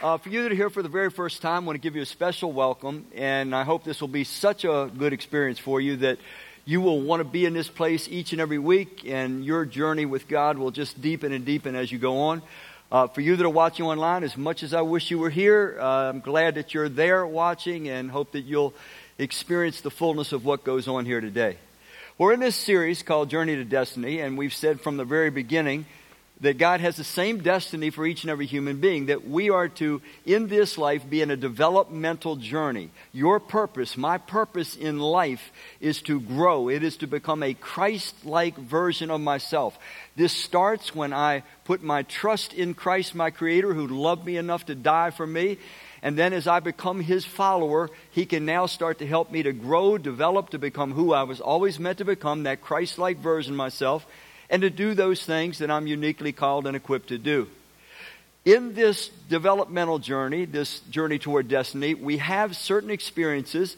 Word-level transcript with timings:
Uh, 0.00 0.16
for 0.16 0.28
you 0.28 0.44
that 0.44 0.52
are 0.52 0.54
here 0.54 0.70
for 0.70 0.80
the 0.80 0.88
very 0.88 1.10
first 1.10 1.42
time, 1.42 1.64
I 1.64 1.66
want 1.66 1.74
to 1.74 1.80
give 1.80 1.96
you 1.96 2.02
a 2.02 2.06
special 2.06 2.52
welcome, 2.52 3.04
and 3.16 3.52
I 3.52 3.64
hope 3.64 3.82
this 3.82 4.00
will 4.00 4.06
be 4.06 4.22
such 4.22 4.64
a 4.64 4.88
good 4.96 5.12
experience 5.12 5.58
for 5.58 5.80
you 5.80 5.96
that 5.96 6.18
you 6.64 6.80
will 6.80 7.00
want 7.00 7.18
to 7.18 7.24
be 7.24 7.44
in 7.44 7.52
this 7.52 7.66
place 7.66 8.06
each 8.08 8.30
and 8.30 8.40
every 8.40 8.60
week, 8.60 9.02
and 9.04 9.44
your 9.44 9.64
journey 9.64 10.06
with 10.06 10.28
God 10.28 10.56
will 10.56 10.70
just 10.70 11.00
deepen 11.02 11.32
and 11.32 11.44
deepen 11.44 11.74
as 11.74 11.90
you 11.90 11.98
go 11.98 12.20
on. 12.20 12.42
Uh, 12.92 13.08
for 13.08 13.22
you 13.22 13.34
that 13.34 13.44
are 13.44 13.50
watching 13.50 13.86
online, 13.86 14.22
as 14.22 14.36
much 14.36 14.62
as 14.62 14.72
I 14.72 14.82
wish 14.82 15.10
you 15.10 15.18
were 15.18 15.30
here, 15.30 15.76
uh, 15.80 16.10
I'm 16.10 16.20
glad 16.20 16.54
that 16.54 16.74
you're 16.74 16.88
there 16.88 17.26
watching 17.26 17.88
and 17.88 18.08
hope 18.08 18.30
that 18.32 18.42
you'll 18.42 18.74
experience 19.18 19.80
the 19.80 19.90
fullness 19.90 20.30
of 20.30 20.44
what 20.44 20.62
goes 20.62 20.86
on 20.86 21.06
here 21.06 21.20
today. 21.20 21.56
We're 22.18 22.34
in 22.34 22.40
this 22.40 22.54
series 22.54 23.02
called 23.02 23.30
Journey 23.30 23.56
to 23.56 23.64
Destiny, 23.64 24.20
and 24.20 24.38
we've 24.38 24.54
said 24.54 24.80
from 24.80 24.96
the 24.96 25.04
very 25.04 25.30
beginning 25.30 25.86
that 26.40 26.58
God 26.58 26.80
has 26.80 26.96
the 26.96 27.04
same 27.04 27.38
destiny 27.42 27.90
for 27.90 28.06
each 28.06 28.22
and 28.22 28.30
every 28.30 28.46
human 28.46 28.80
being, 28.80 29.06
that 29.06 29.26
we 29.28 29.50
are 29.50 29.68
to, 29.68 30.00
in 30.24 30.46
this 30.46 30.78
life, 30.78 31.08
be 31.08 31.20
in 31.20 31.30
a 31.30 31.36
developmental 31.36 32.36
journey. 32.36 32.90
Your 33.12 33.40
purpose, 33.40 33.96
my 33.96 34.18
purpose 34.18 34.76
in 34.76 35.00
life, 35.00 35.50
is 35.80 36.00
to 36.02 36.20
grow. 36.20 36.68
It 36.68 36.84
is 36.84 36.98
to 36.98 37.06
become 37.08 37.42
a 37.42 37.54
Christ 37.54 38.24
like 38.24 38.56
version 38.56 39.10
of 39.10 39.20
myself. 39.20 39.76
This 40.14 40.32
starts 40.32 40.94
when 40.94 41.12
I 41.12 41.42
put 41.64 41.82
my 41.82 42.02
trust 42.04 42.52
in 42.52 42.74
Christ, 42.74 43.14
my 43.14 43.30
Creator, 43.30 43.74
who 43.74 43.88
loved 43.88 44.24
me 44.24 44.36
enough 44.36 44.66
to 44.66 44.76
die 44.76 45.10
for 45.10 45.26
me. 45.26 45.58
And 46.02 46.16
then 46.16 46.32
as 46.32 46.46
I 46.46 46.60
become 46.60 47.00
His 47.00 47.24
follower, 47.24 47.90
He 48.12 48.26
can 48.26 48.46
now 48.46 48.66
start 48.66 49.00
to 49.00 49.06
help 49.06 49.32
me 49.32 49.42
to 49.42 49.52
grow, 49.52 49.98
develop, 49.98 50.50
to 50.50 50.58
become 50.58 50.92
who 50.92 51.12
I 51.12 51.24
was 51.24 51.40
always 51.40 51.80
meant 51.80 51.98
to 51.98 52.04
become, 52.04 52.44
that 52.44 52.60
Christ 52.60 52.96
like 52.96 53.18
version 53.18 53.56
myself 53.56 54.06
and 54.50 54.62
to 54.62 54.70
do 54.70 54.94
those 54.94 55.24
things 55.24 55.58
that 55.58 55.70
I'm 55.70 55.86
uniquely 55.86 56.32
called 56.32 56.66
and 56.66 56.76
equipped 56.76 57.08
to 57.08 57.18
do. 57.18 57.48
In 58.44 58.74
this 58.74 59.08
developmental 59.28 59.98
journey, 59.98 60.44
this 60.44 60.80
journey 60.90 61.18
toward 61.18 61.48
destiny, 61.48 61.94
we 61.94 62.18
have 62.18 62.56
certain 62.56 62.90
experiences, 62.90 63.76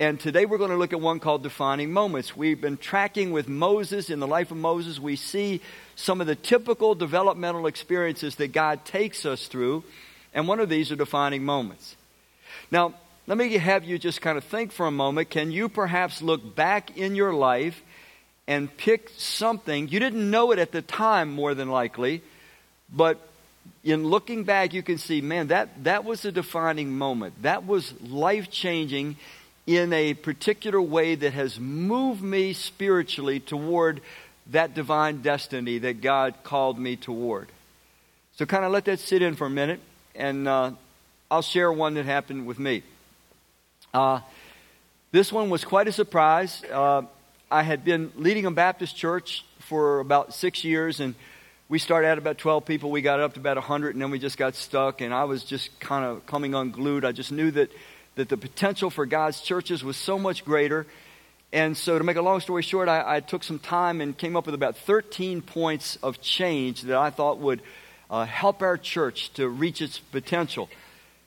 and 0.00 0.18
today 0.18 0.46
we're 0.46 0.58
going 0.58 0.70
to 0.70 0.76
look 0.76 0.92
at 0.92 1.00
one 1.00 1.20
called 1.20 1.42
defining 1.42 1.92
moments. 1.92 2.36
We've 2.36 2.60
been 2.60 2.78
tracking 2.78 3.32
with 3.32 3.48
Moses 3.48 4.08
in 4.08 4.20
the 4.20 4.26
life 4.26 4.50
of 4.50 4.56
Moses. 4.56 4.98
We 4.98 5.16
see 5.16 5.60
some 5.94 6.20
of 6.20 6.26
the 6.26 6.36
typical 6.36 6.94
developmental 6.94 7.66
experiences 7.66 8.36
that 8.36 8.52
God 8.52 8.84
takes 8.84 9.26
us 9.26 9.46
through, 9.46 9.84
and 10.32 10.48
one 10.48 10.60
of 10.60 10.68
these 10.68 10.90
are 10.90 10.96
defining 10.96 11.44
moments. 11.44 11.96
Now, 12.70 12.94
let 13.26 13.36
me 13.36 13.58
have 13.58 13.84
you 13.84 13.98
just 13.98 14.22
kind 14.22 14.38
of 14.38 14.44
think 14.44 14.72
for 14.72 14.86
a 14.86 14.90
moment. 14.90 15.28
Can 15.28 15.50
you 15.50 15.68
perhaps 15.68 16.22
look 16.22 16.56
back 16.56 16.96
in 16.96 17.14
your 17.14 17.34
life 17.34 17.82
and 18.48 18.74
pick 18.78 19.10
something. 19.18 19.88
You 19.88 20.00
didn't 20.00 20.28
know 20.28 20.50
it 20.52 20.58
at 20.58 20.72
the 20.72 20.80
time, 20.80 21.30
more 21.30 21.54
than 21.54 21.68
likely, 21.68 22.22
but 22.92 23.20
in 23.84 24.08
looking 24.08 24.44
back, 24.44 24.72
you 24.72 24.82
can 24.82 24.96
see, 24.96 25.20
man, 25.20 25.48
that, 25.48 25.84
that 25.84 26.04
was 26.04 26.24
a 26.24 26.32
defining 26.32 26.96
moment. 26.96 27.42
That 27.42 27.66
was 27.66 27.92
life 28.00 28.50
changing 28.50 29.16
in 29.66 29.92
a 29.92 30.14
particular 30.14 30.80
way 30.80 31.14
that 31.14 31.34
has 31.34 31.60
moved 31.60 32.22
me 32.22 32.54
spiritually 32.54 33.38
toward 33.38 34.00
that 34.46 34.74
divine 34.74 35.20
destiny 35.20 35.76
that 35.80 36.00
God 36.00 36.34
called 36.42 36.78
me 36.78 36.96
toward. 36.96 37.48
So, 38.36 38.46
kind 38.46 38.64
of 38.64 38.72
let 38.72 38.86
that 38.86 38.98
sit 38.98 39.20
in 39.20 39.36
for 39.36 39.46
a 39.46 39.50
minute, 39.50 39.80
and 40.14 40.48
uh, 40.48 40.70
I'll 41.30 41.42
share 41.42 41.70
one 41.70 41.94
that 41.94 42.06
happened 42.06 42.46
with 42.46 42.58
me. 42.58 42.82
Uh, 43.92 44.20
this 45.12 45.30
one 45.30 45.50
was 45.50 45.66
quite 45.66 45.86
a 45.86 45.92
surprise. 45.92 46.64
Uh, 46.72 47.02
I 47.50 47.62
had 47.62 47.82
been 47.82 48.12
leading 48.14 48.44
a 48.44 48.50
Baptist 48.50 48.94
church 48.94 49.42
for 49.60 50.00
about 50.00 50.34
six 50.34 50.64
years, 50.64 51.00
and 51.00 51.14
we 51.70 51.78
started 51.78 52.08
at 52.08 52.18
about 52.18 52.36
12 52.36 52.66
people. 52.66 52.90
We 52.90 53.00
got 53.00 53.20
up 53.20 53.34
to 53.34 53.40
about 53.40 53.56
100, 53.56 53.94
and 53.94 54.02
then 54.02 54.10
we 54.10 54.18
just 54.18 54.36
got 54.36 54.54
stuck, 54.54 55.00
and 55.00 55.14
I 55.14 55.24
was 55.24 55.44
just 55.44 55.80
kind 55.80 56.04
of 56.04 56.26
coming 56.26 56.54
unglued. 56.54 57.06
I 57.06 57.12
just 57.12 57.32
knew 57.32 57.50
that, 57.52 57.72
that 58.16 58.28
the 58.28 58.36
potential 58.36 58.90
for 58.90 59.06
God's 59.06 59.40
churches 59.40 59.82
was 59.82 59.96
so 59.96 60.18
much 60.18 60.44
greater. 60.44 60.86
And 61.50 61.74
so, 61.74 61.96
to 61.96 62.04
make 62.04 62.18
a 62.18 62.22
long 62.22 62.40
story 62.40 62.62
short, 62.62 62.86
I, 62.90 63.16
I 63.16 63.20
took 63.20 63.42
some 63.42 63.58
time 63.58 64.02
and 64.02 64.16
came 64.16 64.36
up 64.36 64.44
with 64.44 64.54
about 64.54 64.76
13 64.76 65.40
points 65.40 65.96
of 66.02 66.20
change 66.20 66.82
that 66.82 66.98
I 66.98 67.08
thought 67.08 67.38
would 67.38 67.62
uh, 68.10 68.26
help 68.26 68.60
our 68.60 68.76
church 68.76 69.32
to 69.34 69.48
reach 69.48 69.80
its 69.80 69.98
potential. 69.98 70.68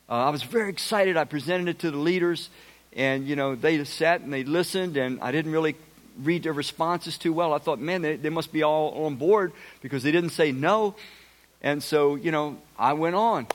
Uh, 0.08 0.26
I 0.26 0.30
was 0.30 0.44
very 0.44 0.70
excited. 0.70 1.18
I 1.18 1.24
presented 1.24 1.68
it 1.68 1.80
to 1.80 1.90
the 1.90 1.98
leaders, 1.98 2.52
and 2.94 3.26
you 3.26 3.36
know 3.36 3.56
they 3.56 3.84
sat 3.86 4.22
and 4.22 4.32
they 4.32 4.44
listened, 4.44 4.98
and 4.98 5.20
I 5.20 5.32
didn't 5.32 5.52
really 5.52 5.76
read 6.24 6.44
their 6.44 6.54
responses 6.54 7.18
too 7.18 7.34
well. 7.34 7.54
I 7.54 7.58
thought, 7.58 7.80
man, 7.80 8.02
they, 8.02 8.16
they 8.16 8.30
must 8.30 8.52
be 8.52 8.64
all 8.64 9.06
on 9.06 9.16
board 9.16 9.54
because 9.82 10.04
they 10.04 10.12
didn't 10.12 10.32
say 10.32 10.52
no. 10.52 10.96
And 11.62 11.82
so, 11.82 12.16
you 12.16 12.32
know, 12.32 12.58
I 12.78 12.94
went 12.94 13.16
on. 13.16 13.48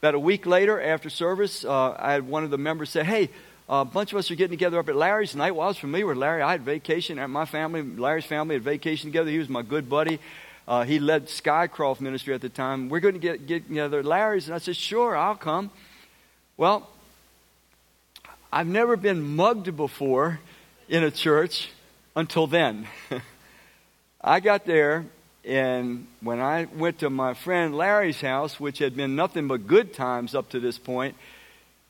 About 0.00 0.14
a 0.14 0.18
week 0.18 0.46
later, 0.46 0.80
after 0.80 1.08
service, 1.08 1.64
uh, 1.64 1.96
I 1.98 2.12
had 2.12 2.26
one 2.26 2.44
of 2.44 2.50
the 2.50 2.58
members 2.58 2.90
say, 2.90 3.04
hey, 3.04 3.30
a 3.68 3.84
bunch 3.84 4.12
of 4.12 4.18
us 4.18 4.30
are 4.30 4.34
getting 4.34 4.50
together 4.50 4.78
up 4.78 4.88
at 4.88 4.96
Larry's 4.96 5.30
tonight. 5.30 5.52
Well, 5.52 5.64
I 5.64 5.68
was 5.68 5.78
familiar 5.78 6.06
with 6.06 6.16
Larry. 6.16 6.42
I 6.42 6.52
had 6.52 6.62
vacation 6.62 7.18
at 7.18 7.30
my 7.30 7.44
family. 7.44 7.82
Larry's 7.82 8.24
family 8.24 8.56
had 8.56 8.62
vacation 8.62 9.10
together. 9.10 9.30
He 9.30 9.38
was 9.38 9.48
my 9.48 9.62
good 9.62 9.88
buddy. 9.88 10.18
Uh, 10.66 10.84
he 10.84 10.98
led 10.98 11.26
Skycroft 11.26 12.00
Ministry 12.00 12.34
at 12.34 12.40
the 12.40 12.48
time. 12.48 12.88
We're 12.88 13.00
going 13.00 13.14
to 13.14 13.20
get, 13.20 13.46
get 13.46 13.68
together 13.68 14.00
at 14.00 14.04
Larry's. 14.04 14.46
And 14.46 14.54
I 14.54 14.58
said, 14.58 14.76
sure, 14.76 15.16
I'll 15.16 15.36
come. 15.36 15.70
Well, 16.56 16.88
I've 18.52 18.66
never 18.66 18.96
been 18.96 19.36
mugged 19.36 19.74
before 19.76 20.40
in 20.88 21.04
a 21.04 21.10
church 21.10 21.70
until 22.14 22.46
then. 22.46 22.86
I 24.20 24.40
got 24.40 24.66
there, 24.66 25.06
and 25.44 26.06
when 26.20 26.40
I 26.40 26.66
went 26.76 27.00
to 27.00 27.10
my 27.10 27.34
friend 27.34 27.74
Larry's 27.74 28.20
house, 28.20 28.60
which 28.60 28.78
had 28.78 28.96
been 28.96 29.16
nothing 29.16 29.48
but 29.48 29.66
good 29.66 29.92
times 29.92 30.34
up 30.34 30.50
to 30.50 30.60
this 30.60 30.78
point, 30.78 31.16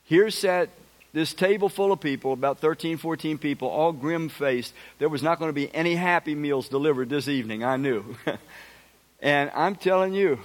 here 0.05 0.31
sat 0.31 0.71
this 1.13 1.35
table 1.35 1.69
full 1.69 1.93
of 1.93 2.01
people, 2.01 2.33
about 2.33 2.59
13, 2.59 2.97
14 2.97 3.37
people, 3.37 3.69
all 3.69 3.93
grim 3.93 4.29
faced. 4.31 4.73
There 4.99 5.11
was 5.11 5.23
not 5.23 5.39
going 5.39 5.51
to 5.51 5.55
be 5.55 5.73
any 5.75 5.95
happy 5.95 6.35
meals 6.35 6.69
delivered 6.69 7.11
this 7.11 7.29
evening, 7.29 7.63
I 7.63 7.77
knew. 7.77 8.17
and 9.21 9.51
I'm 9.55 9.77
telling 9.77 10.15
you, 10.15 10.41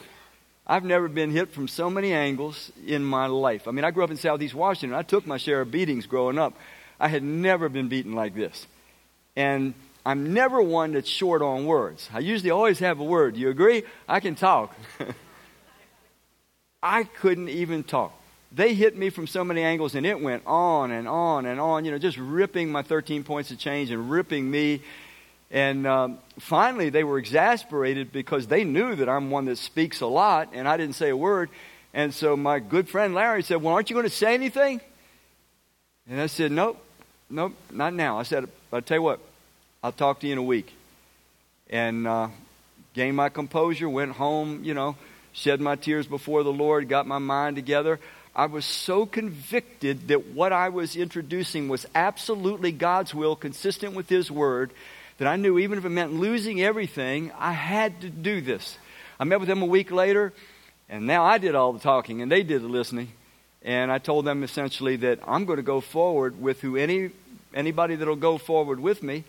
I've 0.66 0.84
never 0.84 1.08
been 1.08 1.32
hit 1.32 1.54
from 1.54 1.70
so 1.70 1.90
many 1.90 2.12
angles 2.12 2.72
in 2.86 3.02
my 3.02 3.28
life. 3.28 3.70
I 3.70 3.72
mean, 3.72 3.86
I 3.86 3.92
grew 3.92 4.04
up 4.04 4.12
in 4.12 4.18
Southeast 4.18 4.54
Washington. 4.54 4.98
I 4.98 5.04
took 5.04 5.26
my 5.26 5.38
share 5.38 5.62
of 5.62 5.72
beatings 5.72 6.06
growing 6.06 6.38
up. 6.38 6.54
I 7.00 7.08
had 7.08 7.24
never 7.24 7.70
been 7.70 7.88
beaten 7.88 8.14
like 8.14 8.36
this. 8.36 8.68
And 9.38 9.76
I'm 10.04 10.34
never 10.34 10.60
one 10.60 10.94
that's 10.94 11.08
short 11.08 11.44
on 11.44 11.68
words. 11.68 12.10
I 12.12 12.20
usually 12.20 12.50
always 12.50 12.80
have 12.80 13.00
a 13.00 13.04
word. 13.04 13.38
You 13.38 13.50
agree? 13.50 13.84
I 14.10 14.20
can 14.20 14.34
talk. 14.34 14.76
I 16.84 17.04
couldn't 17.04 17.50
even 17.50 17.84
talk. 17.84 18.20
They 18.52 18.74
hit 18.74 18.98
me 18.98 19.12
from 19.12 19.28
so 19.28 19.44
many 19.44 19.62
angles, 19.62 19.94
and 19.94 20.08
it 20.08 20.20
went 20.20 20.42
on 20.48 20.90
and 20.90 21.08
on 21.08 21.46
and 21.46 21.60
on, 21.60 21.86
you 21.86 21.92
know, 21.92 22.00
just 22.00 22.18
ripping 22.18 22.72
my 22.72 22.82
13 22.82 23.24
points 23.24 23.52
of 23.52 23.60
change 23.60 23.92
and 23.92 24.10
ripping 24.10 24.50
me. 24.50 24.82
And 25.52 25.86
um, 25.86 26.18
finally, 26.40 26.90
they 26.90 27.04
were 27.04 27.20
exasperated 27.20 28.12
because 28.12 28.48
they 28.48 28.64
knew 28.64 28.96
that 28.96 29.08
I'm 29.08 29.30
one 29.30 29.46
that 29.46 29.60
speaks 29.60 30.02
a 30.02 30.08
lot, 30.08 30.50
and 30.54 30.68
I 30.68 30.78
didn't 30.78 30.96
say 30.96 31.10
a 31.10 31.18
word. 31.18 31.52
And 31.94 32.12
so 32.12 32.36
my 32.36 32.58
good 32.58 32.90
friend 32.90 33.14
Larry 33.14 33.44
said, 33.44 33.62
Well, 33.62 33.76
aren't 33.76 33.92
you 33.92 33.94
going 33.94 34.10
to 34.10 34.10
say 34.10 34.34
anything? 34.34 34.82
And 36.10 36.20
I 36.20 36.26
said, 36.26 36.52
Nope, 36.52 36.82
nope, 37.30 37.54
not 37.72 37.94
now. 37.94 38.20
I 38.20 38.24
said, 38.24 38.48
I'll 38.72 38.82
tell 38.82 38.98
you 38.98 39.02
what, 39.02 39.20
I'll 39.84 39.92
talk 39.92 40.20
to 40.22 40.28
you 40.28 40.34
in 40.34 40.40
a 40.40 40.44
week. 40.44 40.74
And 41.70 42.08
uh, 42.08 42.30
gained 42.94 43.16
my 43.16 43.30
composure, 43.30 43.90
went 43.90 44.14
home, 44.14 44.64
you 44.64 44.74
know, 44.74 44.96
shed 45.34 45.62
my 45.62 45.76
tears 45.76 46.08
before 46.08 46.44
the 46.44 46.52
Lord, 46.52 46.90
got 46.90 47.08
my 47.08 47.18
mind 47.20 47.56
together. 47.56 48.00
I 48.36 48.46
was 48.46 48.66
so 48.66 49.06
convicted 49.06 50.10
that 50.10 50.28
what 50.28 50.54
I 50.54 50.70
was 50.70 50.96
introducing 50.96 51.70
was 51.70 51.86
absolutely 51.96 52.72
God's 52.72 53.14
will, 53.14 53.36
consistent 53.36 53.96
with 53.96 54.10
His 54.10 54.30
Word, 54.30 54.72
that 55.18 55.28
I 55.28 55.36
knew 55.36 55.58
even 55.58 55.78
if 55.78 55.86
it 55.86 55.90
meant 55.90 56.14
losing 56.14 56.62
everything, 56.62 57.32
I 57.38 57.52
had 57.52 58.02
to 58.02 58.10
do 58.10 58.42
this. 58.42 58.78
I 59.20 59.24
met 59.24 59.40
with 59.40 59.50
them 59.50 59.64
a 59.64 59.66
week 59.66 59.92
later, 59.92 60.34
and 60.88 61.08
now 61.08 61.24
I 61.24 61.40
did 61.40 61.56
all 61.56 61.74
the 61.74 61.80
talking 61.80 62.22
and 62.22 62.32
they 62.32 62.44
did 62.44 62.62
the 62.62 62.68
listening. 62.68 63.12
And 63.64 63.92
I 63.92 63.98
told 63.98 64.26
them 64.26 64.44
essentially 64.44 64.98
that 64.98 65.20
I'm 65.28 65.46
going 65.46 65.58
to 65.58 65.64
go 65.64 65.82
forward 65.82 66.42
with 66.42 66.62
who 66.62 66.76
any 66.76 67.12
anybody 67.54 67.96
that'll 67.96 68.16
go 68.16 68.38
forward 68.38 68.80
with 68.80 69.02
me. 69.02 69.24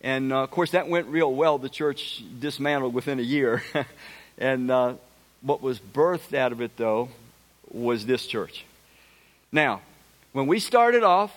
And 0.00 0.32
uh, 0.32 0.42
of 0.42 0.50
course, 0.50 0.72
that 0.72 0.88
went 0.88 1.06
real 1.08 1.32
well. 1.32 1.58
The 1.58 1.68
church 1.68 2.22
dismantled 2.38 2.94
within 2.94 3.18
a 3.18 3.22
year. 3.22 3.62
and 4.38 4.70
uh, 4.70 4.94
what 5.42 5.62
was 5.62 5.78
birthed 5.78 6.34
out 6.34 6.52
of 6.52 6.60
it, 6.60 6.76
though, 6.76 7.08
was 7.70 8.06
this 8.06 8.26
church. 8.26 8.64
Now, 9.52 9.82
when 10.32 10.46
we 10.46 10.58
started 10.58 11.02
off, 11.02 11.36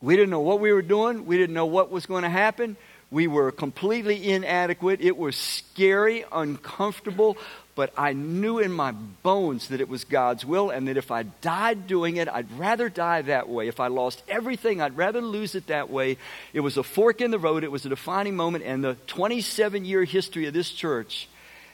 we 0.00 0.16
didn't 0.16 0.30
know 0.30 0.40
what 0.40 0.60
we 0.60 0.72
were 0.72 0.82
doing, 0.82 1.26
we 1.26 1.36
didn't 1.36 1.54
know 1.54 1.66
what 1.66 1.90
was 1.90 2.06
going 2.06 2.22
to 2.22 2.30
happen. 2.30 2.76
We 3.10 3.28
were 3.28 3.52
completely 3.52 4.32
inadequate. 4.32 5.00
It 5.00 5.16
was 5.16 5.36
scary, 5.36 6.24
uncomfortable, 6.32 7.36
but 7.74 7.92
I 7.96 8.12
knew 8.12 8.58
in 8.60 8.70
my 8.70 8.92
bones 8.92 9.68
that 9.68 9.80
it 9.80 9.88
was 9.88 10.04
God's 10.04 10.44
will 10.44 10.70
and 10.70 10.86
that 10.86 10.96
if 10.96 11.10
I 11.10 11.24
died 11.24 11.86
doing 11.86 12.16
it, 12.16 12.28
I'd 12.28 12.50
rather 12.58 12.88
die 12.88 13.22
that 13.22 13.48
way. 13.48 13.66
If 13.66 13.80
I 13.80 13.88
lost 13.88 14.22
everything, 14.28 14.80
I'd 14.80 14.96
rather 14.96 15.20
lose 15.20 15.54
it 15.54 15.66
that 15.66 15.90
way. 15.90 16.16
It 16.52 16.60
was 16.60 16.76
a 16.76 16.84
fork 16.84 17.20
in 17.20 17.32
the 17.32 17.38
road, 17.38 17.64
it 17.64 17.72
was 17.72 17.84
a 17.84 17.88
defining 17.88 18.36
moment, 18.36 18.64
and 18.64 18.84
the 18.84 18.96
27 19.08 19.84
year 19.84 20.04
history 20.04 20.46
of 20.46 20.54
this 20.54 20.70
church 20.70 21.28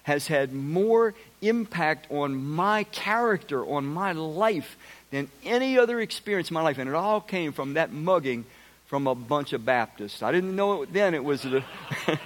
has 0.05 0.27
had 0.27 0.55
more 0.55 1.15
impact 1.43 2.11
on 2.11 2.35
my 2.35 2.85
character, 2.85 3.65
on 3.65 3.85
my 3.85 4.13
life, 4.13 4.79
than 5.11 5.29
any 5.45 5.79
other 5.79 6.01
experience 6.01 6.51
in 6.51 6.55
my 6.55 6.63
life. 6.63 6.79
And 6.79 6.89
it 6.89 6.95
all 6.95 7.21
came 7.21 7.53
from 7.53 7.75
that 7.75 7.93
mugging 7.93 8.47
from 8.87 9.07
a 9.07 9.15
bunch 9.15 9.53
of 9.53 9.65
Baptists. 9.65 10.23
I 10.23 10.33
didn't 10.33 10.57
know 10.57 10.83
it 10.83 10.93
then. 10.93 11.15
It 11.15 11.23
was 11.23 11.43
the 11.43 11.63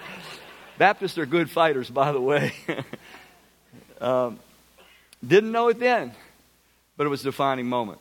Baptists 0.78 1.18
are 1.18 1.26
good 1.26 1.50
fighters, 1.50 1.90
by 1.90 2.12
the 2.12 2.20
way. 2.20 2.52
um, 4.04 4.38
didn't 5.26 5.52
know 5.52 5.68
it 5.68 5.78
then, 5.78 6.12
but 6.96 7.06
it 7.06 7.10
was 7.10 7.22
a 7.22 7.24
defining 7.24 7.66
moment. 7.66 7.98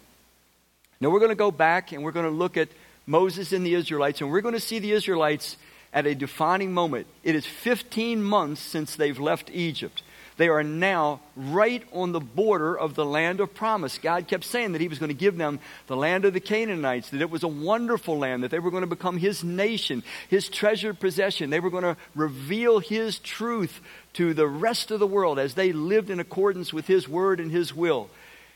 Now 1.00 1.10
we're 1.10 1.20
going 1.20 1.30
to 1.30 1.36
go 1.36 1.52
back 1.52 1.92
and 1.92 2.04
we're 2.04 2.12
going 2.12 2.26
to 2.26 2.32
look 2.32 2.58
at 2.58 2.70
Moses 3.06 3.54
and 3.54 3.66
the 3.66 3.74
Israelites, 3.74 4.22
and 4.22 4.30
we're 4.30 4.42
going 4.42 4.54
to 4.54 4.60
see 4.60 4.80
the 4.80 4.92
Israelites 4.92 5.58
at 5.94 6.06
a 6.06 6.14
defining 6.14 6.74
moment. 6.74 7.08
It 7.24 7.36
is 7.36 7.46
15 7.46 8.22
months 8.22 8.62
since 8.62 8.96
they've 8.96 9.20
left 9.20 9.50
Egypt. 9.52 10.04
They 10.38 10.50
are 10.50 10.64
now 10.64 11.22
right 11.36 11.84
on 11.92 12.12
the 12.12 12.20
border 12.20 12.78
of 12.78 12.96
the 12.96 13.06
land 13.06 13.40
of 13.40 13.54
promise. 13.54 13.98
God 13.98 14.28
kept 14.28 14.44
saying 14.44 14.72
that 14.72 14.82
He 14.82 14.88
was 14.88 15.00
going 15.00 15.10
to 15.10 15.16
give 15.16 15.38
them 15.38 15.60
the 15.88 15.96
land 15.96 16.26
of 16.26 16.34
the 16.34 16.40
Canaanites, 16.40 17.12
that 17.12 17.22
it 17.22 17.30
was 17.30 17.44
a 17.44 17.48
wonderful 17.48 18.18
land, 18.18 18.44
that 18.44 18.52
they 18.52 18.60
were 18.60 18.72
going 18.72 18.82
to 18.82 18.88
become 18.88 19.18
His 19.18 19.44
nation, 19.44 20.04
His 20.30 20.50
treasured 20.50 21.00
possession. 21.00 21.50
They 21.50 21.60
were 21.60 21.70
going 21.70 21.84
to 21.84 21.98
reveal 22.16 22.80
His 22.80 23.20
truth 23.20 23.80
to 24.14 24.34
the 24.34 24.48
rest 24.48 24.92
of 24.92 25.00
the 25.00 25.08
world 25.08 25.40
as 25.40 25.54
they 25.54 25.72
lived 25.72 26.10
in 26.10 26.20
accordance 26.20 26.74
with 26.74 26.88
His 26.88 27.08
word 27.08 27.40
and 27.40 27.52
His 27.52 27.76
will. 27.76 28.10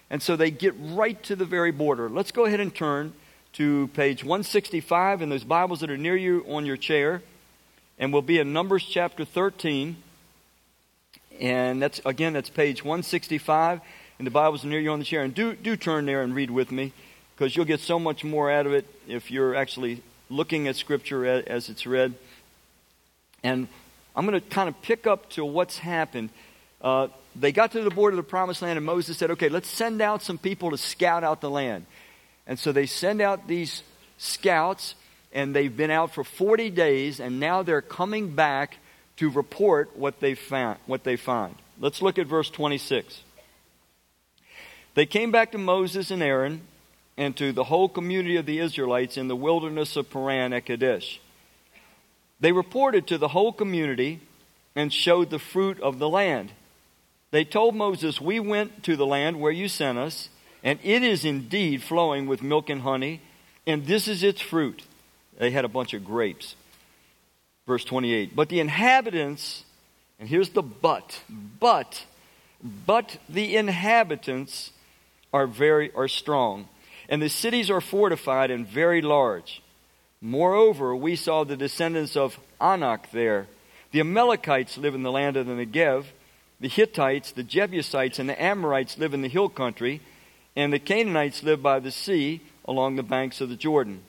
And 0.09 0.21
so 0.21 0.35
they 0.35 0.51
get 0.51 0.74
right 0.79 1.21
to 1.24 1.35
the 1.35 1.45
very 1.45 1.71
border. 1.71 2.09
Let's 2.09 2.31
go 2.31 2.45
ahead 2.45 2.59
and 2.59 2.74
turn 2.74 3.13
to 3.53 3.88
page 3.89 4.24
165 4.24 5.21
in 5.21 5.29
those 5.29 5.44
Bibles 5.44 5.81
that 5.81 5.89
are 5.89 5.97
near 5.97 6.15
you 6.15 6.45
on 6.47 6.65
your 6.65 6.77
chair. 6.77 7.21
And 8.00 8.13
we'll 8.13 8.21
be 8.21 8.39
in 8.39 8.53
Numbers 8.53 8.83
chapter 8.83 9.25
13. 9.25 9.97
And 11.39 11.81
that's, 11.81 12.01
again, 12.06 12.34
that's 12.34 12.50
page 12.50 12.84
165. 12.84 13.81
And 14.18 14.25
the 14.25 14.31
Bible's 14.31 14.63
near 14.63 14.80
you 14.80 14.92
on 14.92 15.00
the 15.00 15.06
chair. 15.06 15.24
And 15.24 15.34
do, 15.34 15.56
do 15.56 15.75
turn 15.75 16.06
there 16.06 16.22
and 16.24 16.34
read 16.34 16.50
with 16.50 16.72
me 16.72 16.94
because 17.36 17.56
you'll 17.56 17.66
get 17.66 17.80
so 17.80 18.00
much 18.00 18.24
more 18.24 18.51
out 18.51 18.66
of 18.66 18.74
it 18.74 18.86
if 19.07 19.30
you're 19.30 19.56
actually 19.56 20.01
looking 20.30 20.68
at 20.68 20.75
Scripture 20.75 21.25
as 21.25 21.69
it's 21.69 21.86
read. 21.86 22.16
And 23.44 23.68
I'm 24.16 24.25
going 24.25 24.39
to 24.39 24.50
kind 24.50 24.68
of 24.68 24.81
pick 24.81 25.06
up 25.06 25.30
to 25.31 25.45
what's 25.45 25.78
happened. 25.78 26.30
Uh, 26.81 27.10
they 27.36 27.51
got 27.51 27.72
to 27.74 27.84
the 27.84 27.92
border 27.92 28.18
of 28.18 28.25
the 28.25 28.30
promised 28.30 28.63
land, 28.63 28.78
and 28.78 28.86
Moses 28.86 29.18
said, 29.18 29.30
Okay, 29.31 29.50
let's 29.50 29.68
send 29.68 30.01
out 30.01 30.24
some 30.24 30.39
people 30.39 30.72
to 30.72 30.78
scout 30.78 31.24
out 31.24 31.42
the 31.42 31.50
land. 31.50 31.86
And 32.48 32.57
so 32.57 32.72
they 32.72 32.88
send 32.88 33.22
out 33.22 33.48
these 33.48 33.84
scouts, 34.18 34.95
and 35.31 35.56
they've 35.56 35.75
been 35.75 35.92
out 35.92 36.13
for 36.13 36.24
40 36.24 36.72
days, 36.72 37.19
and 37.19 37.39
now 37.39 37.62
they're 37.62 37.81
coming 37.81 38.34
back 38.34 38.78
to 39.18 39.30
report 39.30 39.96
what 39.98 40.19
they 40.19 40.36
found, 40.36 40.80
what 40.86 41.04
they 41.04 41.16
find. 41.16 41.56
Let's 41.80 42.02
look 42.02 42.18
at 42.18 42.28
verse 42.28 42.50
26. 42.50 43.22
They 44.96 45.06
came 45.06 45.31
back 45.31 45.52
to 45.52 45.58
Moses 45.58 46.10
and 46.10 46.24
Aaron 46.24 46.62
and 47.18 47.36
to 47.38 47.52
the 47.52 47.66
whole 47.66 47.90
community 47.90 48.36
of 48.36 48.46
the 48.46 48.60
Israelites 48.60 49.18
in 49.18 49.28
the 49.28 49.36
wilderness 49.36 49.96
of 49.96 50.10
Paran 50.10 50.54
at 50.54 50.66
Kadesh. 50.66 51.19
They 52.40 52.52
reported 52.52 53.08
to 53.08 53.18
the 53.18 53.30
whole 53.30 53.52
community 53.52 54.22
and 54.75 54.94
showed 54.94 55.30
the 55.30 55.40
fruit 55.40 55.80
of 55.81 55.98
the 55.98 56.10
land. 56.10 56.52
They 57.31 57.44
told 57.44 57.75
Moses, 57.75 58.22
We 58.22 58.40
went 58.40 58.84
to 58.84 58.96
the 58.96 59.06
land 59.06 59.40
where 59.40 59.52
you 59.52 59.68
sent 59.68 59.98
us, 59.98 60.30
and 60.63 60.80
it 60.84 61.04
is 61.04 61.25
indeed 61.25 61.81
flowing 61.81 62.28
with 62.28 62.44
milk 62.44 62.70
and 62.70 62.81
honey, 62.81 63.22
and 63.66 63.86
this 63.86 64.08
is 64.08 64.24
its 64.24 64.40
fruit. 64.40 64.84
They 65.40 65.52
had 65.52 65.66
a 65.66 65.70
bunch 65.70 65.94
of 65.94 66.06
grapes. 66.06 66.56
Verse 67.68 67.84
28. 67.84 68.36
But 68.36 68.50
the 68.50 68.62
inhabitants, 68.62 69.66
and 70.19 70.28
here's 70.28 70.50
the 70.50 70.64
but, 70.64 71.22
but, 71.60 72.06
but 72.64 73.18
the 73.30 73.56
inhabitants 73.58 74.72
are 75.34 75.46
very 75.46 75.92
are 75.94 76.08
strong, 76.08 76.69
and 77.10 77.22
the 77.22 77.30
cities 77.30 77.69
are 77.69 77.81
fortified 77.81 78.50
and 78.50 78.66
very 78.66 79.02
large. 79.02 79.62
Moreover, 80.22 80.96
we 80.96 81.16
saw 81.16 81.44
the 81.44 81.58
descendants 81.58 82.16
of 82.16 82.40
Anak 82.60 83.12
there. 83.12 83.48
The 83.92 84.00
Amalekites 84.00 84.78
live 84.78 84.96
in 84.96 85.04
the 85.04 85.12
land 85.12 85.38
of 85.38 85.46
the 85.46 85.54
Negev. 85.54 86.06
The 86.60 86.70
Hittites, 86.70 87.34
the 87.34 87.44
Jebusites, 87.44 88.18
and 88.18 88.28
the 88.28 88.42
Amorites 88.42 88.98
live 88.98 89.13
in 89.13 89.22
the 89.22 89.28
hill 89.28 89.48
country, 89.48 90.02
and 90.56 90.74
the 90.74 90.80
Canaanites 90.80 91.44
live 91.44 91.62
by 91.62 91.80
the 91.80 91.92
sea 91.92 92.42
along 92.66 92.96
the 92.96 93.04
banks 93.04 93.42
of 93.42 93.50
the 93.50 93.56
Jordan. 93.56 94.02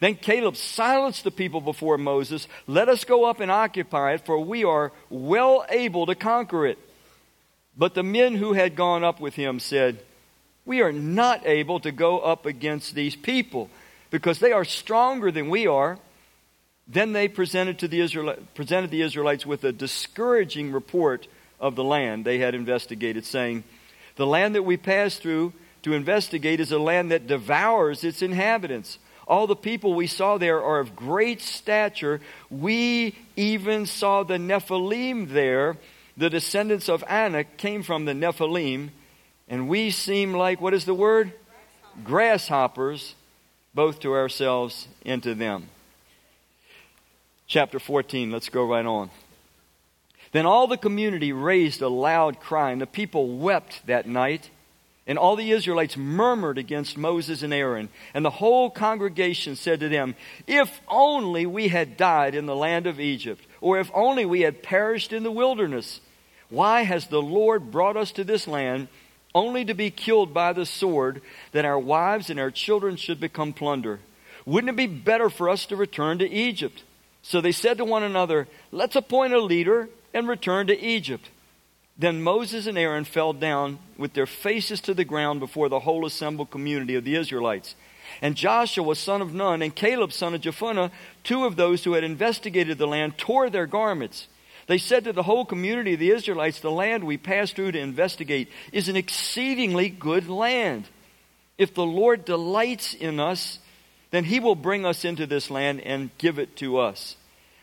Then 0.00 0.14
Caleb 0.14 0.56
silenced 0.56 1.24
the 1.24 1.30
people 1.30 1.60
before 1.60 1.98
Moses. 1.98 2.46
Let 2.66 2.88
us 2.88 3.04
go 3.04 3.24
up 3.24 3.40
and 3.40 3.50
occupy 3.50 4.12
it, 4.12 4.24
for 4.24 4.38
we 4.38 4.64
are 4.64 4.92
well 5.10 5.66
able 5.68 6.06
to 6.06 6.14
conquer 6.14 6.66
it. 6.66 6.78
But 7.76 7.94
the 7.94 8.02
men 8.02 8.36
who 8.36 8.52
had 8.52 8.76
gone 8.76 9.02
up 9.02 9.20
with 9.20 9.34
him 9.34 9.58
said, 9.58 10.00
We 10.64 10.82
are 10.82 10.92
not 10.92 11.46
able 11.46 11.80
to 11.80 11.92
go 11.92 12.20
up 12.20 12.46
against 12.46 12.94
these 12.94 13.16
people, 13.16 13.70
because 14.10 14.38
they 14.38 14.52
are 14.52 14.64
stronger 14.64 15.30
than 15.30 15.48
we 15.48 15.66
are. 15.66 15.98
Then 16.86 17.12
they 17.12 17.28
presented, 17.28 17.80
to 17.80 17.88
the 17.88 18.38
presented 18.54 18.90
the 18.90 19.02
Israelites 19.02 19.44
with 19.44 19.64
a 19.64 19.72
discouraging 19.72 20.72
report 20.72 21.26
of 21.60 21.74
the 21.74 21.84
land 21.84 22.24
they 22.24 22.38
had 22.38 22.54
investigated, 22.54 23.26
saying, 23.26 23.64
The 24.16 24.26
land 24.26 24.54
that 24.54 24.62
we 24.62 24.76
passed 24.76 25.22
through 25.22 25.52
to 25.82 25.92
investigate 25.92 26.60
is 26.60 26.72
a 26.72 26.78
land 26.78 27.10
that 27.10 27.26
devours 27.26 28.04
its 28.04 28.22
inhabitants. 28.22 28.98
All 29.28 29.46
the 29.46 29.54
people 29.54 29.92
we 29.92 30.06
saw 30.06 30.38
there 30.38 30.62
are 30.64 30.80
of 30.80 30.96
great 30.96 31.42
stature. 31.42 32.20
We 32.50 33.14
even 33.36 33.84
saw 33.84 34.22
the 34.22 34.38
Nephilim 34.38 35.28
there. 35.28 35.76
The 36.16 36.30
descendants 36.30 36.88
of 36.88 37.04
Anak 37.06 37.58
came 37.58 37.82
from 37.82 38.06
the 38.06 38.14
Nephilim, 38.14 38.88
and 39.46 39.68
we 39.68 39.90
seem 39.90 40.32
like, 40.32 40.60
what 40.60 40.74
is 40.74 40.86
the 40.86 40.94
word? 40.94 41.32
Grasshoppers, 42.02 43.14
both 43.74 44.00
to 44.00 44.14
ourselves 44.14 44.88
and 45.04 45.22
to 45.22 45.34
them. 45.34 45.68
Chapter 47.46 47.78
14, 47.78 48.32
let's 48.32 48.48
go 48.48 48.64
right 48.64 48.86
on. 48.86 49.10
Then 50.32 50.46
all 50.46 50.66
the 50.66 50.76
community 50.76 51.32
raised 51.32 51.82
a 51.82 51.88
loud 51.88 52.40
cry, 52.40 52.72
and 52.72 52.80
the 52.80 52.86
people 52.86 53.38
wept 53.38 53.86
that 53.86 54.06
night. 54.06 54.50
And 55.08 55.18
all 55.18 55.36
the 55.36 55.50
Israelites 55.52 55.96
murmured 55.96 56.58
against 56.58 56.98
Moses 56.98 57.42
and 57.42 57.54
Aaron. 57.54 57.88
And 58.12 58.22
the 58.24 58.30
whole 58.30 58.68
congregation 58.68 59.56
said 59.56 59.80
to 59.80 59.88
them, 59.88 60.14
If 60.46 60.80
only 60.86 61.46
we 61.46 61.68
had 61.68 61.96
died 61.96 62.34
in 62.34 62.44
the 62.44 62.54
land 62.54 62.86
of 62.86 63.00
Egypt, 63.00 63.42
or 63.62 63.80
if 63.80 63.90
only 63.94 64.26
we 64.26 64.42
had 64.42 64.62
perished 64.62 65.14
in 65.14 65.22
the 65.22 65.30
wilderness. 65.30 66.00
Why 66.50 66.82
has 66.82 67.06
the 67.06 67.22
Lord 67.22 67.70
brought 67.70 67.96
us 67.96 68.12
to 68.12 68.24
this 68.24 68.46
land 68.46 68.88
only 69.34 69.64
to 69.64 69.74
be 69.74 69.90
killed 69.90 70.34
by 70.34 70.52
the 70.52 70.66
sword, 70.66 71.22
that 71.52 71.64
our 71.64 71.78
wives 71.78 72.28
and 72.28 72.38
our 72.38 72.50
children 72.50 72.96
should 72.96 73.18
become 73.18 73.52
plunder? 73.54 74.00
Wouldn't 74.44 74.70
it 74.70 74.76
be 74.76 74.86
better 74.86 75.30
for 75.30 75.48
us 75.48 75.66
to 75.66 75.76
return 75.76 76.18
to 76.18 76.30
Egypt? 76.30 76.82
So 77.22 77.40
they 77.40 77.52
said 77.52 77.78
to 77.78 77.84
one 77.84 78.02
another, 78.02 78.46
Let's 78.72 78.96
appoint 78.96 79.32
a 79.32 79.40
leader 79.40 79.88
and 80.14 80.28
return 80.28 80.66
to 80.68 80.78
Egypt. 80.78 81.28
Then 81.98 82.22
Moses 82.22 82.66
and 82.66 82.78
Aaron 82.78 83.04
fell 83.04 83.32
down 83.32 83.80
with 83.96 84.12
their 84.12 84.26
faces 84.26 84.80
to 84.82 84.94
the 84.94 85.04
ground 85.04 85.40
before 85.40 85.68
the 85.68 85.80
whole 85.80 86.06
assembled 86.06 86.50
community 86.50 86.94
of 86.94 87.04
the 87.04 87.16
Israelites. 87.16 87.74
And 88.22 88.36
Joshua, 88.36 88.94
son 88.94 89.20
of 89.20 89.34
Nun, 89.34 89.62
and 89.62 89.74
Caleb, 89.74 90.12
son 90.12 90.34
of 90.34 90.40
Jephunneh, 90.40 90.92
two 91.24 91.44
of 91.44 91.56
those 91.56 91.84
who 91.84 91.94
had 91.94 92.04
investigated 92.04 92.78
the 92.78 92.86
land, 92.86 93.18
tore 93.18 93.50
their 93.50 93.66
garments. 93.66 94.28
They 94.68 94.78
said 94.78 95.04
to 95.04 95.12
the 95.12 95.22
whole 95.24 95.44
community 95.44 95.94
of 95.94 96.00
the 96.00 96.10
Israelites, 96.10 96.60
The 96.60 96.70
land 96.70 97.02
we 97.02 97.16
passed 97.16 97.56
through 97.56 97.72
to 97.72 97.80
investigate 97.80 98.48
is 98.72 98.88
an 98.88 98.96
exceedingly 98.96 99.88
good 99.88 100.28
land. 100.28 100.84
If 101.56 101.74
the 101.74 101.86
Lord 101.86 102.24
delights 102.24 102.94
in 102.94 103.18
us, 103.18 103.58
then 104.10 104.24
he 104.24 104.40
will 104.40 104.54
bring 104.54 104.86
us 104.86 105.04
into 105.04 105.26
this 105.26 105.50
land 105.50 105.80
and 105.80 106.10
give 106.18 106.38
it 106.38 106.56
to 106.56 106.78
us, 106.78 107.16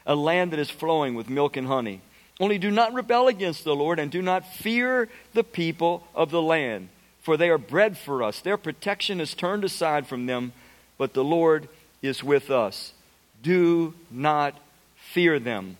a 0.05 0.15
land 0.15 0.51
that 0.51 0.59
is 0.59 0.69
flowing 0.69 1.15
with 1.15 1.29
milk 1.29 1.55
and 1.57 1.67
honey. 1.67 2.01
Only 2.39 2.57
do 2.57 2.69
not 2.69 2.93
rebel 2.93 3.27
against 3.27 3.63
the 3.63 3.75
Lord 3.75 3.97
and 3.97 4.11
do 4.11 4.21
not 4.21 4.45
fear 4.45 5.07
the 5.33 5.43
people 5.43 6.05
of 6.13 6.31
the 6.31 6.41
land, 6.41 6.89
for 7.21 7.37
they 7.37 7.49
are 7.49 7.57
bread 7.57 7.97
for 7.97 8.23
us. 8.23 8.41
Their 8.41 8.57
protection 8.57 9.21
is 9.21 9.33
turned 9.33 9.63
aside 9.63 10.05
from 10.07 10.25
them, 10.25 10.51
but 10.97 11.13
the 11.13 11.23
Lord 11.23 11.69
is 12.01 12.23
with 12.23 12.51
us. 12.51 12.93
Do 13.41 13.93
not 14.11 14.59
fear 14.95 15.39
them. 15.39 15.77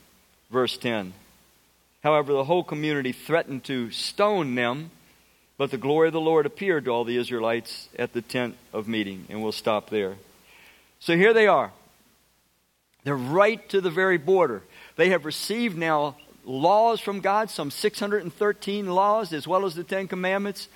Verse 0.50 0.78
10. 0.78 1.14
However, 2.04 2.32
the 2.32 2.46
whole 2.46 2.64
community 2.64 3.12
threatened 3.12 3.64
to 3.66 3.92
stone 3.92 4.56
them, 4.56 4.92
but 5.58 5.72
the 5.72 5.78
glory 5.78 6.08
of 6.08 6.14
the 6.14 6.22
Lord 6.22 6.46
appeared 6.46 6.86
to 6.86 6.92
all 6.92 7.04
the 7.04 7.18
Israelites 7.18 7.90
at 7.98 8.14
the 8.14 8.22
tent 8.22 8.56
of 8.72 8.88
meeting. 8.88 9.26
And 9.30 9.42
we'll 9.42 9.52
stop 9.52 9.90
there. 9.90 10.16
So 11.00 11.18
here 11.18 11.34
they 11.34 11.48
are. 11.48 11.72
They're 13.04 13.16
right 13.16 13.68
to 13.70 13.82
the 13.82 13.90
very 13.90 14.18
border. 14.18 14.62
They 14.96 15.10
have 15.10 15.26
received 15.26 15.78
now 15.78 16.16
laws 16.46 17.00
from 17.00 17.20
God, 17.20 17.50
some 17.50 17.72
613 17.72 18.88
laws, 18.88 19.34
as 19.34 19.48
well 19.48 19.66
as 19.66 19.76
the 19.76 19.84
Ten 19.84 20.08
Commandments. 20.08 20.70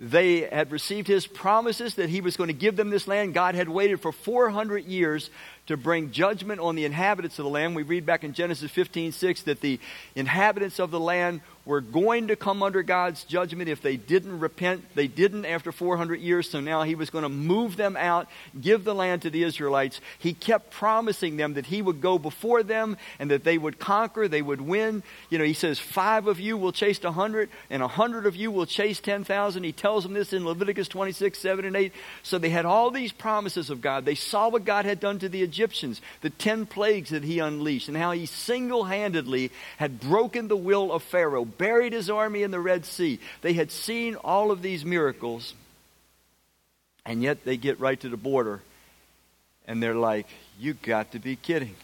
They 0.00 0.42
had 0.42 0.70
received 0.70 1.08
his 1.08 1.26
promises 1.26 1.96
that 1.96 2.08
he 2.08 2.20
was 2.20 2.36
going 2.36 2.48
to 2.48 2.54
give 2.54 2.76
them 2.76 2.90
this 2.90 3.08
land. 3.08 3.34
God 3.34 3.56
had 3.56 3.68
waited 3.68 4.00
for 4.00 4.12
400 4.12 4.84
years 4.84 5.28
to 5.66 5.76
bring 5.76 6.12
judgment 6.12 6.60
on 6.60 6.76
the 6.76 6.84
inhabitants 6.84 7.40
of 7.40 7.44
the 7.44 7.50
land. 7.50 7.74
We 7.74 7.82
read 7.82 8.06
back 8.06 8.22
in 8.22 8.32
Genesis 8.32 8.70
15 8.70 9.10
6 9.10 9.42
that 9.42 9.60
the 9.60 9.80
inhabitants 10.14 10.78
of 10.78 10.92
the 10.92 11.00
land 11.00 11.40
were 11.68 11.82
going 11.82 12.28
to 12.28 12.34
come 12.34 12.62
under 12.62 12.82
God's 12.82 13.24
judgment 13.24 13.68
if 13.68 13.82
they 13.82 13.98
didn't 13.98 14.40
repent. 14.40 14.82
They 14.94 15.06
didn't 15.06 15.44
after 15.44 15.70
400 15.70 16.18
years, 16.18 16.48
so 16.48 16.60
now 16.60 16.82
he 16.82 16.94
was 16.94 17.10
going 17.10 17.24
to 17.24 17.28
move 17.28 17.76
them 17.76 17.94
out, 17.94 18.26
give 18.58 18.84
the 18.84 18.94
land 18.94 19.20
to 19.22 19.30
the 19.30 19.42
Israelites. 19.42 20.00
He 20.18 20.32
kept 20.32 20.70
promising 20.70 21.36
them 21.36 21.54
that 21.54 21.66
he 21.66 21.82
would 21.82 22.00
go 22.00 22.18
before 22.18 22.62
them 22.62 22.96
and 23.18 23.30
that 23.30 23.44
they 23.44 23.58
would 23.58 23.78
conquer, 23.78 24.28
they 24.28 24.40
would 24.40 24.62
win. 24.62 25.02
You 25.28 25.36
know, 25.36 25.44
he 25.44 25.52
says, 25.52 25.78
Five 25.78 26.26
of 26.26 26.40
you 26.40 26.56
will 26.56 26.72
chase 26.72 27.04
a 27.04 27.12
hundred, 27.12 27.50
and 27.68 27.82
a 27.82 27.88
hundred 27.88 28.24
of 28.24 28.34
you 28.34 28.50
will 28.50 28.64
chase 28.64 28.98
10,000. 28.98 29.62
He 29.62 29.72
tells 29.72 30.04
them 30.04 30.14
this 30.14 30.32
in 30.32 30.46
Leviticus 30.46 30.88
26, 30.88 31.38
7 31.38 31.66
and 31.66 31.76
8. 31.76 31.92
So 32.22 32.38
they 32.38 32.48
had 32.48 32.64
all 32.64 32.90
these 32.90 33.12
promises 33.12 33.68
of 33.68 33.82
God. 33.82 34.06
They 34.06 34.14
saw 34.14 34.48
what 34.48 34.64
God 34.64 34.86
had 34.86 35.00
done 35.00 35.18
to 35.18 35.28
the 35.28 35.42
Egyptians, 35.42 36.00
the 36.22 36.30
10 36.30 36.64
plagues 36.64 37.10
that 37.10 37.24
he 37.24 37.40
unleashed, 37.40 37.88
and 37.88 37.96
how 37.96 38.12
he 38.12 38.24
single 38.24 38.84
handedly 38.84 39.52
had 39.76 40.00
broken 40.00 40.48
the 40.48 40.56
will 40.56 40.90
of 40.90 41.02
Pharaoh 41.02 41.44
buried 41.58 41.92
his 41.92 42.08
army 42.08 42.42
in 42.42 42.50
the 42.50 42.60
Red 42.60 42.84
Sea. 42.84 43.18
They 43.42 43.52
had 43.52 43.70
seen 43.70 44.16
all 44.16 44.50
of 44.50 44.62
these 44.62 44.84
miracles, 44.84 45.54
and 47.04 47.22
yet 47.22 47.44
they 47.44 47.56
get 47.56 47.80
right 47.80 47.98
to 48.00 48.08
the 48.08 48.16
border, 48.16 48.62
and 49.66 49.82
they're 49.82 49.94
like, 49.94 50.26
You 50.58 50.74
got 50.74 51.12
to 51.12 51.18
be 51.18 51.36
kidding. 51.36 51.76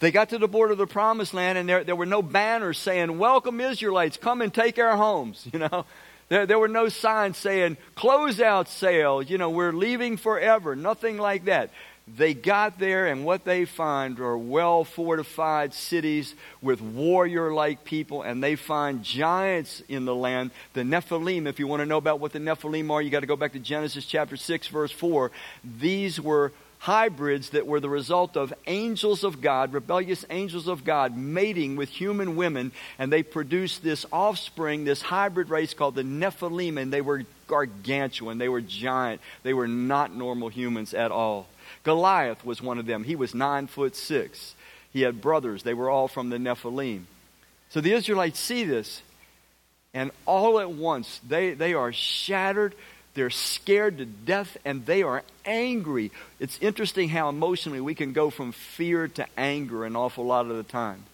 They 0.00 0.10
got 0.10 0.30
to 0.30 0.38
the 0.38 0.48
border 0.48 0.72
of 0.72 0.78
the 0.78 0.86
promised 0.86 1.32
land, 1.32 1.56
and 1.58 1.68
there, 1.68 1.84
there 1.84 1.96
were 1.96 2.06
no 2.06 2.22
banners 2.22 2.78
saying, 2.78 3.18
Welcome, 3.18 3.60
Israelites, 3.60 4.16
come 4.16 4.42
and 4.42 4.52
take 4.52 4.78
our 4.78 4.96
homes. 4.96 5.46
You 5.52 5.58
know, 5.58 5.84
there, 6.28 6.46
there 6.46 6.58
were 6.60 6.68
no 6.68 6.88
signs 6.88 7.36
saying, 7.36 7.76
Close 7.96 8.40
out 8.40 8.68
sale, 8.68 9.20
you 9.20 9.36
know, 9.36 9.50
we're 9.50 9.72
leaving 9.72 10.16
forever. 10.16 10.76
Nothing 10.76 11.18
like 11.18 11.46
that. 11.46 11.70
They 12.16 12.34
got 12.34 12.78
there, 12.78 13.06
and 13.06 13.24
what 13.24 13.44
they 13.44 13.64
find 13.64 14.18
are 14.20 14.36
well 14.36 14.84
fortified 14.84 15.74
cities 15.74 16.34
with 16.60 16.80
warrior 16.80 17.52
like 17.52 17.84
people, 17.84 18.22
and 18.22 18.42
they 18.42 18.56
find 18.56 19.02
giants 19.02 19.82
in 19.88 20.04
the 20.04 20.14
land. 20.14 20.50
The 20.72 20.82
Nephilim, 20.82 21.46
if 21.46 21.58
you 21.58 21.66
want 21.66 21.80
to 21.80 21.86
know 21.86 21.98
about 21.98 22.20
what 22.20 22.32
the 22.32 22.38
Nephilim 22.38 22.90
are, 22.90 23.00
you 23.00 23.10
got 23.10 23.20
to 23.20 23.26
go 23.26 23.36
back 23.36 23.52
to 23.52 23.58
Genesis 23.58 24.06
chapter 24.06 24.36
6, 24.36 24.66
verse 24.68 24.90
4. 24.90 25.30
These 25.78 26.20
were 26.20 26.52
hybrids 26.80 27.50
that 27.50 27.66
were 27.66 27.78
the 27.78 27.90
result 27.90 28.36
of 28.36 28.54
angels 28.66 29.22
of 29.22 29.42
God, 29.42 29.72
rebellious 29.72 30.24
angels 30.30 30.66
of 30.66 30.82
God, 30.82 31.16
mating 31.16 31.76
with 31.76 31.90
human 31.90 32.36
women, 32.36 32.72
and 32.98 33.12
they 33.12 33.22
produced 33.22 33.82
this 33.82 34.06
offspring, 34.10 34.84
this 34.84 35.02
hybrid 35.02 35.50
race 35.50 35.74
called 35.74 35.94
the 35.94 36.02
Nephilim, 36.02 36.80
and 36.80 36.90
they 36.90 37.02
were 37.02 37.24
gargantuan. 37.46 38.38
They 38.38 38.48
were 38.48 38.62
giant. 38.62 39.20
They 39.42 39.52
were 39.52 39.68
not 39.68 40.14
normal 40.14 40.48
humans 40.48 40.94
at 40.94 41.10
all. 41.10 41.48
Goliath 41.82 42.44
was 42.44 42.60
one 42.62 42.78
of 42.78 42.86
them. 42.86 43.04
He 43.04 43.16
was 43.16 43.34
nine 43.34 43.66
foot 43.66 43.96
six. 43.96 44.54
He 44.92 45.02
had 45.02 45.20
brothers. 45.20 45.62
They 45.62 45.74
were 45.74 45.88
all 45.88 46.08
from 46.08 46.30
the 46.30 46.36
Nephilim. 46.36 47.04
So 47.70 47.80
the 47.80 47.92
Israelites 47.92 48.38
see 48.38 48.64
this, 48.64 49.02
and 49.94 50.10
all 50.26 50.58
at 50.60 50.70
once 50.70 51.20
they, 51.26 51.54
they 51.54 51.74
are 51.74 51.92
shattered. 51.92 52.74
They're 53.14 53.30
scared 53.30 53.98
to 53.98 54.04
death 54.04 54.56
and 54.64 54.86
they 54.86 55.02
are 55.02 55.24
angry. 55.44 56.12
It's 56.38 56.58
interesting 56.60 57.08
how 57.08 57.28
emotionally 57.28 57.80
we 57.80 57.96
can 57.96 58.12
go 58.12 58.30
from 58.30 58.52
fear 58.52 59.08
to 59.08 59.26
anger 59.36 59.84
an 59.84 59.96
awful 59.96 60.24
lot 60.24 60.46
of 60.46 60.56
the 60.56 60.62
time. 60.62 61.04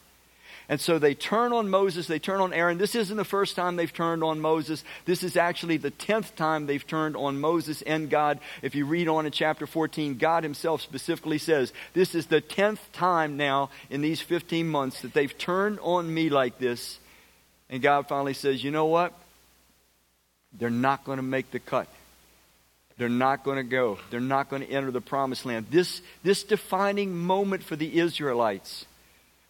And 0.68 0.80
so 0.80 0.98
they 0.98 1.14
turn 1.14 1.52
on 1.52 1.68
Moses, 1.70 2.08
they 2.08 2.18
turn 2.18 2.40
on 2.40 2.52
Aaron. 2.52 2.76
This 2.76 2.96
isn't 2.96 3.16
the 3.16 3.24
first 3.24 3.54
time 3.54 3.76
they've 3.76 3.92
turned 3.92 4.24
on 4.24 4.40
Moses. 4.40 4.82
This 5.04 5.22
is 5.22 5.36
actually 5.36 5.76
the 5.76 5.92
tenth 5.92 6.34
time 6.34 6.66
they've 6.66 6.86
turned 6.86 7.16
on 7.16 7.40
Moses 7.40 7.82
and 7.82 8.10
God. 8.10 8.40
If 8.62 8.74
you 8.74 8.84
read 8.84 9.06
on 9.06 9.26
in 9.26 9.32
chapter 9.32 9.66
14, 9.66 10.18
God 10.18 10.42
Himself 10.42 10.82
specifically 10.82 11.38
says, 11.38 11.72
This 11.92 12.16
is 12.16 12.26
the 12.26 12.40
tenth 12.40 12.80
time 12.92 13.36
now 13.36 13.70
in 13.90 14.00
these 14.00 14.20
15 14.20 14.66
months 14.66 15.02
that 15.02 15.14
they've 15.14 15.36
turned 15.38 15.78
on 15.82 16.12
me 16.12 16.30
like 16.30 16.58
this. 16.58 16.98
And 17.70 17.80
God 17.80 18.08
finally 18.08 18.34
says, 18.34 18.64
You 18.64 18.72
know 18.72 18.86
what? 18.86 19.12
They're 20.52 20.70
not 20.70 21.04
going 21.04 21.18
to 21.18 21.22
make 21.22 21.52
the 21.52 21.60
cut. 21.60 21.86
They're 22.98 23.08
not 23.08 23.44
going 23.44 23.58
to 23.58 23.62
go. 23.62 23.98
They're 24.10 24.20
not 24.20 24.48
going 24.48 24.62
to 24.62 24.70
enter 24.70 24.90
the 24.90 25.02
promised 25.02 25.44
land. 25.44 25.66
This, 25.70 26.00
this 26.24 26.42
defining 26.42 27.14
moment 27.14 27.62
for 27.62 27.76
the 27.76 27.98
Israelites 28.00 28.86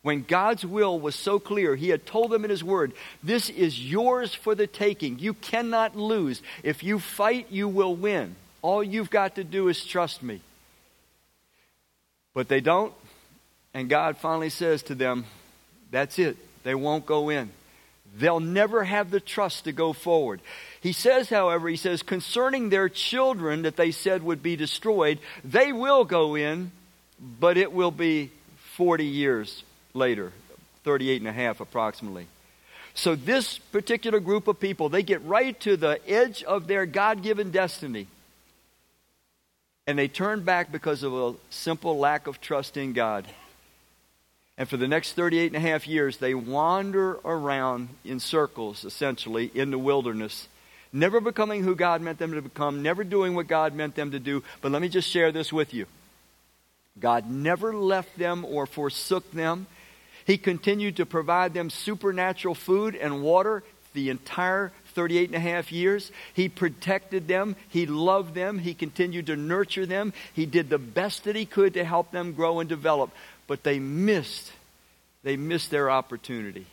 when 0.07 0.23
God's 0.23 0.65
will 0.65 1.01
was 1.01 1.17
so 1.17 1.41
clear, 1.41 1.75
He 1.75 1.89
had 1.89 2.07
told 2.07 2.31
them 2.31 2.45
in 2.45 2.51
His 2.51 2.63
Word, 2.63 2.93
This 3.25 3.51
is 3.51 3.85
yours 3.91 4.33
for 4.33 4.55
the 4.55 4.69
taking. 4.69 5.19
You 5.19 5.35
cannot 5.35 5.97
lose. 5.97 6.43
If 6.63 6.85
you 6.85 7.01
fight, 7.01 7.49
you 7.51 7.67
will 7.67 7.97
win. 7.97 8.37
All 8.63 8.85
you've 8.85 9.11
got 9.11 9.35
to 9.35 9.43
do 9.43 9.67
is 9.67 9.85
trust 9.85 10.23
me. 10.23 10.43
But 12.35 12.47
they 12.47 12.61
don't. 12.61 12.95
And 13.75 13.89
God 13.89 14.17
finally 14.19 14.49
says 14.49 14.85
to 14.85 14.95
them, 14.95 15.25
That's 15.91 16.21
it. 16.21 16.37
They 16.63 16.77
won't 16.77 17.05
go 17.05 17.29
in. 17.29 17.51
They'll 18.17 18.39
never 18.39 18.85
have 18.85 19.11
the 19.11 19.19
trust 19.19 19.65
to 19.65 19.73
go 19.73 19.93
forward. 19.93 20.41
He 20.81 20.93
says, 20.93 21.29
however, 21.29 21.69
he 21.69 21.77
says, 21.77 22.05
concerning 22.05 22.69
their 22.69 22.89
children 22.89 23.63
that 23.63 23.75
they 23.75 23.91
said 23.91 24.23
would 24.23 24.41
be 24.41 24.55
destroyed, 24.55 25.19
they 25.45 25.73
will 25.73 26.05
go 26.05 26.37
in, 26.37 26.71
but 27.19 27.57
it 27.57 27.73
will 27.73 27.91
be 27.91 28.31
40 28.77 29.05
years 29.05 29.65
later, 29.97 30.33
38 30.85 31.21
and 31.23 31.29
a 31.29 31.33
half 31.33 31.61
approximately. 31.61 32.27
So, 32.95 33.15
this 33.15 33.59
particular 33.59 34.21
group 34.21 34.49
of 34.49 34.59
people, 34.59 34.89
they 34.89 35.03
get 35.03 35.23
right 35.25 35.59
to 35.61 35.77
the 35.77 36.01
edge 36.09 36.43
of 36.45 36.67
their 36.67 36.87
God 36.87 37.23
given 37.23 37.51
destiny. 37.51 38.07
And 39.87 39.99
they 39.99 40.09
turn 40.09 40.43
back 40.43 40.73
because 40.73 41.03
of 41.03 41.13
a 41.13 41.35
simple 41.51 41.99
lack 41.99 42.27
of 42.27 42.41
trust 42.41 42.77
in 42.77 42.93
God. 42.93 43.27
And 44.59 44.69
for 44.69 44.79
the 44.79 44.89
next 44.89 45.13
38 45.13 45.49
and 45.49 45.57
a 45.57 45.61
half 45.61 45.87
years, 45.87 46.17
they 46.17 46.35
wander 46.35 47.19
around 47.25 47.91
in 48.05 48.19
circles, 48.19 48.85
essentially, 48.85 49.51
in 49.55 49.71
the 49.71 49.79
wilderness, 49.79 50.49
never 50.93 51.21
becoming 51.21 51.63
who 51.63 51.75
God 51.75 52.01
meant 52.01 52.19
them 52.19 52.33
to 52.33 52.41
become, 52.41 52.83
never 52.83 53.05
doing 53.05 53.35
what 53.35 53.47
God 53.47 53.75
meant 53.75 53.95
them 53.95 54.13
to 54.13 54.19
do. 54.19 54.43
But 54.63 54.73
let 54.73 54.81
me 54.81 54.89
just 54.89 55.11
share 55.11 55.31
this 55.31 55.53
with 55.53 55.75
you 55.75 55.87
God 56.99 57.31
never 57.31 57.75
left 57.75 58.17
them 58.19 58.45
or 58.45 58.67
forsook 58.67 59.31
them. 59.33 59.67
He 60.27 60.39
continued 60.39 60.97
to 60.97 61.07
provide 61.07 61.55
them 61.55 61.71
supernatural 61.71 62.55
food 62.55 62.97
and 62.97 63.23
water 63.23 63.63
the 63.95 64.11
entire 64.11 64.73
38 64.95 65.29
and 65.29 65.37
a 65.37 65.41
half 65.41 65.73
years. 65.73 66.11
He 66.35 66.49
protected 66.49 67.29
them. 67.29 67.57
He 67.69 67.87
loved 67.87 68.35
them. 68.35 68.59
He 68.59 68.75
continued 68.75 69.27
to 69.27 69.37
nurture 69.37 69.87
them. 69.87 70.13
He 70.33 70.45
did 70.47 70.69
the 70.69 70.79
best 70.79 71.25
that 71.25 71.37
he 71.37 71.47
could 71.47 71.75
to 71.75 71.85
help 71.85 72.11
them 72.11 72.33
grow 72.33 72.61
and 72.61 72.69
develop. 72.69 73.11
But 73.47 73.63
they 73.63 73.79
missed, 73.79 74.53
they 75.23 75.37
missed 75.37 75.71
their 75.71 75.91
opportunity. 75.91 76.67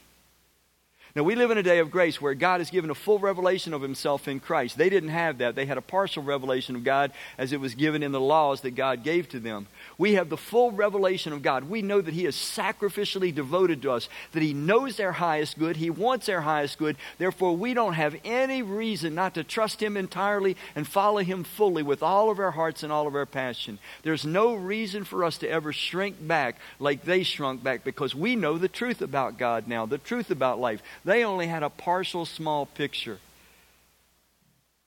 Now, 1.15 1.21
we 1.21 1.35
live 1.35 1.51
in 1.51 1.59
a 1.59 1.63
day 1.63 1.77
of 1.77 1.91
grace 1.91 2.19
where 2.19 2.33
God 2.33 2.59
has 2.59 2.71
given 2.71 2.89
a 2.89 2.95
full 2.95 3.19
revelation 3.19 3.75
of 3.75 3.83
himself 3.83 4.27
in 4.27 4.39
Christ. 4.39 4.79
They 4.79 4.89
didn't 4.89 5.09
have 5.09 5.37
that. 5.37 5.53
They 5.53 5.67
had 5.67 5.77
a 5.77 5.81
partial 5.81 6.23
revelation 6.23 6.75
of 6.75 6.83
God 6.83 7.11
as 7.37 7.53
it 7.53 7.59
was 7.59 7.75
given 7.75 8.01
in 8.01 8.11
the 8.11 8.19
laws 8.19 8.61
that 8.61 8.71
God 8.71 9.03
gave 9.03 9.29
to 9.29 9.39
them. 9.39 9.67
We 9.99 10.15
have 10.15 10.29
the 10.29 10.37
full 10.37 10.71
revelation 10.71 11.31
of 11.31 11.43
God. 11.43 11.65
We 11.65 11.83
know 11.83 12.01
that 12.01 12.15
He 12.15 12.25
is 12.25 12.35
sacrificially 12.35 13.33
devoted 13.33 13.83
to 13.83 13.91
us, 13.91 14.09
that 14.31 14.41
He 14.41 14.55
knows 14.55 14.99
our 14.99 15.11
highest 15.11 15.59
good, 15.59 15.77
He 15.77 15.91
wants 15.91 16.29
our 16.29 16.41
highest 16.41 16.79
good. 16.79 16.97
Therefore, 17.19 17.55
we 17.55 17.75
don't 17.75 17.93
have 17.93 18.15
any 18.25 18.63
reason 18.63 19.13
not 19.13 19.35
to 19.35 19.43
trust 19.43 19.83
Him 19.83 19.95
entirely 19.95 20.57
and 20.75 20.87
follow 20.87 21.19
Him 21.19 21.43
fully 21.43 21.83
with 21.83 22.01
all 22.01 22.31
of 22.31 22.39
our 22.39 22.49
hearts 22.49 22.81
and 22.81 22.91
all 22.91 23.05
of 23.05 23.13
our 23.13 23.27
passion. 23.27 23.77
There's 24.01 24.25
no 24.25 24.55
reason 24.55 25.03
for 25.03 25.23
us 25.23 25.37
to 25.37 25.47
ever 25.47 25.73
shrink 25.73 26.27
back 26.27 26.55
like 26.79 27.03
they 27.03 27.21
shrunk 27.21 27.61
back 27.61 27.83
because 27.83 28.15
we 28.15 28.35
know 28.35 28.57
the 28.57 28.67
truth 28.67 29.03
about 29.03 29.37
God 29.37 29.67
now, 29.67 29.85
the 29.85 29.99
truth 29.99 30.31
about 30.31 30.59
life. 30.59 30.81
They 31.05 31.23
only 31.23 31.47
had 31.47 31.63
a 31.63 31.69
partial, 31.69 32.25
small 32.25 32.65
picture. 32.65 33.19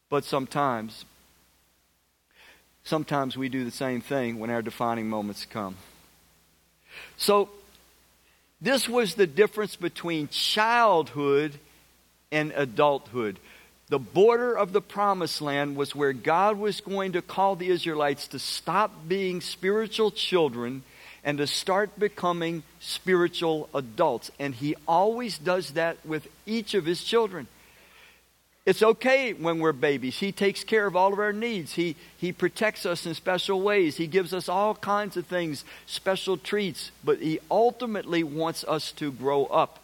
But 0.08 0.24
sometimes 0.24 1.04
sometimes 2.86 3.36
we 3.36 3.48
do 3.48 3.64
the 3.64 3.70
same 3.70 4.00
thing 4.00 4.38
when 4.38 4.48
our 4.48 4.62
defining 4.62 5.08
moments 5.08 5.44
come. 5.44 5.76
So, 7.16 7.50
this 8.60 8.88
was 8.88 9.14
the 9.14 9.26
difference 9.26 9.76
between 9.76 10.28
childhood 10.28 11.58
and 12.32 12.52
adulthood. 12.56 13.38
The 13.88 13.98
border 13.98 14.56
of 14.56 14.72
the 14.72 14.80
promised 14.80 15.42
land 15.42 15.76
was 15.76 15.94
where 15.94 16.12
God 16.12 16.58
was 16.58 16.80
going 16.80 17.12
to 17.12 17.22
call 17.22 17.54
the 17.54 17.68
Israelites 17.68 18.28
to 18.28 18.38
stop 18.38 19.06
being 19.06 19.40
spiritual 19.40 20.10
children 20.10 20.82
and 21.26 21.38
to 21.38 21.46
start 21.46 21.98
becoming 21.98 22.62
spiritual 22.78 23.68
adults. 23.74 24.30
And 24.38 24.54
He 24.54 24.76
always 24.86 25.36
does 25.36 25.72
that 25.72 25.98
with 26.06 26.28
each 26.46 26.72
of 26.74 26.86
His 26.86 27.02
children. 27.02 27.48
It's 28.64 28.82
okay 28.82 29.32
when 29.32 29.58
we're 29.58 29.72
babies. 29.72 30.18
He 30.18 30.30
takes 30.30 30.62
care 30.64 30.86
of 30.86 30.94
all 30.94 31.12
of 31.12 31.18
our 31.18 31.32
needs. 31.32 31.74
He, 31.74 31.96
he 32.16 32.32
protects 32.32 32.86
us 32.86 33.06
in 33.06 33.14
special 33.14 33.60
ways. 33.60 33.96
He 33.96 34.06
gives 34.06 34.32
us 34.32 34.48
all 34.48 34.74
kinds 34.76 35.16
of 35.16 35.26
things, 35.26 35.64
special 35.86 36.36
treats. 36.36 36.92
But 37.04 37.18
He 37.18 37.40
ultimately 37.50 38.22
wants 38.22 38.64
us 38.64 38.92
to 38.92 39.10
grow 39.10 39.46
up. 39.46 39.80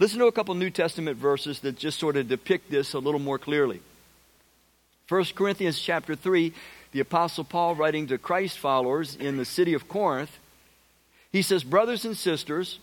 Listen 0.00 0.18
to 0.18 0.26
a 0.26 0.32
couple 0.32 0.54
New 0.56 0.70
Testament 0.70 1.16
verses 1.16 1.60
that 1.60 1.78
just 1.78 2.00
sort 2.00 2.16
of 2.16 2.28
depict 2.28 2.72
this 2.72 2.92
a 2.92 2.98
little 2.98 3.20
more 3.20 3.38
clearly. 3.38 3.80
1 5.08 5.24
Corinthians 5.36 5.78
chapter 5.78 6.16
3, 6.16 6.52
the 6.90 6.98
Apostle 6.98 7.44
Paul, 7.44 7.76
writing 7.76 8.08
to 8.08 8.18
Christ 8.18 8.58
followers 8.58 9.14
in 9.14 9.36
the 9.36 9.44
city 9.44 9.72
of 9.74 9.88
Corinth, 9.88 10.36
he 11.36 11.42
says, 11.42 11.62
Brothers 11.62 12.06
and 12.06 12.16
sisters, 12.16 12.78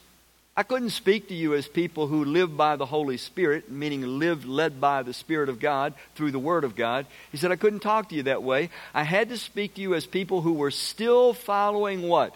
I 0.56 0.62
couldn't 0.62 0.92
speak 0.92 1.30
to 1.30 1.34
you 1.34 1.56
as 1.56 1.68
people 1.68 2.06
who 2.06 2.24
live 2.24 2.56
by 2.56 2.76
the 2.76 2.86
Holy 2.86 3.18
Spirit, 3.18 3.72
meaning 3.72 4.20
live 4.20 4.46
led 4.46 4.80
by 4.80 5.02
the 5.02 5.14
Spirit 5.14 5.50
of 5.50 5.60
God 5.60 5.96
through 6.14 6.30
the 6.30 6.38
Word 6.38 6.64
of 6.64 6.76
God. 6.76 7.08
He 7.32 7.38
said, 7.38 7.52
I 7.52 7.56
couldn't 7.56 7.80
talk 7.80 8.10
to 8.10 8.16
you 8.16 8.24
that 8.24 8.44
way. 8.44 8.70
I 8.94 9.02
had 9.02 9.30
to 9.30 9.38
speak 9.40 9.74
to 9.76 9.82
you 9.82 9.96
as 9.96 10.06
people 10.06 10.42
who 10.42 10.54
were 10.54 10.70
still 10.70 11.34
following 11.34 12.08
what? 12.08 12.36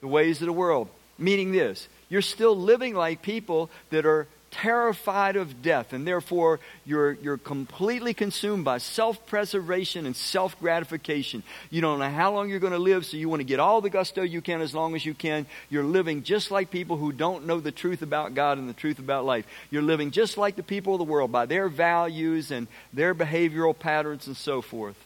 The 0.00 0.08
ways 0.08 0.40
of 0.42 0.46
the 0.46 0.52
world. 0.52 0.88
Meaning 1.18 1.52
this 1.52 1.88
you're 2.08 2.22
still 2.22 2.56
living 2.56 2.94
like 2.94 3.22
people 3.22 3.70
that 3.90 4.06
are 4.06 4.26
terrified 4.62 5.36
of 5.36 5.62
death, 5.62 5.92
and 5.92 6.06
therefore 6.06 6.58
you're, 6.84 7.12
you're 7.12 7.38
completely 7.38 8.12
consumed 8.12 8.64
by 8.64 8.78
self 8.78 9.24
preservation 9.26 10.04
and 10.04 10.16
self 10.16 10.58
gratification. 10.58 11.42
You 11.70 11.80
don't 11.80 12.00
know 12.00 12.10
how 12.10 12.32
long 12.32 12.48
you're 12.48 12.58
going 12.58 12.72
to 12.72 12.78
live, 12.78 13.06
so 13.06 13.16
you 13.16 13.28
want 13.28 13.40
to 13.40 13.44
get 13.44 13.60
all 13.60 13.80
the 13.80 13.90
gusto 13.90 14.22
you 14.22 14.40
can 14.40 14.60
as 14.60 14.74
long 14.74 14.96
as 14.96 15.06
you 15.06 15.14
can. 15.14 15.46
You're 15.70 15.84
living 15.84 16.24
just 16.24 16.50
like 16.50 16.70
people 16.70 16.96
who 16.96 17.12
don't 17.12 17.46
know 17.46 17.60
the 17.60 17.72
truth 17.72 18.02
about 18.02 18.34
God 18.34 18.58
and 18.58 18.68
the 18.68 18.74
truth 18.74 18.98
about 18.98 19.24
life. 19.24 19.46
You're 19.70 19.82
living 19.82 20.10
just 20.10 20.36
like 20.36 20.56
the 20.56 20.62
people 20.62 20.94
of 20.94 20.98
the 20.98 21.04
world 21.04 21.30
by 21.30 21.46
their 21.46 21.68
values 21.68 22.50
and 22.50 22.66
their 22.92 23.14
behavioral 23.14 23.78
patterns 23.78 24.26
and 24.26 24.36
so 24.36 24.60
forth. 24.60 24.96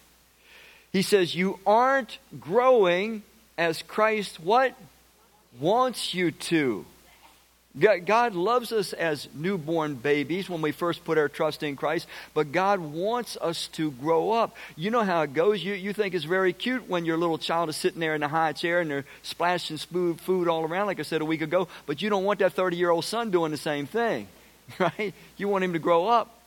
He 0.92 1.02
says, 1.02 1.34
You 1.34 1.58
aren't 1.66 2.18
growing 2.40 3.22
as 3.58 3.82
Christ 3.82 4.40
what? 4.40 4.74
Wants 5.60 6.14
you 6.14 6.30
to. 6.30 6.86
God 7.78 8.34
loves 8.34 8.70
us 8.70 8.92
as 8.92 9.28
newborn 9.32 9.94
babies 9.94 10.50
when 10.50 10.60
we 10.60 10.72
first 10.72 11.04
put 11.04 11.16
our 11.16 11.30
trust 11.30 11.62
in 11.62 11.74
Christ, 11.74 12.06
but 12.34 12.52
God 12.52 12.80
wants 12.80 13.38
us 13.40 13.68
to 13.68 13.92
grow 13.92 14.30
up. 14.30 14.54
You 14.76 14.90
know 14.90 15.04
how 15.04 15.22
it 15.22 15.32
goes. 15.32 15.64
You, 15.64 15.72
you 15.72 15.94
think 15.94 16.14
it's 16.14 16.26
very 16.26 16.52
cute 16.52 16.86
when 16.86 17.06
your 17.06 17.16
little 17.16 17.38
child 17.38 17.70
is 17.70 17.76
sitting 17.76 18.00
there 18.00 18.14
in 18.14 18.22
a 18.22 18.28
high 18.28 18.52
chair 18.52 18.80
and 18.80 18.90
they're 18.90 19.06
splashing 19.22 19.78
food 19.78 20.48
all 20.48 20.64
around, 20.64 20.86
like 20.86 21.00
I 21.00 21.02
said 21.02 21.22
a 21.22 21.24
week 21.24 21.40
ago, 21.40 21.66
but 21.86 22.02
you 22.02 22.10
don't 22.10 22.24
want 22.24 22.40
that 22.40 22.52
30 22.52 22.76
year 22.76 22.90
old 22.90 23.06
son 23.06 23.30
doing 23.30 23.50
the 23.50 23.56
same 23.56 23.86
thing, 23.86 24.28
right? 24.78 25.14
You 25.38 25.48
want 25.48 25.64
him 25.64 25.72
to 25.72 25.78
grow 25.78 26.08
up. 26.08 26.40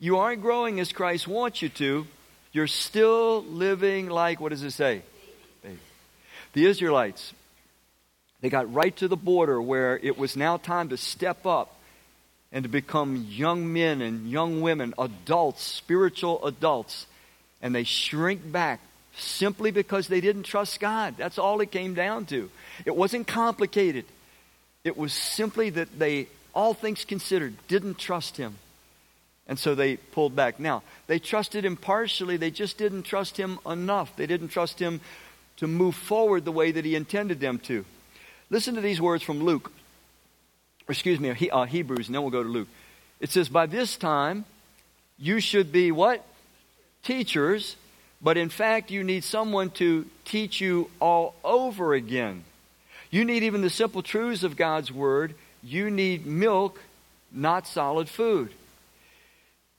You 0.00 0.18
aren't 0.18 0.42
growing 0.42 0.80
as 0.80 0.92
Christ 0.92 1.28
wants 1.28 1.62
you 1.62 1.68
to. 1.70 2.06
You're 2.50 2.66
still 2.66 3.44
living 3.44 4.08
like, 4.08 4.40
what 4.40 4.48
does 4.48 4.64
it 4.64 4.72
say? 4.72 5.02
The 6.54 6.64
Israelites, 6.64 7.34
they 8.46 8.50
got 8.50 8.72
right 8.72 8.94
to 8.98 9.08
the 9.08 9.16
border 9.16 9.60
where 9.60 9.98
it 9.98 10.16
was 10.16 10.36
now 10.36 10.56
time 10.56 10.90
to 10.90 10.96
step 10.96 11.46
up 11.46 11.74
and 12.52 12.62
to 12.62 12.68
become 12.68 13.26
young 13.28 13.72
men 13.72 14.00
and 14.00 14.30
young 14.30 14.60
women, 14.60 14.94
adults, 15.00 15.64
spiritual 15.64 16.46
adults. 16.46 17.08
And 17.60 17.74
they 17.74 17.82
shrink 17.82 18.52
back 18.52 18.78
simply 19.18 19.72
because 19.72 20.06
they 20.06 20.20
didn't 20.20 20.44
trust 20.44 20.78
God. 20.78 21.16
That's 21.16 21.38
all 21.38 21.60
it 21.60 21.72
came 21.72 21.94
down 21.94 22.26
to. 22.26 22.48
It 22.84 22.94
wasn't 22.94 23.26
complicated, 23.26 24.04
it 24.84 24.96
was 24.96 25.12
simply 25.12 25.70
that 25.70 25.98
they, 25.98 26.28
all 26.54 26.72
things 26.72 27.04
considered, 27.04 27.56
didn't 27.66 27.98
trust 27.98 28.36
Him. 28.36 28.54
And 29.48 29.58
so 29.58 29.74
they 29.74 29.96
pulled 29.96 30.36
back. 30.36 30.60
Now, 30.60 30.84
they 31.08 31.18
trusted 31.18 31.64
Him 31.64 31.76
partially, 31.76 32.36
they 32.36 32.52
just 32.52 32.78
didn't 32.78 33.02
trust 33.02 33.36
Him 33.36 33.58
enough. 33.66 34.14
They 34.14 34.28
didn't 34.28 34.50
trust 34.50 34.78
Him 34.78 35.00
to 35.56 35.66
move 35.66 35.96
forward 35.96 36.44
the 36.44 36.52
way 36.52 36.70
that 36.70 36.84
He 36.84 36.94
intended 36.94 37.40
them 37.40 37.58
to. 37.64 37.84
Listen 38.48 38.76
to 38.76 38.80
these 38.80 39.00
words 39.00 39.22
from 39.22 39.42
Luke, 39.42 39.72
excuse 40.88 41.18
me, 41.18 41.30
uh, 41.50 41.64
Hebrews, 41.64 42.06
and 42.06 42.14
then 42.14 42.22
we'll 42.22 42.30
go 42.30 42.42
to 42.42 42.48
Luke. 42.48 42.68
It 43.18 43.30
says, 43.30 43.48
By 43.48 43.66
this 43.66 43.96
time, 43.96 44.44
you 45.18 45.40
should 45.40 45.72
be 45.72 45.90
what? 45.90 46.24
Teachers, 47.02 47.76
but 48.22 48.36
in 48.36 48.48
fact, 48.48 48.90
you 48.90 49.02
need 49.02 49.24
someone 49.24 49.70
to 49.70 50.06
teach 50.24 50.60
you 50.60 50.90
all 51.00 51.34
over 51.42 51.94
again. 51.94 52.44
You 53.10 53.24
need 53.24 53.42
even 53.42 53.62
the 53.62 53.70
simple 53.70 54.02
truths 54.02 54.42
of 54.42 54.56
God's 54.56 54.92
Word. 54.92 55.34
You 55.62 55.90
need 55.90 56.26
milk, 56.26 56.80
not 57.32 57.66
solid 57.66 58.08
food. 58.08 58.52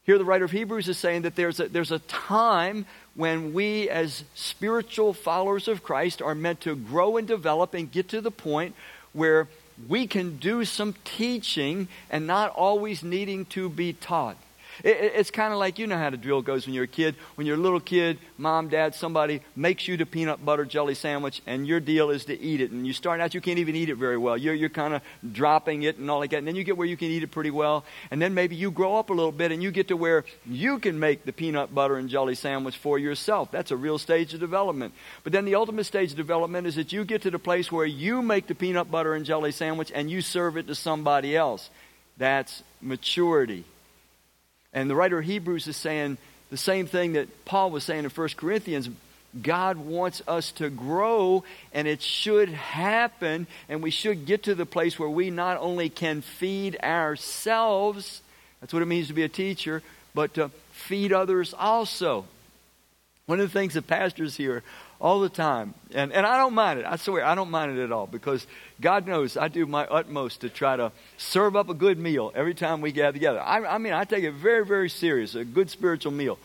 Here, 0.04 0.18
the 0.18 0.26
writer 0.26 0.46
of 0.46 0.52
Hebrews 0.52 0.88
is 0.88 0.98
saying 0.98 1.24
that 1.24 1.36
there's 1.36 1.60
a, 1.60 1.68
there's 1.68 1.92
a 1.92 2.00
time 2.00 2.86
when 3.18 3.52
we, 3.52 3.90
as 3.90 4.24
spiritual 4.36 5.12
followers 5.12 5.68
of 5.68 5.84
Christ, 5.84 6.22
are 6.22 6.36
meant 6.36 6.62
to 6.62 6.76
grow 6.76 7.18
and 7.18 7.28
develop 7.28 7.74
and 7.74 7.92
get 7.92 8.08
to 8.10 8.22
the 8.22 8.32
point 8.32 8.76
where 9.12 9.48
we 9.90 10.06
can 10.08 10.38
do 10.38 10.64
some 10.64 10.94
teaching 11.04 11.88
and 12.10 12.28
not 12.28 12.52
always 12.56 13.04
needing 13.04 13.46
to 13.46 13.70
be 13.70 13.92
taught. 13.92 14.38
It, 14.84 15.14
it's 15.16 15.32
kind 15.32 15.54
of 15.54 15.60
like 15.60 15.80
you 15.80 15.88
know 15.88 15.98
how 15.98 16.10
the 16.10 16.18
drill 16.18 16.42
goes 16.42 16.66
when 16.66 16.74
you're 16.74 16.86
a 16.86 16.88
kid. 16.88 17.16
When 17.36 17.48
you're 17.48 17.56
a 17.56 17.60
little 17.60 17.80
kid, 17.80 18.20
mom, 18.38 18.70
dad, 18.70 18.96
somebody 18.96 19.42
makes 19.56 19.88
you 19.88 19.98
the 19.98 20.06
peanut 20.06 20.44
butter 20.44 20.66
jelly 20.66 20.96
sandwich, 20.96 21.42
and 21.46 21.68
your 21.68 21.80
deal 21.80 22.10
is 22.10 22.26
to 22.26 22.40
eat 22.40 22.62
it. 22.62 22.72
And 22.72 22.86
you 22.86 22.94
start 22.94 23.22
out, 23.22 23.34
you 23.34 23.42
can't 23.42 23.60
even 23.60 23.76
eat 23.76 23.90
it 23.90 23.96
very 23.96 24.18
well. 24.18 24.38
You're, 24.38 24.54
you're 24.54 24.70
kind 24.70 24.94
of 24.94 25.02
dropping 25.32 25.84
it 25.84 25.98
and 25.98 26.10
all 26.10 26.20
like 26.20 26.32
that. 26.32 26.38
And 26.38 26.48
then 26.48 26.56
you 26.56 26.64
get 26.64 26.78
where 26.78 26.88
you 26.88 26.98
can 26.98 27.10
eat 27.10 27.24
it 27.24 27.32
pretty 27.32 27.52
well. 27.52 27.86
And 28.12 28.22
then 28.22 28.34
maybe 28.34 28.56
you 28.56 28.72
grow 28.72 28.98
up 28.98 29.10
a 29.10 29.14
little 29.14 29.32
bit 29.32 29.52
and 29.52 29.62
you 29.62 29.72
get 29.72 29.88
to 29.90 29.98
where 29.98 30.26
you 30.46 30.80
can 30.80 31.00
make 31.00 31.26
the 31.26 31.34
peanut 31.34 31.74
butter 31.74 31.98
and 31.98 32.10
jelly 32.10 32.36
sandwich 32.36 32.78
for 32.78 33.00
yourself. 33.00 33.52
That's 33.52 33.72
a 33.72 33.78
real 33.78 33.98
stage 33.98 34.34
of 34.34 34.40
development. 34.40 34.94
But 35.24 35.34
then 35.34 35.46
the 35.46 35.56
ultimate 35.56 35.86
stage 35.86 36.12
of 36.12 36.18
development 36.18 36.68
is 36.68 36.76
that 36.76 36.92
you 36.92 37.06
get 37.06 37.24
to 37.24 37.32
the 37.32 37.40
place 37.40 37.72
where 37.72 37.86
you 37.86 38.22
make 38.22 38.48
the 38.48 38.56
peanut 38.56 38.92
butter 38.92 39.14
and 39.14 39.26
jelly 39.26 39.52
sandwich 39.52 39.92
and 39.94 40.10
you 40.10 40.22
serve 40.22 40.58
it 40.58 40.68
to 40.68 40.76
somebody 40.76 41.36
else. 41.36 41.70
That's 42.18 42.64
maturity. 42.82 43.64
And 44.74 44.90
the 44.90 44.96
writer 44.96 45.20
of 45.20 45.26
Hebrews 45.26 45.68
is 45.68 45.78
saying 45.78 46.18
the 46.50 46.58
same 46.58 46.88
thing 46.88 47.14
that 47.14 47.46
Paul 47.46 47.72
was 47.72 47.84
saying 47.84 48.04
in 48.04 48.10
1 48.10 48.30
Corinthians. 48.38 48.90
God 49.42 49.78
wants 49.78 50.22
us 50.28 50.52
to 50.54 50.70
grow, 50.70 51.44
and 51.74 51.88
it 51.88 52.02
should 52.02 52.50
happen, 52.50 53.46
and 53.70 53.84
we 53.84 53.92
should 53.92 54.26
get 54.26 54.44
to 54.44 54.56
the 54.56 54.66
place 54.66 54.98
where 54.98 55.10
we 55.10 55.30
not 55.30 55.58
only 55.58 55.90
can 55.90 56.22
feed 56.22 56.78
ourselves, 56.82 58.22
that's 58.62 58.74
what 58.74 58.82
it 58.82 58.88
means 58.88 59.08
to 59.08 59.14
be 59.14 59.24
a 59.24 59.30
teacher, 59.30 59.84
but 60.16 60.34
to 60.36 60.50
feed 60.72 61.14
others 61.14 61.54
also. 61.54 62.26
One 63.26 63.40
of 63.40 63.52
the 63.52 63.60
things 63.60 63.74
that 63.74 63.88
pastors 63.88 64.38
here 64.38 64.64
all 65.00 65.20
the 65.20 65.30
time. 65.30 65.74
And, 65.94 66.12
and 66.12 66.26
I 66.26 66.38
don't 66.38 66.54
mind 66.54 66.80
it. 66.80 66.86
I 66.86 66.96
swear, 66.96 67.26
I 67.26 67.36
don't 67.36 67.52
mind 67.52 67.78
it 67.78 67.84
at 67.84 67.92
all 67.92 68.08
because 68.08 68.46
God 68.82 69.08
knows 69.08 69.38
I 69.38 69.48
do 69.48 69.66
my 69.66 69.86
utmost 69.86 70.42
to 70.42 70.50
try 70.50 70.76
to 70.76 70.92
serve 71.18 71.56
up 71.56 71.70
a 71.70 71.74
good 71.74 72.00
meal 72.00 72.32
every 72.36 72.54
time 72.54 72.82
we 72.82 72.92
gather 72.92 73.14
together. 73.14 73.40
I, 73.40 73.66
I 73.66 73.78
mean, 73.78 73.94
I 73.94 74.04
take 74.04 74.24
it 74.24 74.34
very, 74.34 74.66
very 74.66 74.90
serious, 74.90 75.36
a 75.36 75.46
good 75.46 75.70
spiritual 75.70 76.12
meal. 76.12 76.40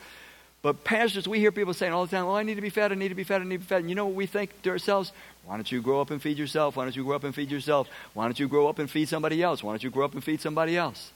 But 0.63 0.85
pastors, 0.85 1.27
we 1.27 1.41
hear 1.41 1.51
people 1.51 1.75
saying 1.75 1.93
all 1.93 2.07
the 2.07 2.11
time, 2.17 2.25
"Oh, 2.25 2.37
I 2.37 2.45
need 2.45 2.55
to 2.55 2.61
be 2.61 2.71
fed. 2.71 2.93
I 2.93 2.95
need 2.95 3.09
to 3.09 3.17
be 3.17 3.25
fed. 3.25 3.41
I 3.41 3.45
need 3.45 3.57
to 3.57 3.59
be 3.59 3.65
fed." 3.65 3.81
And 3.81 3.89
you 3.91 3.97
know 3.97 4.07
what 4.07 4.15
we 4.15 4.27
think 4.27 4.63
to 4.63 4.71
ourselves? 4.71 5.11
Why 5.45 5.57
don't 5.57 5.71
you 5.71 5.83
grow 5.83 6.01
up 6.01 6.13
and 6.13 6.23
feed 6.23 6.39
yourself? 6.39 6.77
Why 6.77 6.85
don't 6.85 6.95
you 6.95 7.03
grow 7.03 7.17
up 7.17 7.25
and 7.25 7.35
feed 7.35 7.51
yourself? 7.51 7.89
Why 8.15 8.27
don't 8.27 8.39
you 8.39 8.47
grow 8.47 8.69
up 8.69 8.79
and 8.79 8.89
feed 8.89 9.09
somebody 9.09 9.43
else? 9.43 9.61
Why 9.65 9.73
don't 9.73 9.83
you 9.83 9.91
grow 9.91 10.05
up 10.05 10.15
and 10.15 10.23
feed 10.23 10.41
somebody 10.41 10.77
else? 10.77 11.11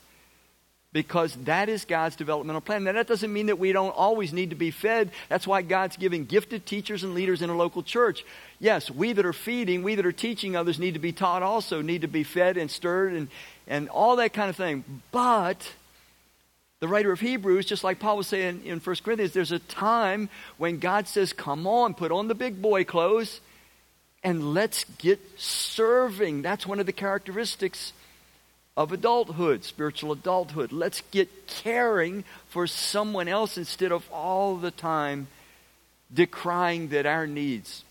Because 0.96 1.36
that 1.44 1.68
is 1.68 1.84
God's 1.84 2.16
developmental 2.16 2.62
plan. 2.62 2.84
Now, 2.84 2.92
that 2.92 3.06
doesn't 3.06 3.30
mean 3.30 3.48
that 3.48 3.58
we 3.58 3.70
don't 3.70 3.90
always 3.90 4.32
need 4.32 4.48
to 4.48 4.56
be 4.56 4.70
fed. 4.70 5.10
That's 5.28 5.46
why 5.46 5.60
God's 5.60 5.98
giving 5.98 6.24
gifted 6.24 6.64
teachers 6.64 7.04
and 7.04 7.12
leaders 7.12 7.42
in 7.42 7.50
a 7.50 7.54
local 7.54 7.82
church. 7.82 8.24
Yes, 8.60 8.90
we 8.90 9.12
that 9.12 9.26
are 9.26 9.34
feeding, 9.34 9.82
we 9.82 9.96
that 9.96 10.06
are 10.06 10.10
teaching 10.10 10.56
others 10.56 10.78
need 10.78 10.94
to 10.94 10.98
be 10.98 11.12
taught 11.12 11.42
also, 11.42 11.82
need 11.82 12.00
to 12.00 12.08
be 12.08 12.22
fed 12.22 12.56
and 12.56 12.70
stirred 12.70 13.12
and, 13.12 13.28
and 13.66 13.90
all 13.90 14.16
that 14.16 14.32
kind 14.32 14.48
of 14.48 14.56
thing. 14.56 14.84
But 15.12 15.70
the 16.80 16.88
writer 16.88 17.12
of 17.12 17.20
Hebrews, 17.20 17.66
just 17.66 17.84
like 17.84 17.98
Paul 17.98 18.16
was 18.16 18.28
saying 18.28 18.62
in 18.64 18.80
1 18.80 18.96
Corinthians, 19.04 19.34
there's 19.34 19.52
a 19.52 19.58
time 19.58 20.30
when 20.56 20.78
God 20.78 21.08
says, 21.08 21.34
Come 21.34 21.66
on, 21.66 21.92
put 21.92 22.10
on 22.10 22.26
the 22.26 22.34
big 22.34 22.62
boy 22.62 22.84
clothes 22.84 23.42
and 24.24 24.54
let's 24.54 24.84
get 24.96 25.20
serving. 25.36 26.40
That's 26.40 26.66
one 26.66 26.80
of 26.80 26.86
the 26.86 26.92
characteristics 26.92 27.92
of 28.76 28.92
adulthood, 28.92 29.64
spiritual 29.64 30.12
adulthood. 30.12 30.70
Let's 30.70 31.02
get 31.10 31.46
caring 31.46 32.24
for 32.48 32.66
someone 32.66 33.28
else 33.28 33.56
instead 33.56 33.90
of 33.90 34.08
all 34.12 34.56
the 34.56 34.70
time 34.70 35.28
decrying 36.12 36.88
that 36.88 37.06
our 37.06 37.26
needs 37.26 37.84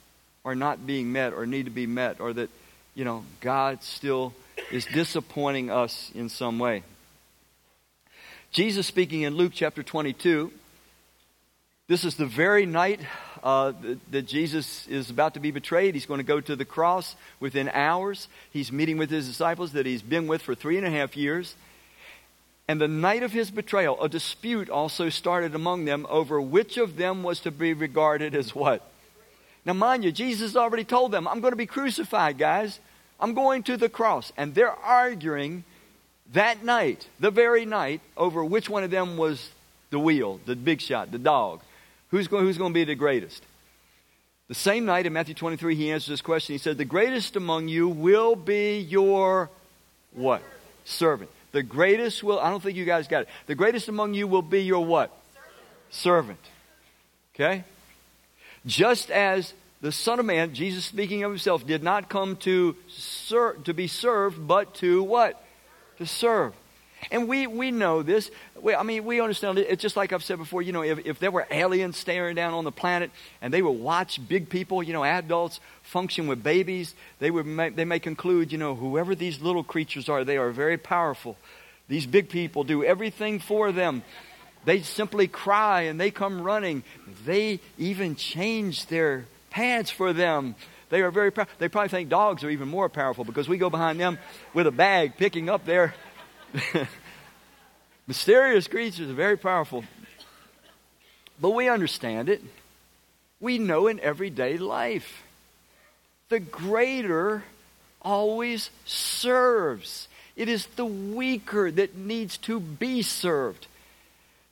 are 0.44 0.56
not 0.56 0.86
being 0.86 1.12
met 1.12 1.34
or 1.34 1.46
need 1.46 1.66
to 1.66 1.72
be 1.72 1.88
met 1.88 2.20
or 2.20 2.34
that, 2.34 2.50
you 2.94 3.04
know, 3.04 3.26
God 3.42 3.84
still 3.84 4.34
is 4.72 4.86
disappointing 4.86 5.72
us 5.72 6.12
in 6.14 6.30
some 6.30 6.60
way. 6.60 6.84
Jesus 8.52 8.88
speaking 8.88 9.24
in 9.24 9.36
Luke 9.36 9.52
chapter 9.54 9.84
22, 9.84 10.52
this 11.88 12.04
is 12.04 12.16
the 12.16 12.26
very 12.26 12.66
night 12.66 13.00
uh, 13.44 13.72
that, 13.82 14.12
that 14.12 14.22
Jesus 14.24 14.88
is 14.88 15.12
about 15.12 15.36
to 15.36 15.40
be 15.40 15.52
betrayed. 15.52 15.94
He's 15.94 16.08
going 16.08 16.18
to 16.18 16.24
go 16.24 16.42
to 16.42 16.56
the 16.56 16.66
cross 16.66 17.16
within 17.40 17.70
hours. 17.70 18.28
He's 18.52 18.72
meeting 18.72 18.98
with 18.98 19.12
his 19.12 19.28
disciples 19.28 19.74
that 19.74 19.86
he's 19.86 20.02
been 20.02 20.26
with 20.26 20.42
for 20.42 20.56
three 20.56 20.78
and 20.78 20.88
a 20.88 20.90
half 20.90 21.16
years. 21.16 21.56
And 22.68 22.82
the 22.82 22.88
night 22.88 23.22
of 23.22 23.32
his 23.32 23.52
betrayal, 23.52 24.02
a 24.02 24.10
dispute 24.10 24.68
also 24.68 25.10
started 25.10 25.54
among 25.54 25.86
them 25.86 26.08
over 26.10 26.42
which 26.42 26.78
of 26.78 26.98
them 26.98 27.22
was 27.22 27.40
to 27.42 27.52
be 27.52 27.74
regarded 27.74 28.34
as 28.34 28.56
what? 28.56 28.82
Now, 29.64 29.74
mind 29.74 30.04
you, 30.04 30.12
Jesus 30.12 30.56
already 30.56 30.84
told 30.84 31.12
them, 31.12 31.28
I'm 31.28 31.40
going 31.40 31.54
to 31.54 31.58
be 31.58 31.68
crucified, 31.68 32.40
guys. 32.40 32.80
I'm 33.20 33.36
going 33.36 33.62
to 33.64 33.78
the 33.78 33.90
cross. 33.90 34.34
And 34.38 34.56
they're 34.56 34.72
arguing 34.72 35.64
that 36.34 36.64
night, 36.64 37.08
the 37.20 37.30
very 37.30 37.66
night, 37.66 38.02
over 38.18 38.44
which 38.44 38.72
one 38.72 38.84
of 38.84 38.90
them 38.90 39.18
was 39.18 39.52
the 39.92 40.00
wheel, 40.00 40.40
the 40.48 40.56
big 40.56 40.82
shot, 40.82 41.12
the 41.12 41.20
dog 41.20 41.62
Who's 42.16 42.30
going, 42.30 42.46
who's 42.46 42.58
going 42.58 42.72
to 42.72 42.74
be 42.74 42.86
the 42.86 42.96
greatest? 42.96 43.44
The 44.48 44.56
same 44.56 44.86
night 44.86 45.06
in 45.06 45.12
Matthew 45.12 45.34
23, 45.36 45.76
he 45.76 45.92
answers 45.92 46.08
this 46.08 46.22
question. 46.22 46.54
He 46.54 46.60
said, 46.60 46.78
The 46.78 46.86
greatest 46.86 47.36
among 47.36 47.68
you 47.68 47.90
will 47.90 48.38
be 48.38 48.78
your 48.80 49.50
what? 50.14 50.42
Servant. 50.86 51.30
The 51.52 51.62
greatest 51.62 52.24
will, 52.24 52.40
I 52.40 52.50
don't 52.52 52.64
think 52.64 52.78
you 52.78 52.86
guys 52.86 53.10
got 53.10 53.24
it. 53.24 53.30
The 53.48 53.56
greatest 53.56 53.90
among 53.90 54.14
you 54.14 54.28
will 54.28 54.42
be 54.42 54.62
your 54.62 54.86
what? 54.86 55.12
Servant. 55.92 56.40
Servant. 56.40 56.40
Okay? 57.36 57.64
Just 58.66 59.12
as 59.12 59.54
the 59.82 59.92
Son 59.92 60.18
of 60.18 60.26
Man, 60.26 60.54
Jesus 60.54 60.86
speaking 60.86 61.26
of 61.26 61.32
himself, 61.32 61.68
did 61.68 61.84
not 61.84 62.08
come 62.08 62.38
to, 62.38 62.78
ser- 62.88 63.58
to 63.66 63.74
be 63.74 63.88
served, 63.88 64.48
but 64.48 64.74
to 64.76 65.04
what? 65.04 65.44
To 65.98 66.06
serve. 66.06 66.54
And 67.12 67.28
we, 67.28 67.48
we 67.48 67.72
know 67.72 68.04
this. 68.04 68.32
We, 68.60 68.74
I 68.74 68.84
mean, 68.84 69.06
we 69.06 69.22
understand 69.22 69.58
it. 69.58 69.68
It's 69.70 69.82
just 69.82 69.96
like 69.96 70.14
I've 70.14 70.24
said 70.24 70.38
before, 70.38 70.62
you 70.62 70.72
know, 70.72 70.84
if, 70.84 71.06
if 71.06 71.20
there 71.20 71.32
were 71.32 71.48
aliens 71.52 71.98
staring 71.98 72.36
down 72.36 72.54
on 72.54 72.64
the 72.64 72.72
planet 72.72 73.12
and 73.42 73.54
they 73.54 73.62
would 73.62 73.72
watch 73.72 74.20
big 74.28 74.50
people, 74.50 74.82
you 74.82 74.94
know, 74.94 75.04
adults 75.04 75.60
function 75.84 76.28
with 76.28 76.44
babies, 76.44 76.96
they, 77.20 77.32
would 77.32 77.46
they 77.76 77.86
may 77.86 78.00
conclude, 78.00 78.52
you 78.52 78.58
know, 78.58 78.76
whoever 78.76 79.16
these 79.16 79.42
little 79.42 79.64
creatures 79.64 80.10
are, 80.10 80.24
they 80.24 80.38
are 80.38 80.52
very 80.52 80.78
powerful. 80.78 81.38
These 81.88 82.08
big 82.08 82.30
people 82.30 82.64
do 82.64 82.84
everything 82.84 83.40
for 83.40 83.72
them. 83.72 84.04
They 84.66 84.82
simply 84.82 85.28
cry 85.28 85.82
and 85.82 86.00
they 86.00 86.10
come 86.10 86.42
running. 86.42 86.84
They 87.26 87.60
even 87.78 88.16
change 88.16 88.88
their 88.88 89.26
pants 89.52 89.92
for 89.92 90.12
them. 90.12 90.56
They 90.90 91.02
are 91.02 91.12
very 91.12 91.32
proud. 91.32 91.48
They 91.60 91.70
probably 91.70 91.90
think 91.90 92.10
dogs 92.10 92.44
are 92.44 92.50
even 92.50 92.68
more 92.68 92.90
powerful 92.90 93.24
because 93.24 93.48
we 93.48 93.58
go 93.58 93.70
behind 93.70 94.00
them 94.00 94.18
with 94.54 94.68
a 94.68 94.72
bag 94.72 95.18
picking 95.18 95.50
up 95.50 95.66
their 95.66 95.94
mysterious 98.08 98.68
creatures 98.68 99.10
are 99.10 99.14
very 99.14 99.38
powerful. 99.38 99.84
But 101.40 101.52
we 101.52 101.70
understand 101.70 102.30
it. 102.30 102.42
We 103.40 103.58
know 103.58 103.88
in 103.88 104.00
everyday 104.00 104.58
life. 104.58 105.24
The 106.30 106.40
greater 106.40 107.44
always 108.02 108.70
serves. 108.86 110.08
It 110.36 110.50
is 110.50 110.66
the 110.76 110.86
weaker 110.86 111.72
that 111.72 111.96
needs 111.96 112.38
to 112.40 112.60
be 112.60 113.02
served. 113.02 113.68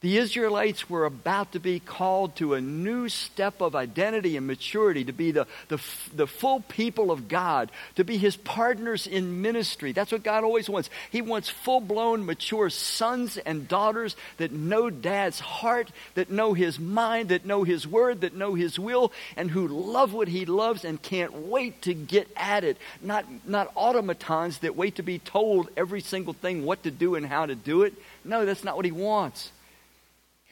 The 0.03 0.17
Israelites 0.17 0.89
were 0.89 1.05
about 1.05 1.53
to 1.53 1.59
be 1.59 1.79
called 1.79 2.35
to 2.35 2.55
a 2.55 2.61
new 2.61 3.07
step 3.07 3.61
of 3.61 3.73
identity 3.73 4.35
and 4.35 4.45
maturity, 4.45 5.05
to 5.05 5.13
be 5.13 5.31
the, 5.31 5.47
the, 5.69 5.79
the, 6.13 6.27
full 6.27 6.59
people 6.59 7.09
of 7.09 7.29
God, 7.29 7.71
to 7.95 8.03
be 8.03 8.17
his 8.17 8.35
partners 8.35 9.07
in 9.07 9.41
ministry. 9.41 9.93
That's 9.93 10.11
what 10.11 10.21
God 10.21 10.43
always 10.43 10.69
wants. 10.69 10.89
He 11.09 11.21
wants 11.21 11.47
full 11.47 11.79
blown, 11.79 12.25
mature 12.25 12.69
sons 12.69 13.37
and 13.37 13.65
daughters 13.65 14.17
that 14.39 14.51
know 14.51 14.89
dad's 14.89 15.39
heart, 15.39 15.89
that 16.15 16.29
know 16.29 16.53
his 16.53 16.77
mind, 16.77 17.29
that 17.29 17.45
know 17.45 17.63
his 17.63 17.87
word, 17.87 18.19
that 18.21 18.35
know 18.35 18.55
his 18.55 18.77
will, 18.77 19.13
and 19.37 19.49
who 19.49 19.69
love 19.69 20.11
what 20.11 20.27
he 20.27 20.45
loves 20.45 20.83
and 20.83 21.01
can't 21.01 21.47
wait 21.47 21.81
to 21.83 21.93
get 21.93 22.27
at 22.35 22.65
it. 22.65 22.75
Not, 23.01 23.23
not 23.47 23.71
automatons 23.73 24.57
that 24.57 24.75
wait 24.75 24.95
to 24.97 25.01
be 25.01 25.19
told 25.19 25.69
every 25.77 26.01
single 26.01 26.33
thing 26.33 26.65
what 26.65 26.83
to 26.83 26.91
do 26.91 27.15
and 27.15 27.25
how 27.25 27.45
to 27.45 27.55
do 27.55 27.83
it. 27.83 27.93
No, 28.25 28.45
that's 28.45 28.65
not 28.65 28.75
what 28.75 28.83
he 28.83 28.91
wants. 28.91 29.53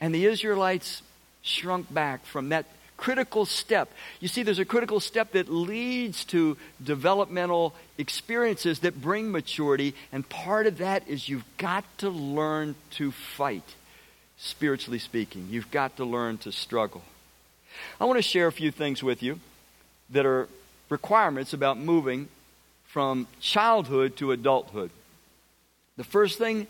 And 0.02 0.12
the 0.12 0.26
Israelites 0.26 1.00
shrunk 1.42 1.94
back 1.94 2.26
from 2.26 2.48
that 2.48 2.66
critical 2.96 3.46
step. 3.46 3.88
You 4.18 4.26
see, 4.26 4.42
there's 4.42 4.58
a 4.58 4.64
critical 4.64 4.98
step 4.98 5.32
that 5.32 5.48
leads 5.48 6.24
to 6.26 6.56
developmental 6.82 7.72
experiences 7.98 8.80
that 8.80 9.00
bring 9.00 9.30
maturity, 9.30 9.94
and 10.10 10.28
part 10.28 10.66
of 10.66 10.78
that 10.78 11.06
is 11.08 11.28
you've 11.28 11.44
got 11.56 11.84
to 11.98 12.10
learn 12.10 12.74
to 12.92 13.12
fight, 13.12 13.76
spiritually 14.38 14.98
speaking. 14.98 15.46
You've 15.50 15.70
got 15.70 15.96
to 15.98 16.04
learn 16.04 16.36
to 16.38 16.50
struggle. 16.50 17.02
I 18.00 18.04
want 18.04 18.18
to 18.18 18.22
share 18.22 18.48
a 18.48 18.52
few 18.52 18.72
things 18.72 19.04
with 19.04 19.22
you 19.22 19.38
that 20.10 20.26
are 20.26 20.48
requirements 20.88 21.52
about 21.52 21.78
moving 21.78 22.28
from 22.86 23.28
childhood 23.40 24.16
to 24.16 24.32
adulthood. 24.32 24.90
The 25.96 26.04
first 26.04 26.38
thing 26.38 26.66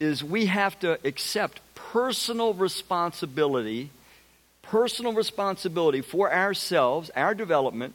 is 0.00 0.24
we 0.24 0.46
have 0.46 0.78
to 0.80 0.98
accept 1.06 1.60
personal 1.74 2.54
responsibility, 2.54 3.90
personal 4.62 5.12
responsibility 5.12 6.00
for 6.00 6.32
ourselves, 6.32 7.10
our 7.14 7.34
development, 7.34 7.94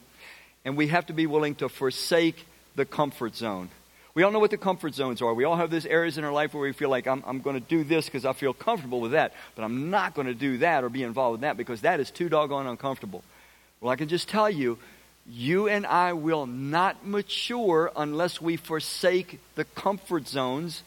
and 0.63 0.77
we 0.77 0.87
have 0.87 1.07
to 1.07 1.13
be 1.13 1.25
willing 1.25 1.55
to 1.55 1.67
forsake 1.67 2.45
the 2.75 2.85
comfort 2.85 3.35
zone. 3.35 3.69
We 4.13 4.23
all 4.23 4.31
know 4.31 4.39
what 4.39 4.51
the 4.51 4.57
comfort 4.57 4.93
zones 4.93 5.21
are. 5.21 5.33
We 5.33 5.43
all 5.43 5.57
have 5.57 5.71
those 5.71 5.85
areas 5.85 6.17
in 6.17 6.23
our 6.23 6.31
life 6.31 6.53
where 6.53 6.63
we 6.63 6.71
feel 6.71 6.89
like 6.89 7.05
I'm, 7.05 7.21
I'm 7.25 7.41
going 7.41 7.59
to 7.59 7.67
do 7.67 7.83
this 7.83 8.05
because 8.05 8.23
I 8.23 8.31
feel 8.31 8.53
comfortable 8.53 9.01
with 9.01 9.11
that, 9.11 9.33
but 9.55 9.63
I'm 9.63 9.89
not 9.89 10.13
going 10.13 10.27
to 10.27 10.33
do 10.33 10.59
that 10.59 10.83
or 10.83 10.89
be 10.89 11.03
involved 11.03 11.33
with 11.33 11.41
that 11.41 11.57
because 11.57 11.81
that 11.81 11.99
is 11.99 12.11
too 12.11 12.29
doggone 12.29 12.67
uncomfortable. 12.67 13.23
Well, 13.81 13.91
I 13.91 13.97
can 13.97 14.07
just 14.07 14.29
tell 14.29 14.49
you, 14.49 14.77
you 15.27 15.67
and 15.67 15.85
I 15.85 16.13
will 16.13 16.45
not 16.45 17.05
mature 17.05 17.91
unless 17.95 18.39
we 18.39 18.57
forsake 18.57 19.39
the 19.55 19.65
comfort 19.65 20.27
zones 20.27 20.83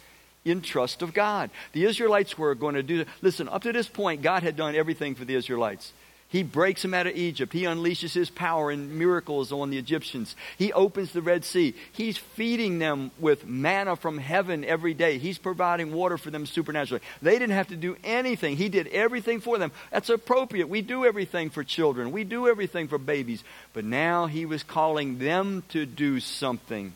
in 0.48 0.62
trust 0.62 1.02
of 1.02 1.14
God. 1.14 1.50
The 1.72 1.84
Israelites 1.84 2.37
were 2.38 2.54
going 2.54 2.74
to 2.74 2.82
do, 2.82 3.04
listen, 3.22 3.48
up 3.48 3.62
to 3.62 3.72
this 3.72 3.88
point, 3.88 4.22
God 4.22 4.42
had 4.42 4.56
done 4.56 4.74
everything 4.74 5.14
for 5.14 5.24
the 5.24 5.34
Israelites. 5.34 5.92
He 6.30 6.42
breaks 6.42 6.82
them 6.82 6.92
out 6.92 7.06
of 7.06 7.16
Egypt. 7.16 7.54
He 7.54 7.62
unleashes 7.62 8.12
his 8.12 8.28
power 8.28 8.70
and 8.70 8.98
miracles 8.98 9.50
on 9.50 9.70
the 9.70 9.78
Egyptians. 9.78 10.37
He 10.58 10.74
opens 10.74 11.12
the 11.12 11.22
Red 11.22 11.42
Sea. 11.42 11.74
He's 11.92 12.18
feeding 12.18 12.78
them 12.78 13.11
with 13.18 13.46
manna 13.46 13.96
from 13.96 14.18
heaven 14.18 14.62
every 14.62 14.92
day. 14.92 15.16
He's 15.16 15.38
providing 15.38 15.90
water 15.90 16.18
for 16.18 16.30
them 16.30 16.44
supernaturally. 16.44 17.02
They 17.22 17.38
didn't 17.38 17.54
have 17.54 17.68
to 17.68 17.76
do 17.76 17.96
anything. 18.04 18.58
He 18.58 18.68
did 18.68 18.88
everything 18.88 19.40
for 19.40 19.56
them. 19.56 19.72
That's 19.90 20.11
appropriate. 20.11 20.68
We 20.68 20.82
do 20.82 21.06
everything 21.06 21.48
for 21.48 21.64
children, 21.64 22.12
we 22.12 22.24
do 22.24 22.46
everything 22.46 22.88
for 22.88 22.98
babies. 22.98 23.42
But 23.72 23.87
now 23.87 24.26
he 24.26 24.44
was 24.44 24.62
calling 24.62 25.18
them 25.18 25.64
to 25.70 25.87
do 25.87 26.20
something. 26.20 26.92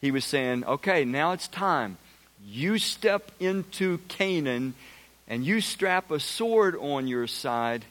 He 0.00 0.12
was 0.12 0.24
saying, 0.24 0.64
okay, 0.64 1.04
now 1.04 1.32
it's 1.32 1.48
time. 1.48 1.98
You 2.44 2.78
step 2.78 3.30
into 3.38 3.98
Canaan 4.08 4.74
and 5.28 5.44
you 5.44 5.60
strap 5.60 6.10
a 6.10 6.20
sword 6.20 6.76
on 6.76 7.06
your 7.06 7.26
side 7.26 7.84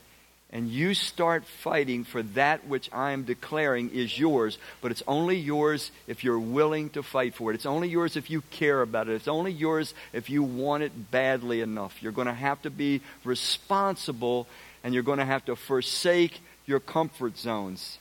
and 0.52 0.68
you 0.68 0.96
start 0.96 1.46
fighting 1.46 2.04
for 2.04 2.24
that 2.24 2.66
which 2.68 2.90
I 2.92 3.12
am 3.12 3.24
declaring 3.24 3.92
is 3.92 4.18
yours, 4.18 4.58
but 4.82 4.90
it's 4.90 5.04
only 5.08 5.38
yours 5.38 5.92
if 6.08 6.24
you're 6.24 6.40
willing 6.40 6.90
to 6.92 7.04
fight 7.04 7.36
for 7.36 7.52
it. 7.52 7.56
It's 7.56 7.68
only 7.68 7.88
yours 7.88 8.16
if 8.16 8.32
you 8.32 8.42
care 8.50 8.82
about 8.82 9.08
it. 9.08 9.14
It's 9.14 9.28
only 9.28 9.52
yours 9.52 9.94
if 10.12 10.30
you 10.30 10.42
want 10.42 10.82
it 10.82 11.12
badly 11.12 11.62
enough. 11.62 12.02
You're 12.02 12.12
going 12.12 12.28
to 12.28 12.34
have 12.34 12.62
to 12.64 12.72
be 12.72 13.02
responsible 13.24 14.48
and 14.84 14.94
you're 14.94 15.04
going 15.04 15.20
to 15.20 15.26
have 15.26 15.46
to 15.46 15.56
forsake 15.56 16.40
your 16.66 16.80
comfort 16.80 17.38
zones. 17.38 18.00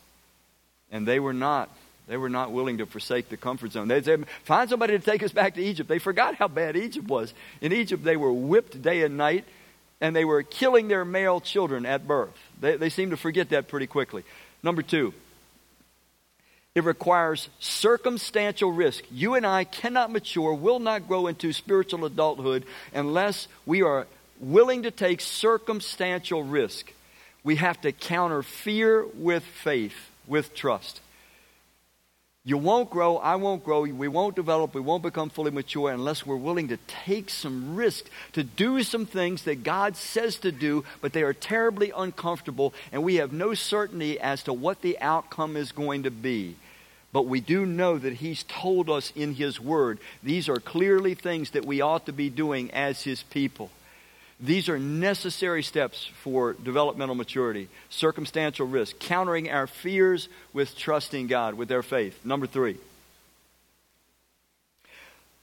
And 0.91 1.07
they 1.07 1.21
were 1.21 1.35
not. 1.35 1.69
They 2.09 2.17
were 2.17 2.31
not 2.31 2.53
willing 2.53 2.79
to 2.79 2.87
forsake 2.87 3.29
the 3.29 3.37
comfort 3.37 3.73
zone. 3.73 3.89
They 3.89 4.03
said, 4.03 4.25
find 4.45 4.69
somebody 4.69 4.99
to 4.99 5.05
take 5.05 5.23
us 5.23 5.33
back 5.33 5.55
to 5.55 5.63
Egypt. 5.63 5.89
They 5.89 5.99
forgot 5.99 6.37
how 6.37 6.49
bad 6.49 6.77
Egypt 6.77 7.07
was. 7.07 7.35
In 7.61 7.73
Egypt, 7.73 8.03
they 8.03 8.17
were 8.17 8.33
whipped 8.33 8.81
day 8.81 9.03
and 9.03 9.19
night, 9.19 9.45
and 10.01 10.17
they 10.17 10.25
were 10.25 10.43
killing 10.43 10.89
their 10.89 11.05
male 11.05 11.41
children 11.41 11.85
at 11.85 12.09
birth. 12.09 12.35
They, 12.61 12.77
they 12.77 12.89
seem 12.89 13.11
to 13.11 13.17
forget 13.17 13.51
that 13.51 13.69
pretty 13.69 13.87
quickly. 13.87 14.25
Number 14.63 14.81
two, 14.81 15.13
it 16.75 16.85
requires 16.85 17.49
circumstantial 17.59 18.73
risk. 18.73 19.05
You 19.11 19.35
and 19.35 19.47
I 19.47 19.65
cannot 19.65 20.11
mature, 20.11 20.55
will 20.55 20.79
not 20.79 21.09
grow 21.09 21.27
into 21.27 21.53
spiritual 21.53 22.05
adulthood 22.05 22.65
unless 22.95 23.49
we 23.67 23.83
are 23.83 24.07
willing 24.41 24.85
to 24.85 24.91
take 24.91 25.21
circumstantial 25.21 26.43
risk. 26.43 26.93
We 27.45 27.57
have 27.57 27.81
to 27.83 27.93
counter 27.93 28.43
fear 28.43 29.05
with 29.05 29.43
faith, 29.43 29.95
with 30.27 30.55
trust. 30.55 31.01
You 32.49 32.57
won't 32.57 32.89
grow, 32.89 33.19
I 33.19 33.37
won't 33.37 33.63
grow, 33.63 33.83
we 33.83 34.09
won't 34.09 34.35
develop, 34.35 34.75
we 34.75 34.81
won't 34.81 35.03
become 35.03 35.29
fully 35.29 35.51
mature 35.51 35.93
unless 35.93 36.25
we're 36.25 36.37
willing 36.37 36.69
to 36.69 36.79
take 37.05 37.29
some 37.29 37.77
risk, 37.77 38.07
to 38.33 38.43
do 38.43 38.83
some 38.83 39.05
things 39.05 39.43
that 39.43 39.63
God 39.63 39.99
says 39.99 40.37
to 40.39 40.51
do, 40.51 40.83
but 41.03 41.13
they 41.13 41.23
are 41.23 41.35
terribly 41.35 41.93
uncomfortable, 41.95 42.73
and 42.91 43.03
we 43.03 43.17
have 43.17 43.35
no 43.35 43.53
certainty 43.53 44.19
as 44.19 44.43
to 44.45 44.55
what 44.55 44.81
the 44.81 44.99
outcome 44.99 45.59
is 45.59 45.73
going 45.73 46.05
to 46.05 46.11
be. 46.11 46.57
But 47.13 47.27
we 47.27 47.43
do 47.43 47.67
know 47.67 47.99
that 47.99 48.15
He's 48.15 48.45
told 48.45 48.89
us 48.89 49.13
in 49.15 49.35
His 49.35 49.61
Word 49.61 49.99
these 50.23 50.49
are 50.49 50.57
clearly 50.57 51.13
things 51.13 51.51
that 51.51 51.67
we 51.67 51.83
ought 51.83 52.07
to 52.07 52.15
be 52.15 52.31
doing 52.31 52.71
as 52.71 53.03
His 53.03 53.25
people. 53.25 53.71
These 54.41 54.69
are 54.69 54.79
necessary 54.79 55.65
steps 55.65 56.09
for 56.23 56.53
developmental 56.53 57.17
maturity, 57.17 57.69
circumstantial 57.91 58.67
risk, 58.67 58.99
countering 59.01 59.51
our 59.51 59.67
fears 59.67 60.29
with 60.53 60.77
trusting 60.77 61.27
God, 61.27 61.55
with 61.55 61.69
their 61.69 61.83
faith. 61.83 62.25
Number 62.25 62.47
three, 62.47 62.77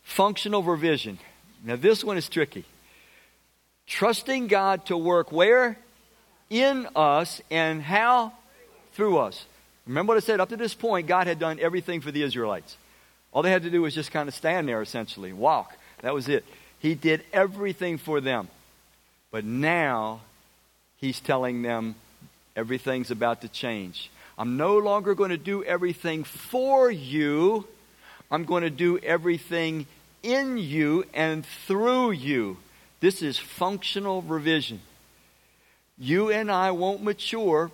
functional 0.04 0.64
revision. 0.64 1.20
Now, 1.64 1.76
this 1.76 2.04
one 2.04 2.18
is 2.18 2.30
tricky. 2.30 2.64
Trusting 3.88 4.48
God 4.48 4.86
to 4.86 4.98
work 4.98 5.32
where? 5.32 5.78
In 6.50 6.88
us, 6.96 7.42
and 7.52 7.82
how? 7.82 8.32
Through 8.94 9.18
us. 9.18 9.46
Remember 9.86 10.12
what 10.12 10.24
I 10.24 10.26
said? 10.26 10.40
Up 10.40 10.50
to 10.50 10.58
this 10.58 10.74
point, 10.74 11.08
God 11.08 11.28
had 11.28 11.38
done 11.38 11.60
everything 11.60 12.02
for 12.02 12.12
the 12.12 12.24
Israelites. 12.24 12.78
All 13.34 13.42
they 13.42 13.52
had 13.52 13.64
to 13.64 13.70
do 13.70 13.82
was 13.82 13.94
just 13.94 14.12
kind 14.12 14.30
of 14.30 14.36
stand 14.36 14.70
there, 14.70 14.82
essentially, 14.82 15.34
walk. 15.34 15.76
That 16.02 16.14
was 16.14 16.30
it. 16.30 16.46
He 16.80 16.96
did 16.96 17.24
everything 17.34 17.98
for 17.98 18.22
them. 18.22 18.48
But 19.36 19.44
now 19.44 20.22
he's 20.96 21.20
telling 21.20 21.62
them 21.62 21.96
everything's 22.56 23.12
about 23.12 23.42
to 23.42 23.50
change. 23.50 24.10
I'm 24.38 24.56
no 24.56 24.78
longer 24.78 25.14
going 25.14 25.32
to 25.32 25.38
do 25.38 25.62
everything 25.62 26.24
for 26.24 26.90
you. 26.90 27.68
I'm 28.32 28.46
going 28.46 28.64
to 28.64 28.70
do 28.70 28.98
everything 29.00 29.88
in 30.24 30.58
you 30.58 31.04
and 31.14 31.46
through 31.68 32.12
you. 32.12 32.56
This 33.02 33.22
is 33.22 33.38
functional 33.38 34.22
revision. 34.22 34.80
You 35.98 36.32
and 36.32 36.50
I 36.50 36.72
won't 36.72 37.04
mature. 37.04 37.72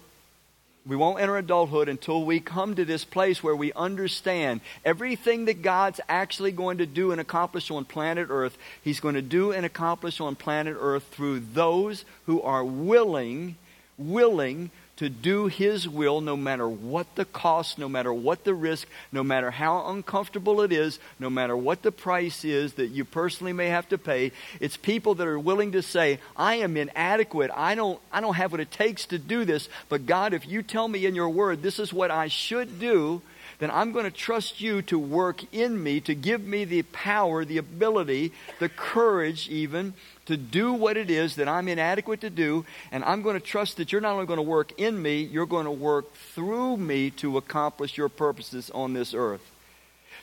We 0.85 0.95
won't 0.95 1.21
enter 1.21 1.37
adulthood 1.37 1.89
until 1.89 2.25
we 2.25 2.39
come 2.39 2.75
to 2.75 2.85
this 2.85 3.05
place 3.05 3.43
where 3.43 3.55
we 3.55 3.71
understand 3.73 4.61
everything 4.83 5.45
that 5.45 5.61
God's 5.61 6.01
actually 6.09 6.51
going 6.51 6.79
to 6.79 6.87
do 6.87 7.11
and 7.11 7.21
accomplish 7.21 7.69
on 7.69 7.85
planet 7.85 8.27
Earth, 8.31 8.57
He's 8.81 8.99
going 8.99 9.15
to 9.15 9.21
do 9.21 9.51
and 9.51 9.65
accomplish 9.65 10.19
on 10.19 10.35
planet 10.35 10.75
Earth 10.79 11.03
through 11.11 11.41
those 11.53 12.03
who 12.25 12.41
are 12.41 12.63
willing, 12.63 13.57
willing 13.97 14.71
to 15.01 15.09
do 15.09 15.47
His 15.47 15.89
will 15.89 16.21
no 16.21 16.37
matter 16.37 16.69
what 16.69 17.15
the 17.15 17.25
cost, 17.25 17.79
no 17.79 17.89
matter 17.89 18.13
what 18.13 18.43
the 18.43 18.53
risk, 18.53 18.87
no 19.11 19.23
matter 19.23 19.49
how 19.49 19.87
uncomfortable 19.87 20.61
it 20.61 20.71
is, 20.71 20.99
no 21.17 21.27
matter 21.27 21.57
what 21.57 21.81
the 21.81 21.91
price 21.91 22.45
is 22.45 22.73
that 22.73 22.91
you 22.91 23.03
personally 23.03 23.51
may 23.51 23.69
have 23.69 23.89
to 23.89 23.97
pay. 23.97 24.31
It's 24.59 24.77
people 24.77 25.15
that 25.15 25.25
are 25.25 25.39
willing 25.39 25.71
to 25.71 25.81
say, 25.81 26.19
I 26.37 26.57
am 26.57 26.77
inadequate. 26.77 27.49
I 27.51 27.73
don't, 27.73 27.99
I 28.11 28.21
don't 28.21 28.35
have 28.35 28.51
what 28.51 28.61
it 28.61 28.69
takes 28.69 29.07
to 29.07 29.17
do 29.17 29.43
this. 29.43 29.69
But 29.89 30.05
God, 30.05 30.35
if 30.35 30.47
you 30.47 30.61
tell 30.61 30.87
me 30.87 31.07
in 31.07 31.15
your 31.15 31.29
word 31.29 31.63
this 31.63 31.79
is 31.79 31.91
what 31.91 32.11
I 32.11 32.27
should 32.27 32.79
do, 32.79 33.23
then 33.61 33.69
I'm 33.69 33.91
going 33.91 34.05
to 34.05 34.11
trust 34.11 34.59
you 34.59 34.81
to 34.83 34.97
work 34.97 35.43
in 35.53 35.81
me, 35.81 36.01
to 36.01 36.15
give 36.15 36.43
me 36.43 36.65
the 36.65 36.81
power, 36.81 37.45
the 37.45 37.59
ability, 37.59 38.33
the 38.59 38.69
courage, 38.69 39.47
even 39.49 39.93
to 40.25 40.35
do 40.35 40.73
what 40.73 40.97
it 40.97 41.11
is 41.11 41.35
that 41.35 41.47
I'm 41.47 41.67
inadequate 41.67 42.21
to 42.21 42.31
do, 42.31 42.65
and 42.91 43.03
I'm 43.03 43.21
going 43.21 43.35
to 43.35 43.39
trust 43.39 43.77
that 43.77 43.91
you're 43.91 44.01
not 44.01 44.13
only 44.13 44.25
going 44.25 44.37
to 44.37 44.41
work 44.41 44.79
in 44.79 44.99
me, 44.99 45.21
you're 45.21 45.45
going 45.45 45.65
to 45.65 45.71
work 45.71 46.11
through 46.33 46.77
me 46.77 47.11
to 47.11 47.37
accomplish 47.37 47.99
your 47.99 48.09
purposes 48.09 48.71
on 48.73 48.93
this 48.93 49.13
earth. 49.13 49.47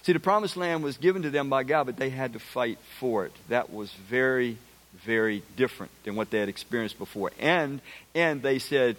See, 0.03 0.13
the 0.13 0.19
promised 0.19 0.57
land 0.57 0.83
was 0.83 0.97
given 0.97 1.23
to 1.23 1.31
them 1.31 1.49
by 1.49 1.63
God, 1.63 1.87
but 1.87 1.97
they 1.97 2.11
had 2.11 2.33
to 2.33 2.41
fight 2.41 2.79
for 2.99 3.25
it. 3.25 3.33
That 3.51 3.73
was 3.73 3.93
very, 4.11 4.59
very 5.07 5.45
different 5.57 5.93
than 6.03 6.17
what 6.17 6.31
they 6.31 6.41
had 6.41 6.49
experienced 6.49 6.99
before. 6.99 7.31
And 7.39 7.83
and 8.17 8.43
they 8.43 8.59
said, 8.59 8.97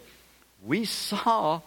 We 0.66 0.86
saw 0.86 1.60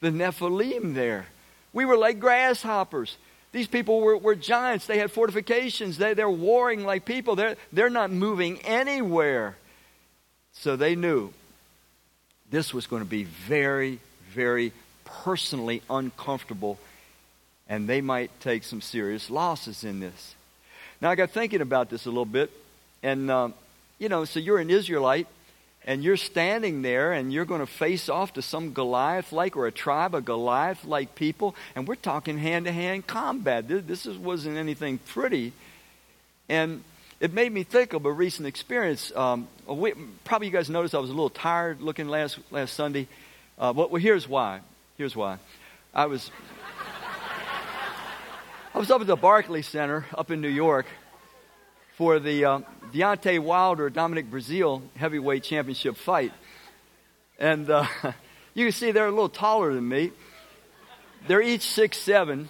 the 0.00 0.10
Nephilim 0.10 0.94
there. 0.94 1.26
We 1.72 1.84
were 1.84 1.96
like 1.96 2.20
grasshoppers. 2.20 3.16
These 3.52 3.66
people 3.66 4.00
were, 4.00 4.16
were 4.16 4.34
giants. 4.34 4.86
They 4.86 4.98
had 4.98 5.10
fortifications. 5.10 5.98
They, 5.98 6.14
they're 6.14 6.30
warring 6.30 6.84
like 6.84 7.04
people. 7.04 7.36
They're, 7.36 7.56
they're 7.72 7.90
not 7.90 8.10
moving 8.10 8.58
anywhere. 8.62 9.56
So 10.54 10.76
they 10.76 10.94
knew 10.94 11.32
this 12.50 12.74
was 12.74 12.86
going 12.86 13.02
to 13.02 13.08
be 13.08 13.24
very, 13.24 13.98
very 14.30 14.72
personally 15.04 15.82
uncomfortable, 15.88 16.78
and 17.68 17.88
they 17.88 18.00
might 18.00 18.30
take 18.40 18.64
some 18.64 18.80
serious 18.80 19.30
losses 19.30 19.84
in 19.84 20.00
this. 20.00 20.34
Now, 21.00 21.10
I 21.10 21.14
got 21.14 21.30
thinking 21.30 21.60
about 21.60 21.90
this 21.90 22.06
a 22.06 22.08
little 22.08 22.24
bit, 22.24 22.50
and, 23.02 23.30
um, 23.30 23.54
you 23.98 24.08
know, 24.08 24.24
so 24.24 24.38
you're 24.40 24.58
an 24.58 24.70
Israelite, 24.70 25.26
and 25.84 26.04
you're 26.04 26.16
standing 26.16 26.82
there 26.82 27.12
and 27.12 27.32
you're 27.32 27.44
going 27.44 27.60
to 27.60 27.66
face 27.66 28.08
off 28.08 28.34
to 28.34 28.42
some 28.42 28.72
Goliath 28.72 29.32
like 29.32 29.56
or 29.56 29.66
a 29.66 29.72
tribe 29.72 30.14
of 30.14 30.24
Goliath 30.24 30.84
like 30.84 31.14
people, 31.14 31.54
and 31.74 31.88
we're 31.88 31.96
talking 31.96 32.38
hand 32.38 32.66
to 32.66 32.72
hand 32.72 33.06
combat. 33.06 33.68
This, 33.68 34.04
this 34.04 34.16
wasn't 34.16 34.56
anything 34.56 34.98
pretty. 34.98 35.52
And 36.48 36.84
it 37.20 37.32
made 37.32 37.52
me 37.52 37.62
think 37.62 37.92
of 37.92 38.04
a 38.04 38.12
recent 38.12 38.46
experience. 38.46 39.12
Um, 39.14 39.48
probably 40.24 40.48
you 40.48 40.52
guys 40.52 40.70
noticed 40.70 40.94
I 40.94 40.98
was 40.98 41.10
a 41.10 41.14
little 41.14 41.30
tired 41.30 41.80
looking 41.80 42.08
last, 42.08 42.38
last 42.50 42.74
Sunday. 42.74 43.08
Uh, 43.58 43.72
but 43.72 43.90
well, 43.90 44.00
here's 44.00 44.28
why. 44.28 44.60
Here's 44.98 45.16
why. 45.16 45.38
I 45.94 46.06
was. 46.06 46.30
I 48.74 48.78
was 48.78 48.90
up 48.90 49.02
at 49.02 49.06
the 49.06 49.16
Barclay 49.16 49.62
Center 49.62 50.06
up 50.16 50.30
in 50.30 50.40
New 50.40 50.48
York 50.48 50.86
for 52.02 52.18
the 52.18 52.44
uh, 52.44 52.58
Deontay 52.92 53.38
Wilder 53.38 53.88
Dominic 53.88 54.28
Breazeale 54.28 54.82
heavyweight 54.96 55.44
championship 55.44 55.96
fight. 55.96 56.32
And 57.38 57.70
uh, 57.70 57.86
you 58.54 58.64
can 58.64 58.72
see 58.72 58.90
they're 58.90 59.06
a 59.06 59.10
little 59.10 59.28
taller 59.28 59.72
than 59.72 59.88
me. 59.88 60.10
They're 61.28 61.40
each 61.40 61.62
six 61.62 61.96
seven. 61.96 62.48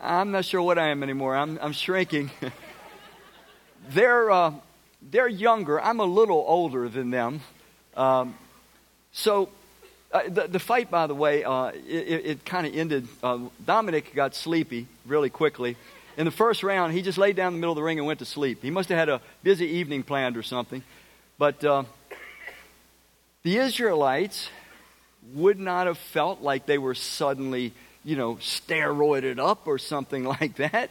I'm 0.00 0.30
not 0.30 0.46
sure 0.46 0.62
what 0.62 0.78
I 0.78 0.88
am 0.88 1.02
anymore. 1.02 1.36
I'm, 1.36 1.58
I'm 1.60 1.72
shrinking. 1.72 2.30
they're, 3.90 4.30
uh, 4.30 4.54
they're 5.10 5.28
younger. 5.28 5.78
I'm 5.78 6.00
a 6.00 6.06
little 6.06 6.42
older 6.48 6.88
than 6.88 7.10
them. 7.10 7.42
Um, 7.98 8.34
so 9.12 9.50
uh, 10.10 10.22
the, 10.26 10.46
the, 10.46 10.58
fight, 10.58 10.90
by 10.90 11.06
the 11.06 11.14
way, 11.14 11.44
uh, 11.44 11.66
it, 11.66 12.24
it 12.24 12.44
kind 12.46 12.66
of 12.66 12.74
ended. 12.74 13.08
Uh, 13.22 13.40
Dominic 13.62 14.14
got 14.14 14.34
sleepy 14.34 14.86
really 15.04 15.28
quickly 15.28 15.76
in 16.16 16.24
the 16.24 16.30
first 16.30 16.62
round, 16.62 16.92
he 16.92 17.02
just 17.02 17.18
laid 17.18 17.36
down 17.36 17.48
in 17.48 17.54
the 17.54 17.60
middle 17.60 17.72
of 17.72 17.76
the 17.76 17.82
ring 17.82 17.98
and 17.98 18.06
went 18.06 18.20
to 18.20 18.24
sleep. 18.24 18.62
He 18.62 18.70
must 18.70 18.88
have 18.88 18.98
had 18.98 19.08
a 19.08 19.20
busy 19.42 19.66
evening 19.66 20.02
planned 20.02 20.36
or 20.36 20.42
something. 20.42 20.82
But 21.38 21.64
uh, 21.64 21.84
the 23.42 23.58
Israelites 23.58 24.48
would 25.32 25.58
not 25.58 25.86
have 25.86 25.98
felt 25.98 26.40
like 26.40 26.66
they 26.66 26.78
were 26.78 26.94
suddenly, 26.94 27.72
you 28.04 28.16
know, 28.16 28.36
steroided 28.36 29.38
up 29.38 29.66
or 29.66 29.78
something 29.78 30.24
like 30.40 30.56
that. 30.56 30.90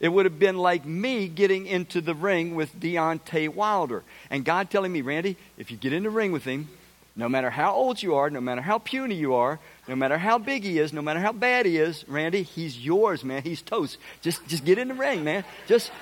It 0.00 0.08
would 0.08 0.24
have 0.24 0.38
been 0.38 0.58
like 0.58 0.84
me 0.84 1.28
getting 1.28 1.66
into 1.66 2.00
the 2.00 2.14
ring 2.14 2.56
with 2.56 2.74
Deontay 2.80 3.48
Wilder. 3.50 4.02
And 4.30 4.44
God 4.44 4.68
telling 4.68 4.92
me, 4.92 5.00
Randy, 5.00 5.36
if 5.56 5.70
you 5.70 5.76
get 5.76 5.92
in 5.92 6.02
the 6.02 6.10
ring 6.10 6.32
with 6.32 6.44
him, 6.44 6.68
no 7.14 7.28
matter 7.28 7.50
how 7.50 7.72
old 7.72 8.02
you 8.02 8.14
are, 8.14 8.30
no 8.30 8.40
matter 8.40 8.62
how 8.62 8.78
puny 8.78 9.14
you 9.14 9.34
are, 9.34 9.58
no 9.86 9.94
matter 9.94 10.16
how 10.16 10.38
big 10.38 10.64
he 10.64 10.78
is, 10.78 10.92
no 10.92 11.02
matter 11.02 11.20
how 11.20 11.32
bad 11.32 11.66
he 11.66 11.76
is, 11.76 12.04
Randy, 12.08 12.42
he's 12.42 12.78
yours, 12.78 13.22
man. 13.22 13.42
He's 13.42 13.60
toast. 13.60 13.98
Just 14.22 14.46
just 14.46 14.64
get 14.64 14.78
in 14.78 14.88
the 14.88 14.94
ring, 14.94 15.22
man. 15.22 15.44
Just 15.66 15.92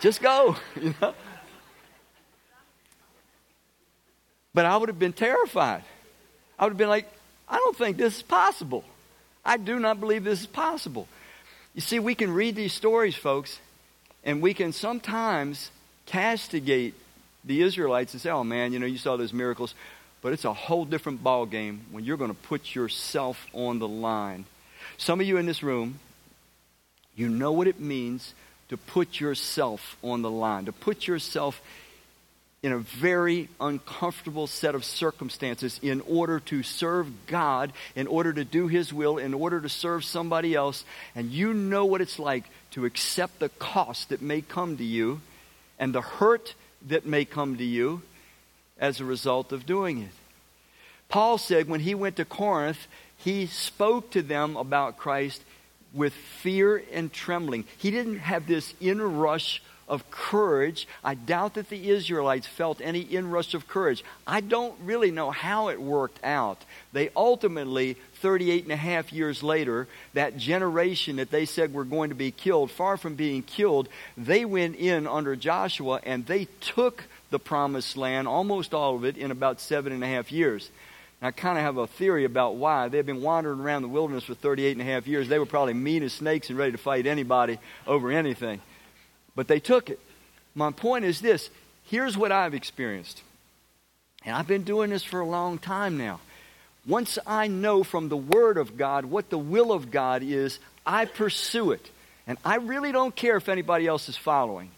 just 0.00 0.22
go, 0.22 0.56
you 0.80 0.94
know. 1.00 1.14
But 4.54 4.64
I 4.64 4.76
would 4.76 4.88
have 4.88 4.98
been 4.98 5.12
terrified. 5.12 5.84
I 6.58 6.64
would 6.64 6.70
have 6.70 6.78
been 6.78 6.88
like, 6.88 7.08
I 7.48 7.56
don't 7.56 7.76
think 7.76 7.96
this 7.96 8.16
is 8.16 8.22
possible. 8.22 8.84
I 9.44 9.56
do 9.56 9.78
not 9.78 10.00
believe 10.00 10.24
this 10.24 10.40
is 10.40 10.46
possible. 10.46 11.08
You 11.74 11.80
see, 11.80 11.98
we 11.98 12.14
can 12.14 12.32
read 12.32 12.56
these 12.56 12.72
stories, 12.72 13.14
folks, 13.14 13.60
and 14.24 14.42
we 14.42 14.54
can 14.54 14.72
sometimes 14.72 15.70
castigate 16.06 16.94
the 17.44 17.62
Israelites 17.62 18.12
and 18.14 18.20
say, 18.20 18.30
oh 18.30 18.44
man, 18.44 18.72
you 18.72 18.78
know, 18.78 18.86
you 18.86 18.98
saw 18.98 19.16
those 19.16 19.32
miracles. 19.32 19.74
But 20.20 20.32
it's 20.32 20.44
a 20.44 20.52
whole 20.52 20.84
different 20.84 21.22
ball 21.22 21.46
game 21.46 21.82
when 21.90 22.04
you're 22.04 22.16
going 22.16 22.30
to 22.30 22.36
put 22.36 22.74
yourself 22.74 23.46
on 23.52 23.78
the 23.78 23.88
line. 23.88 24.46
Some 24.96 25.20
of 25.20 25.26
you 25.26 25.36
in 25.36 25.46
this 25.46 25.62
room, 25.62 26.00
you 27.14 27.28
know 27.28 27.52
what 27.52 27.66
it 27.66 27.80
means 27.80 28.34
to 28.68 28.76
put 28.76 29.20
yourself 29.20 29.96
on 30.02 30.22
the 30.22 30.30
line, 30.30 30.66
to 30.66 30.72
put 30.72 31.06
yourself 31.06 31.60
in 32.62 32.72
a 32.72 32.78
very 32.78 33.48
uncomfortable 33.60 34.48
set 34.48 34.74
of 34.74 34.84
circumstances 34.84 35.78
in 35.80 36.00
order 36.02 36.40
to 36.40 36.62
serve 36.64 37.26
God, 37.26 37.72
in 37.94 38.08
order 38.08 38.32
to 38.32 38.44
do 38.44 38.66
His 38.66 38.92
will, 38.92 39.18
in 39.18 39.32
order 39.32 39.60
to 39.60 39.68
serve 39.68 40.04
somebody 40.04 40.54
else. 40.54 40.84
And 41.14 41.30
you 41.30 41.54
know 41.54 41.84
what 41.84 42.00
it's 42.00 42.18
like 42.18 42.44
to 42.72 42.84
accept 42.84 43.38
the 43.38 43.48
cost 43.48 44.08
that 44.08 44.22
may 44.22 44.40
come 44.40 44.76
to 44.76 44.84
you 44.84 45.20
and 45.78 45.94
the 45.94 46.00
hurt 46.00 46.54
that 46.88 47.06
may 47.06 47.24
come 47.24 47.58
to 47.58 47.64
you 47.64 48.02
as 48.78 49.00
a 49.00 49.04
result 49.04 49.52
of 49.52 49.66
doing 49.66 50.02
it. 50.02 50.10
Paul 51.08 51.38
said 51.38 51.68
when 51.68 51.80
he 51.80 51.94
went 51.94 52.16
to 52.16 52.24
Corinth, 52.24 52.86
he 53.16 53.46
spoke 53.46 54.10
to 54.10 54.22
them 54.22 54.56
about 54.56 54.98
Christ 54.98 55.42
with 55.92 56.12
fear 56.12 56.82
and 56.92 57.12
trembling. 57.12 57.64
He 57.78 57.90
didn't 57.90 58.18
have 58.18 58.46
this 58.46 58.74
inrush 58.80 59.62
of 59.88 60.10
courage. 60.10 60.86
I 61.02 61.14
doubt 61.14 61.54
that 61.54 61.70
the 61.70 61.90
Israelites 61.90 62.46
felt 62.46 62.80
any 62.82 63.00
inrush 63.00 63.54
of 63.54 63.66
courage. 63.66 64.04
I 64.26 64.40
don't 64.40 64.74
really 64.84 65.10
know 65.10 65.30
how 65.30 65.68
it 65.68 65.80
worked 65.80 66.22
out. 66.22 66.58
They 66.92 67.10
ultimately, 67.16 67.96
38 68.20 68.64
and 68.64 68.72
a 68.72 68.76
half 68.76 69.12
years 69.12 69.42
later, 69.42 69.88
that 70.12 70.36
generation 70.36 71.16
that 71.16 71.30
they 71.30 71.46
said 71.46 71.72
were 71.72 71.84
going 71.84 72.10
to 72.10 72.14
be 72.14 72.30
killed, 72.30 72.70
far 72.70 72.96
from 72.96 73.14
being 73.14 73.42
killed, 73.42 73.88
they 74.16 74.44
went 74.44 74.76
in 74.76 75.06
under 75.06 75.34
Joshua 75.34 76.00
and 76.04 76.26
they 76.26 76.44
took 76.60 77.04
the 77.30 77.38
promised 77.38 77.96
land, 77.96 78.26
almost 78.26 78.74
all 78.74 78.96
of 78.96 79.04
it, 79.04 79.16
in 79.16 79.30
about 79.30 79.60
seven 79.60 79.92
and 79.92 80.02
a 80.02 80.06
half 80.06 80.32
years. 80.32 80.70
And 81.20 81.28
I 81.28 81.30
kind 81.32 81.58
of 81.58 81.64
have 81.64 81.76
a 81.76 81.86
theory 81.86 82.24
about 82.24 82.56
why. 82.56 82.88
They've 82.88 83.04
been 83.04 83.22
wandering 83.22 83.60
around 83.60 83.82
the 83.82 83.88
wilderness 83.88 84.24
for 84.24 84.34
38 84.34 84.72
and 84.72 84.80
a 84.80 84.84
half 84.84 85.06
years. 85.06 85.28
They 85.28 85.38
were 85.38 85.46
probably 85.46 85.74
mean 85.74 86.02
as 86.02 86.12
snakes 86.12 86.48
and 86.48 86.58
ready 86.58 86.72
to 86.72 86.78
fight 86.78 87.06
anybody 87.06 87.58
over 87.86 88.10
anything. 88.10 88.60
But 89.34 89.48
they 89.48 89.60
took 89.60 89.90
it. 89.90 90.00
My 90.54 90.70
point 90.70 91.04
is 91.04 91.20
this 91.20 91.50
here's 91.84 92.16
what 92.16 92.32
I've 92.32 92.54
experienced. 92.54 93.22
And 94.24 94.34
I've 94.34 94.46
been 94.46 94.64
doing 94.64 94.90
this 94.90 95.04
for 95.04 95.20
a 95.20 95.26
long 95.26 95.58
time 95.58 95.96
now. 95.96 96.20
Once 96.86 97.18
I 97.26 97.48
know 97.48 97.84
from 97.84 98.08
the 98.08 98.16
Word 98.16 98.56
of 98.56 98.76
God 98.76 99.04
what 99.04 99.30
the 99.30 99.38
will 99.38 99.72
of 99.72 99.90
God 99.90 100.22
is, 100.22 100.58
I 100.86 101.04
pursue 101.04 101.72
it. 101.72 101.90
And 102.26 102.38
I 102.44 102.56
really 102.56 102.92
don't 102.92 103.14
care 103.14 103.36
if 103.36 103.48
anybody 103.48 103.86
else 103.86 104.08
is 104.08 104.16
following. 104.16 104.70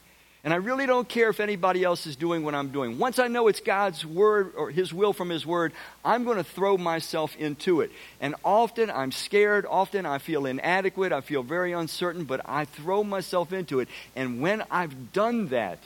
And 0.42 0.54
I 0.54 0.56
really 0.56 0.86
don't 0.86 1.08
care 1.08 1.28
if 1.28 1.38
anybody 1.38 1.84
else 1.84 2.06
is 2.06 2.16
doing 2.16 2.44
what 2.44 2.54
I'm 2.54 2.70
doing. 2.70 2.98
Once 2.98 3.18
I 3.18 3.28
know 3.28 3.48
it's 3.48 3.60
God's 3.60 4.06
word 4.06 4.54
or 4.56 4.70
His 4.70 4.92
will 4.92 5.12
from 5.12 5.28
His 5.28 5.44
word, 5.44 5.72
I'm 6.02 6.24
going 6.24 6.38
to 6.38 6.44
throw 6.44 6.78
myself 6.78 7.36
into 7.36 7.82
it. 7.82 7.90
And 8.22 8.34
often 8.42 8.90
I'm 8.90 9.12
scared. 9.12 9.66
Often 9.68 10.06
I 10.06 10.16
feel 10.16 10.46
inadequate. 10.46 11.12
I 11.12 11.20
feel 11.20 11.42
very 11.42 11.72
uncertain, 11.72 12.24
but 12.24 12.40
I 12.46 12.64
throw 12.64 13.04
myself 13.04 13.52
into 13.52 13.80
it. 13.80 13.88
And 14.16 14.40
when 14.40 14.62
I've 14.70 15.12
done 15.12 15.48
that, 15.48 15.78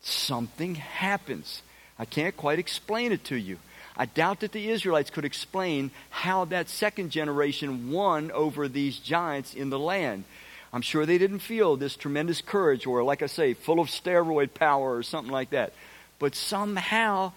something 0.00 0.76
happens. 0.76 1.62
I 1.98 2.04
can't 2.04 2.36
quite 2.36 2.60
explain 2.60 3.10
it 3.10 3.24
to 3.24 3.36
you. 3.36 3.58
I 3.96 4.06
doubt 4.06 4.40
that 4.40 4.52
the 4.52 4.70
Israelites 4.70 5.10
could 5.10 5.24
explain 5.24 5.90
how 6.10 6.46
that 6.46 6.68
second 6.68 7.10
generation 7.10 7.90
won 7.90 8.30
over 8.30 8.68
these 8.68 8.98
giants 8.98 9.54
in 9.54 9.70
the 9.70 9.78
land. 9.78 10.24
I'm 10.72 10.82
sure 10.82 11.04
they 11.04 11.18
didn't 11.18 11.40
feel 11.40 11.76
this 11.76 11.96
tremendous 11.96 12.40
courage 12.40 12.86
or, 12.86 13.02
like 13.04 13.22
I 13.22 13.26
say, 13.26 13.54
full 13.54 13.80
of 13.80 13.88
steroid 13.88 14.54
power 14.54 14.96
or 14.96 15.02
something 15.02 15.32
like 15.32 15.50
that. 15.50 15.72
But 16.18 16.34
somehow 16.34 17.32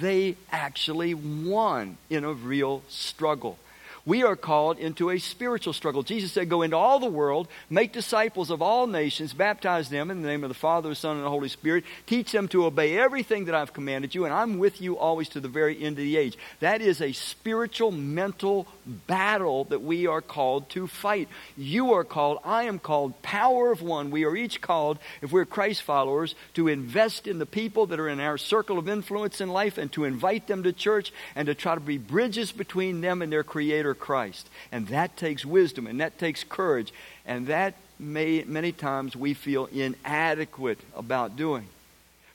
they 0.00 0.36
actually 0.50 1.14
won 1.14 1.98
in 2.08 2.24
a 2.24 2.32
real 2.32 2.82
struggle 2.88 3.58
we 4.06 4.22
are 4.22 4.36
called 4.36 4.78
into 4.78 5.10
a 5.10 5.18
spiritual 5.18 5.72
struggle. 5.72 6.04
Jesus 6.04 6.30
said, 6.30 6.48
Go 6.48 6.62
into 6.62 6.76
all 6.76 7.00
the 7.00 7.06
world, 7.06 7.48
make 7.68 7.92
disciples 7.92 8.50
of 8.50 8.62
all 8.62 8.86
nations, 8.86 9.34
baptize 9.34 9.90
them 9.90 10.10
in 10.12 10.22
the 10.22 10.28
name 10.28 10.44
of 10.44 10.48
the 10.48 10.54
Father, 10.54 10.88
the 10.88 10.94
Son, 10.94 11.16
and 11.16 11.26
the 11.26 11.30
Holy 11.30 11.48
Spirit, 11.48 11.84
teach 12.06 12.30
them 12.30 12.46
to 12.48 12.64
obey 12.64 12.96
everything 12.96 13.46
that 13.46 13.54
I've 13.56 13.72
commanded 13.72 14.14
you, 14.14 14.24
and 14.24 14.32
I'm 14.32 14.58
with 14.58 14.80
you 14.80 14.96
always 14.96 15.28
to 15.30 15.40
the 15.40 15.48
very 15.48 15.82
end 15.82 15.98
of 15.98 16.04
the 16.04 16.16
age. 16.16 16.38
That 16.60 16.80
is 16.80 17.02
a 17.02 17.12
spiritual, 17.12 17.90
mental 17.90 18.68
battle 18.86 19.64
that 19.64 19.82
we 19.82 20.06
are 20.06 20.20
called 20.20 20.68
to 20.70 20.86
fight. 20.86 21.28
You 21.56 21.92
are 21.94 22.04
called, 22.04 22.38
I 22.44 22.64
am 22.64 22.78
called, 22.78 23.20
power 23.22 23.72
of 23.72 23.82
one. 23.82 24.10
We 24.10 24.24
are 24.24 24.36
each 24.36 24.60
called, 24.60 24.98
if 25.22 25.32
we're 25.32 25.44
Christ 25.44 25.82
followers, 25.82 26.34
to 26.54 26.68
invest 26.68 27.26
in 27.26 27.38
the 27.38 27.46
people 27.46 27.86
that 27.86 28.00
are 28.00 28.08
in 28.08 28.20
our 28.20 28.38
circle 28.38 28.78
of 28.78 28.88
influence 28.88 29.40
in 29.40 29.48
life 29.48 29.78
and 29.78 29.90
to 29.92 30.04
invite 30.04 30.46
them 30.46 30.62
to 30.62 30.72
church 30.72 31.12
and 31.34 31.46
to 31.46 31.54
try 31.54 31.74
to 31.74 31.80
be 31.80 31.98
bridges 31.98 32.52
between 32.52 33.00
them 33.00 33.22
and 33.22 33.32
their 33.32 33.44
Creator 33.44 33.94
Christ. 33.94 34.48
And 34.70 34.88
that 34.88 35.16
takes 35.16 35.44
wisdom 35.44 35.86
and 35.86 36.00
that 36.00 36.18
takes 36.18 36.44
courage. 36.44 36.92
And 37.26 37.48
that 37.48 37.74
may, 37.98 38.44
many 38.44 38.72
times 38.72 39.16
we 39.16 39.34
feel 39.34 39.66
inadequate 39.66 40.78
about 40.94 41.36
doing. 41.36 41.66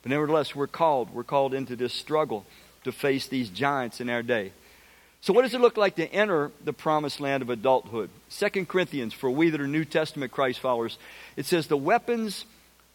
But 0.04 0.10
nevertheless, 0.10 0.56
we're 0.56 0.68
called. 0.68 1.14
We're 1.14 1.24
called 1.24 1.54
into 1.54 1.76
this 1.76 1.94
struggle 1.94 2.46
to 2.84 2.92
face 2.92 3.28
these 3.28 3.50
giants 3.50 4.02
in 4.02 4.10
our 4.10 4.24
day. 4.24 4.52
So, 5.22 5.34
what 5.34 5.44
does 5.44 5.54
it 5.54 5.62
look 5.62 5.78
like 5.78 5.98
to 5.98 6.12
enter 6.12 6.52
the 6.64 6.74
promised 6.74 7.20
land 7.20 7.44
of 7.44 7.52
adulthood? 7.52 8.10
2 8.32 8.66
Corinthians, 8.66 9.14
for 9.14 9.30
we 9.30 9.52
that 9.52 9.62
are 9.62 9.68
New 9.68 9.86
Testament 9.86 10.32
Christ 10.32 10.60
followers, 10.60 10.98
it 11.38 11.46
says, 11.46 11.68
The 11.68 11.78
weapons 11.78 12.44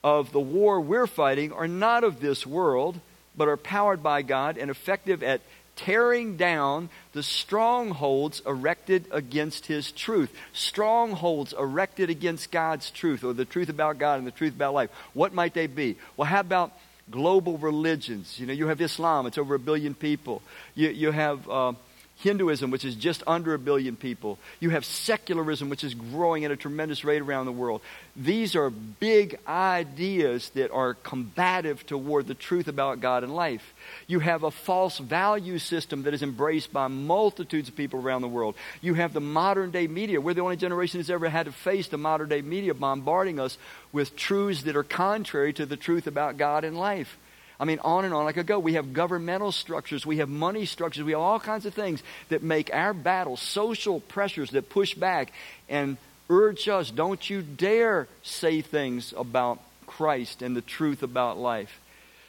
of 0.03 0.33
the 0.33 0.41
war 0.41 0.81
we're 0.81 1.07
fighting 1.07 1.53
are 1.53 1.69
not 1.69 2.03
of 2.03 2.19
this 2.19 2.45
world, 2.45 2.99
but 3.37 3.47
are 3.47 3.57
powered 3.57 4.03
by 4.03 4.23
God 4.23 4.59
and 4.59 4.73
effective 4.73 5.23
at 5.23 5.41
tearing 5.77 6.37
down 6.37 6.89
the 7.13 7.23
strongholds 7.23 8.43
erected 8.45 9.07
against 9.13 9.67
his 9.67 9.93
truth. 9.93 10.35
Strongholds 10.53 11.53
erected 11.53 12.11
against 12.11 12.51
God's 12.51 12.91
truth, 12.91 13.23
or 13.23 13.35
the 13.35 13.45
truth 13.45 13.69
about 13.69 13.99
God 13.99 14.19
and 14.19 14.27
the 14.27 14.33
truth 14.33 14.55
about 14.55 14.75
life. 14.75 14.91
What 15.15 15.33
might 15.33 15.55
they 15.55 15.69
be? 15.69 15.97
Well, 16.17 16.27
how 16.27 16.41
about 16.41 16.73
global 17.09 17.57
religions? 17.57 18.41
You 18.41 18.47
know, 18.47 18.53
you 18.53 18.67
have 18.67 18.81
Islam, 18.81 19.27
it's 19.27 19.39
over 19.39 19.55
a 19.55 19.61
billion 19.61 19.95
people. 19.95 20.43
You, 20.75 20.89
you 20.89 21.13
have. 21.13 21.49
Uh, 21.49 21.73
Hinduism, 22.19 22.71
which 22.71 22.87
is 22.87 22.95
just 22.95 23.23
under 23.27 23.53
a 23.53 23.59
billion 23.59 23.95
people. 23.95 24.39
You 24.59 24.71
have 24.71 24.87
secularism, 24.87 25.69
which 25.69 25.85
is 25.85 25.93
growing 25.93 26.47
at 26.47 26.51
a 26.51 26.57
tremendous 26.57 27.05
rate 27.05 27.21
around 27.21 27.45
the 27.45 27.53
world. 27.53 27.83
These 28.17 28.57
are 28.57 28.71
big 28.71 29.39
ideas 29.47 30.49
that 30.51 30.71
are 30.71 30.95
combative 30.95 31.85
toward 31.85 32.27
the 32.27 32.35
truth 32.35 32.69
about 32.69 33.01
God 33.01 33.23
and 33.23 33.35
life. 33.35 33.75
You 34.07 34.21
have 34.21 34.45
a 34.45 34.51
false 34.51 34.97
value 34.97 35.59
system 35.59 36.05
that 36.05 36.15
is 36.15 36.23
embraced 36.23 36.73
by 36.73 36.89
multitudes 36.89 37.69
of 37.69 37.77
people 37.77 38.01
around 38.01 38.23
the 38.23 38.29
world. 38.29 38.55
You 38.81 38.95
have 38.95 39.13
the 39.13 39.21
modern 39.21 39.71
day 39.71 39.87
media. 39.87 40.19
We're 40.19 40.33
the 40.33 40.41
only 40.41 40.57
generation 40.57 41.01
that's 41.01 41.11
ever 41.11 41.29
had 41.29 41.45
to 41.45 41.53
face 41.53 41.89
the 41.89 41.99
modern 41.99 42.31
day 42.31 42.41
media 42.41 42.73
bombarding 42.73 43.39
us 43.39 43.59
with 43.93 44.17
truths 44.17 44.63
that 44.63 44.75
are 44.75 44.83
contrary 44.83 45.53
to 45.53 45.67
the 45.67 45.77
truth 45.77 46.07
about 46.07 46.39
God 46.39 46.65
and 46.65 46.79
life. 46.79 47.19
I 47.59 47.65
mean, 47.65 47.79
on 47.81 48.05
and 48.05 48.13
on 48.13 48.27
I 48.27 48.33
could 48.33 48.47
go. 48.47 48.59
We 48.59 48.75
have 48.75 48.93
governmental 48.93 49.53
structures, 49.53 50.05
we 50.05 50.19
have 50.19 50.29
money 50.29 50.67
structures, 50.67 51.05
we 51.05 51.13
have 51.13 51.21
all 51.21 51.41
kinds 51.41 51.67
of 51.67 51.75
things 51.75 52.03
that 52.29 52.43
make 52.43 52.73
our 52.73 52.93
battle 52.93 53.37
social 53.37 54.01
pressures 54.01 54.51
that 54.51 54.69
push 54.69 54.95
back 54.95 55.33
and 55.69 55.97
urge 56.29 56.69
us 56.69 56.91
don't 56.91 57.31
you 57.31 57.41
dare 57.41 58.09
say 58.23 58.61
things 58.61 59.15
about 59.17 59.61
Christ 59.87 60.43
and 60.43 60.57
the 60.57 60.61
truth 60.61 61.03
about 61.03 61.39
life. 61.39 61.81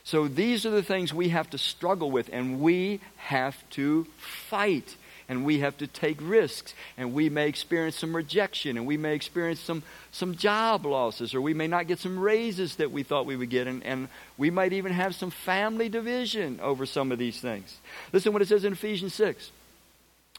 So 0.04 0.30
these 0.30 0.66
are 0.66 0.70
the 0.70 0.84
things 0.84 1.14
we 1.14 1.30
have 1.30 1.50
to 1.50 1.58
struggle 1.58 2.10
with, 2.10 2.30
and 2.32 2.62
we 2.62 3.02
have 3.18 3.58
to 3.72 4.08
fight 4.18 4.96
and 5.30 5.46
we 5.46 5.60
have 5.60 5.78
to 5.78 5.88
take 5.88 6.18
risks 6.22 6.74
and 6.98 7.14
we 7.14 7.30
may 7.30 7.48
experience 7.48 7.98
some 7.98 8.16
rejection 8.16 8.78
and 8.78 8.86
we 8.86 8.98
may 8.98 9.14
experience 9.14 9.60
some, 9.60 9.84
some 10.12 10.36
job 10.36 10.86
losses 10.86 11.34
or 11.34 11.42
we 11.42 11.54
may 11.54 11.68
not 11.68 11.88
get 11.88 12.00
some 12.00 12.18
raises 12.18 12.78
that 12.78 12.92
we 12.92 13.04
thought 13.04 13.26
we 13.26 13.36
would 13.36 13.50
get 13.50 13.68
and, 13.68 13.84
and 13.84 14.08
we 14.38 14.50
might 14.50 14.74
even 14.74 14.92
have 14.92 15.16
some 15.16 15.30
family 15.30 15.90
division 15.90 16.60
over 16.62 16.86
some 16.86 17.12
of 17.12 17.20
these 17.20 17.40
things. 17.40 17.78
Listen 18.14 18.34
what 18.34 18.42
it 18.42 18.48
says 18.48 18.64
in 18.64 18.74
Ephesians 18.74 19.14
6. 19.16 19.52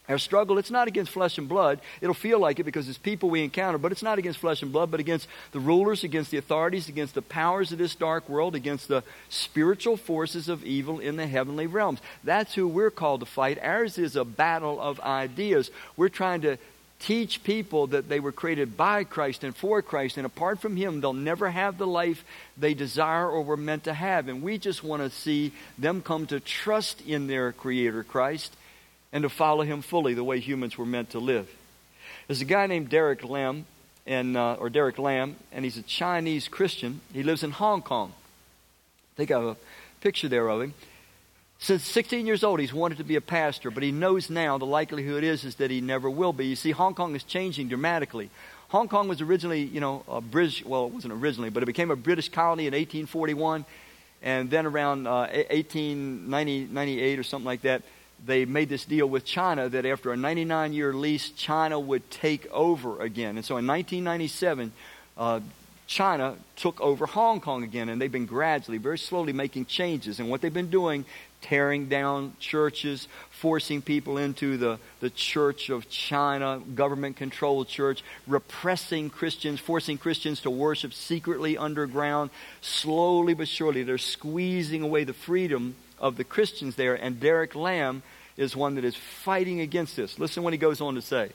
Our 0.09 0.17
struggle, 0.17 0.57
it's 0.57 0.71
not 0.71 0.89
against 0.89 1.13
flesh 1.13 1.37
and 1.37 1.49
blood. 1.49 1.81
It'll 2.01 2.15
feel 2.15 2.39
like 2.39 2.59
it 2.59 2.65
because 2.65 2.89
it's 2.89 2.97
people 2.97 3.29
we 3.29 3.45
encounter, 3.45 3.77
but 3.77 3.93
it's 3.93 4.03
not 4.03 4.19
against 4.19 4.39
flesh 4.39 4.63
and 4.63 4.73
blood, 4.73 4.91
but 4.91 5.01
against 5.01 5.29
the 5.53 5.61
rulers, 5.61 6.03
against 6.03 6.31
the 6.31 6.39
authorities, 6.39 6.89
against 6.89 7.15
the 7.15 7.21
powers 7.21 7.73
of 7.73 7.79
this 7.79 7.95
dark 7.95 8.27
world, 8.27 8.55
against 8.55 8.89
the 8.89 9.05
spiritual 9.29 9.99
forces 9.99 10.49
of 10.49 10.65
evil 10.65 10.99
in 10.99 11.17
the 11.17 11.27
heavenly 11.27 11.67
realms. 11.67 12.01
That's 12.25 12.55
who 12.55 12.67
we're 12.67 12.91
called 12.91 13.21
to 13.21 13.27
fight. 13.27 13.59
Ours 13.63 13.99
is 13.99 14.17
a 14.17 14.25
battle 14.25 14.81
of 14.81 14.99
ideas. 15.01 15.71
We're 15.95 16.09
trying 16.09 16.41
to 16.41 16.57
teach 17.01 17.45
people 17.45 17.89
that 17.89 18.09
they 18.09 18.19
were 18.19 18.33
created 18.33 18.77
by 18.77 19.05
Christ 19.05 19.45
and 19.45 19.55
for 19.55 19.83
Christ, 19.83 20.17
and 20.17 20.25
apart 20.25 20.61
from 20.61 20.75
Him, 20.75 21.01
they'll 21.03 21.13
never 21.13 21.51
have 21.51 21.77
the 21.77 21.87
life 21.87 22.25
they 22.57 22.73
desire 22.73 23.29
or 23.29 23.43
were 23.43 23.59
meant 23.59 23.85
to 23.85 23.95
have. 23.95 24.29
And 24.29 24.43
we 24.43 24.57
just 24.57 24.83
want 24.83 25.03
to 25.03 25.11
see 25.11 25.53
them 25.77 26.01
come 26.01 26.27
to 26.29 26.41
trust 26.41 27.03
in 27.07 27.27
their 27.27 27.53
Creator 27.53 28.05
Christ 28.05 28.57
and 29.13 29.23
to 29.23 29.29
follow 29.29 29.63
him 29.63 29.83
fully 29.83 30.15
the 30.15 30.25
way 30.25 30.41
humans 30.41 30.77
were 30.77 30.87
meant 30.87 31.11
to 31.11 31.19
live. 31.19 31.49
There's 32.27 32.41
a 32.41 32.47
guy 32.47 32.67
named 32.67 32.91
Derek 32.91 33.25
Lam, 33.25 33.67
and, 34.09 34.37
uh, 34.37 34.55
or 34.55 34.71
Derek 34.71 34.99
Lam, 34.99 35.37
and 35.53 35.65
he's 35.65 35.77
a 35.77 35.83
Chinese 35.83 36.49
Christian. 36.49 37.01
He 37.13 37.23
lives 37.23 37.43
in 37.43 37.51
Hong 37.51 37.83
Kong. 37.83 38.13
I 39.15 39.17
think 39.17 39.31
I 39.31 39.39
have 39.39 39.49
a 39.49 39.57
picture 40.01 40.29
there 40.29 40.49
of 40.49 40.63
him. 40.63 40.75
Since 41.59 41.85
16 41.85 42.27
years 42.27 42.45
old, 42.45 42.61
he's 42.61 42.73
wanted 42.73 42.99
to 42.99 43.05
be 43.05 43.17
a 43.17 43.21
pastor, 43.21 43.71
but 43.71 43.83
he 43.83 43.91
knows 43.91 44.31
now 44.31 44.59
the 44.59 44.65
likelihood 44.65 45.25
is, 45.25 45.45
is 45.45 45.57
that 45.57 45.71
he 45.71 45.81
never 45.81 46.09
will 46.09 46.33
be. 46.33 46.47
You 46.47 46.57
see, 46.57 46.71
Hong 46.71 46.95
Kong 46.95 47.15
is 47.17 47.25
changing 47.25 47.69
dramatically. 47.69 48.31
Hong 48.69 48.89
Kong 48.89 49.09
was 49.09 49.21
originally, 49.21 49.63
you 49.63 49.81
know, 49.81 50.05
a 50.09 50.21
British, 50.21 50.65
well, 50.65 50.87
it 50.87 50.93
wasn't 50.93 51.13
originally, 51.13 51.51
but 51.51 51.63
it 51.63 51.67
became 51.67 51.91
a 51.91 51.97
British 51.97 52.29
colony 52.29 52.67
in 52.67 52.73
1841. 52.73 53.65
And 54.23 54.51
then 54.51 54.67
around 54.67 55.07
uh, 55.07 55.29
1898 55.51 57.19
or 57.19 57.23
something 57.23 57.47
like 57.47 57.63
that, 57.63 57.83
they 58.25 58.45
made 58.45 58.69
this 58.69 58.85
deal 58.85 59.07
with 59.07 59.25
China 59.25 59.69
that 59.69 59.87
after 59.87 60.13
a 60.13 60.17
99 60.17 60.73
year 60.73 60.93
lease, 60.93 61.31
China 61.31 61.79
would 61.79 62.11
take 62.11 62.51
over 62.51 63.01
again. 63.01 63.37
And 63.37 63.45
so 63.45 63.57
in 63.57 63.67
1997, 63.67 64.73
uh, 65.17 65.41
China 65.87 66.37
took 66.57 66.81
over 66.83 67.07
Hong 67.07 67.41
Kong 67.41 67.65
again, 67.65 67.89
and 67.89 68.01
they've 68.01 68.13
been 68.13 68.27
gradually, 68.27 68.77
very 68.77 68.99
slowly 68.99 69.33
making 69.33 69.65
changes. 69.65 70.21
And 70.21 70.29
what 70.29 70.43
they've 70.43 70.53
been 70.53 70.69
doing, 70.69 71.07
tearing 71.41 71.89
down 71.89 72.35
churches, 72.39 73.09
forcing 73.31 73.81
people 73.81 74.19
into 74.19 74.59
the, 74.59 74.79
the 75.01 75.09
Church 75.09 75.71
of 75.71 75.89
China, 75.89 76.61
government 76.75 77.17
controlled 77.17 77.69
church, 77.69 78.05
repressing 78.27 79.09
Christians, 79.09 79.61
forcing 79.61 79.97
Christians 79.97 80.43
to 80.43 80.51
worship 80.51 80.93
secretly 80.93 81.57
underground. 81.57 82.29
Slowly 82.61 83.33
but 83.33 83.49
surely, 83.49 83.83
they're 83.83 83.97
squeezing 83.97 84.83
away 84.83 85.05
the 85.05 85.15
freedom 85.15 85.75
of 86.01 86.17
the 86.17 86.25
Christians 86.25 86.77
there, 86.77 86.95
and 86.95 87.21
Derek 87.21 87.55
Lam 87.55 88.03
is 88.37 88.57
one 88.57 88.77
that 88.77 88.85
is 88.85 88.97
fighting 88.97 89.61
against 89.61 89.97
this. 89.97 90.19
Listen 90.19 90.43
what 90.43 90.53
he 90.53 90.59
goes 90.59 90.81
on 90.81 90.95
to 90.95 91.03
say. 91.03 91.31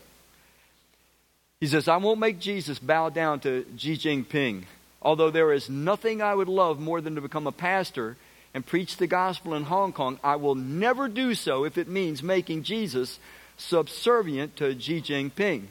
He 1.59 1.67
says, 1.67 1.87
I 1.87 1.97
won't 1.97 2.19
make 2.19 2.39
Jesus 2.39 2.79
bow 2.79 3.09
down 3.09 3.39
to 3.41 3.65
Xi 3.77 3.95
Jinping, 3.95 4.63
although 5.01 5.31
there 5.31 5.53
is 5.53 5.69
nothing 5.69 6.21
I 6.21 6.33
would 6.35 6.49
love 6.49 6.79
more 6.79 7.01
than 7.01 7.15
to 7.15 7.21
become 7.21 7.47
a 7.47 7.51
pastor 7.51 8.17
and 8.53 8.65
preach 8.65 8.97
the 8.97 9.07
gospel 9.07 9.53
in 9.53 9.63
Hong 9.63 9.93
Kong. 9.93 10.19
I 10.23 10.35
will 10.35 10.55
never 10.55 11.07
do 11.07 11.33
so 11.35 11.63
if 11.65 11.77
it 11.77 11.87
means 11.87 12.21
making 12.21 12.63
Jesus 12.63 13.19
subservient 13.57 14.57
to 14.57 14.79
Xi 14.79 15.01
Jinping. 15.01 15.63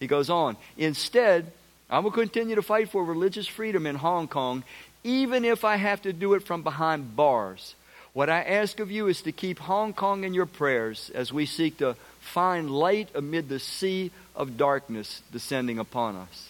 He 0.00 0.06
goes 0.06 0.30
on, 0.30 0.56
instead, 0.76 1.50
I 1.90 2.00
will 2.00 2.10
continue 2.10 2.54
to 2.54 2.62
fight 2.62 2.90
for 2.90 3.04
religious 3.04 3.46
freedom 3.46 3.86
in 3.86 3.96
Hong 3.96 4.28
Kong, 4.28 4.64
even 5.02 5.44
if 5.44 5.64
I 5.64 5.76
have 5.76 6.02
to 6.02 6.12
do 6.12 6.34
it 6.34 6.42
from 6.42 6.62
behind 6.62 7.16
bars. 7.16 7.74
What 8.18 8.28
I 8.28 8.42
ask 8.42 8.80
of 8.80 8.90
you 8.90 9.06
is 9.06 9.22
to 9.22 9.30
keep 9.30 9.60
Hong 9.60 9.92
Kong 9.92 10.24
in 10.24 10.34
your 10.34 10.44
prayers 10.44 11.08
as 11.14 11.32
we 11.32 11.46
seek 11.46 11.76
to 11.76 11.94
find 12.18 12.68
light 12.68 13.10
amid 13.14 13.48
the 13.48 13.60
sea 13.60 14.10
of 14.34 14.56
darkness 14.56 15.22
descending 15.30 15.78
upon 15.78 16.16
us. 16.16 16.48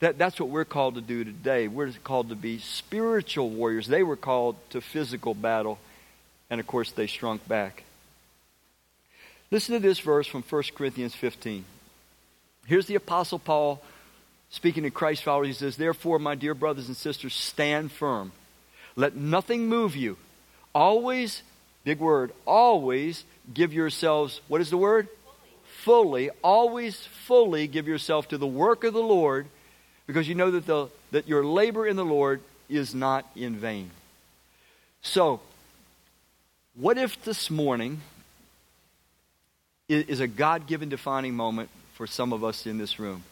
That, 0.00 0.18
that's 0.18 0.40
what 0.40 0.48
we're 0.48 0.64
called 0.64 0.96
to 0.96 1.00
do 1.00 1.22
today. 1.22 1.68
We're 1.68 1.92
called 2.02 2.30
to 2.30 2.34
be 2.34 2.58
spiritual 2.58 3.50
warriors. 3.50 3.86
They 3.86 4.02
were 4.02 4.16
called 4.16 4.56
to 4.70 4.80
physical 4.80 5.32
battle, 5.32 5.78
and 6.50 6.58
of 6.58 6.66
course, 6.66 6.90
they 6.90 7.06
shrunk 7.06 7.46
back. 7.46 7.84
Listen 9.52 9.74
to 9.74 9.78
this 9.80 10.00
verse 10.00 10.26
from 10.26 10.42
1 10.42 10.62
Corinthians 10.74 11.14
15. 11.14 11.64
Here's 12.66 12.86
the 12.86 12.96
Apostle 12.96 13.38
Paul 13.38 13.80
speaking 14.50 14.82
to 14.82 14.90
Christ 14.90 15.22
followers. 15.22 15.46
He 15.46 15.52
says, 15.52 15.76
Therefore, 15.76 16.18
my 16.18 16.34
dear 16.34 16.54
brothers 16.54 16.88
and 16.88 16.96
sisters, 16.96 17.32
stand 17.32 17.92
firm. 17.92 18.32
Let 18.96 19.14
nothing 19.14 19.68
move 19.68 19.94
you. 19.94 20.16
Always, 20.74 21.42
big 21.84 21.98
word, 21.98 22.32
always 22.46 23.24
give 23.52 23.72
yourselves, 23.72 24.40
what 24.48 24.60
is 24.60 24.70
the 24.70 24.76
word? 24.76 25.08
Fully. 25.82 26.28
fully 26.28 26.30
always 26.42 27.06
fully 27.26 27.66
give 27.66 27.88
yourself 27.88 28.28
to 28.28 28.38
the 28.38 28.46
work 28.46 28.84
of 28.84 28.92
the 28.92 29.02
Lord 29.02 29.46
because 30.06 30.28
you 30.28 30.34
know 30.34 30.50
that, 30.50 30.66
the, 30.66 30.88
that 31.12 31.28
your 31.28 31.44
labor 31.44 31.86
in 31.86 31.96
the 31.96 32.04
Lord 32.04 32.40
is 32.68 32.94
not 32.94 33.26
in 33.34 33.56
vain. 33.56 33.90
So, 35.02 35.40
what 36.74 36.98
if 36.98 37.22
this 37.24 37.50
morning 37.50 38.00
is 39.88 40.20
a 40.20 40.28
God 40.28 40.66
given 40.66 40.88
defining 40.88 41.34
moment 41.34 41.68
for 41.94 42.06
some 42.06 42.32
of 42.32 42.44
us 42.44 42.66
in 42.66 42.78
this 42.78 42.98
room? 42.98 43.24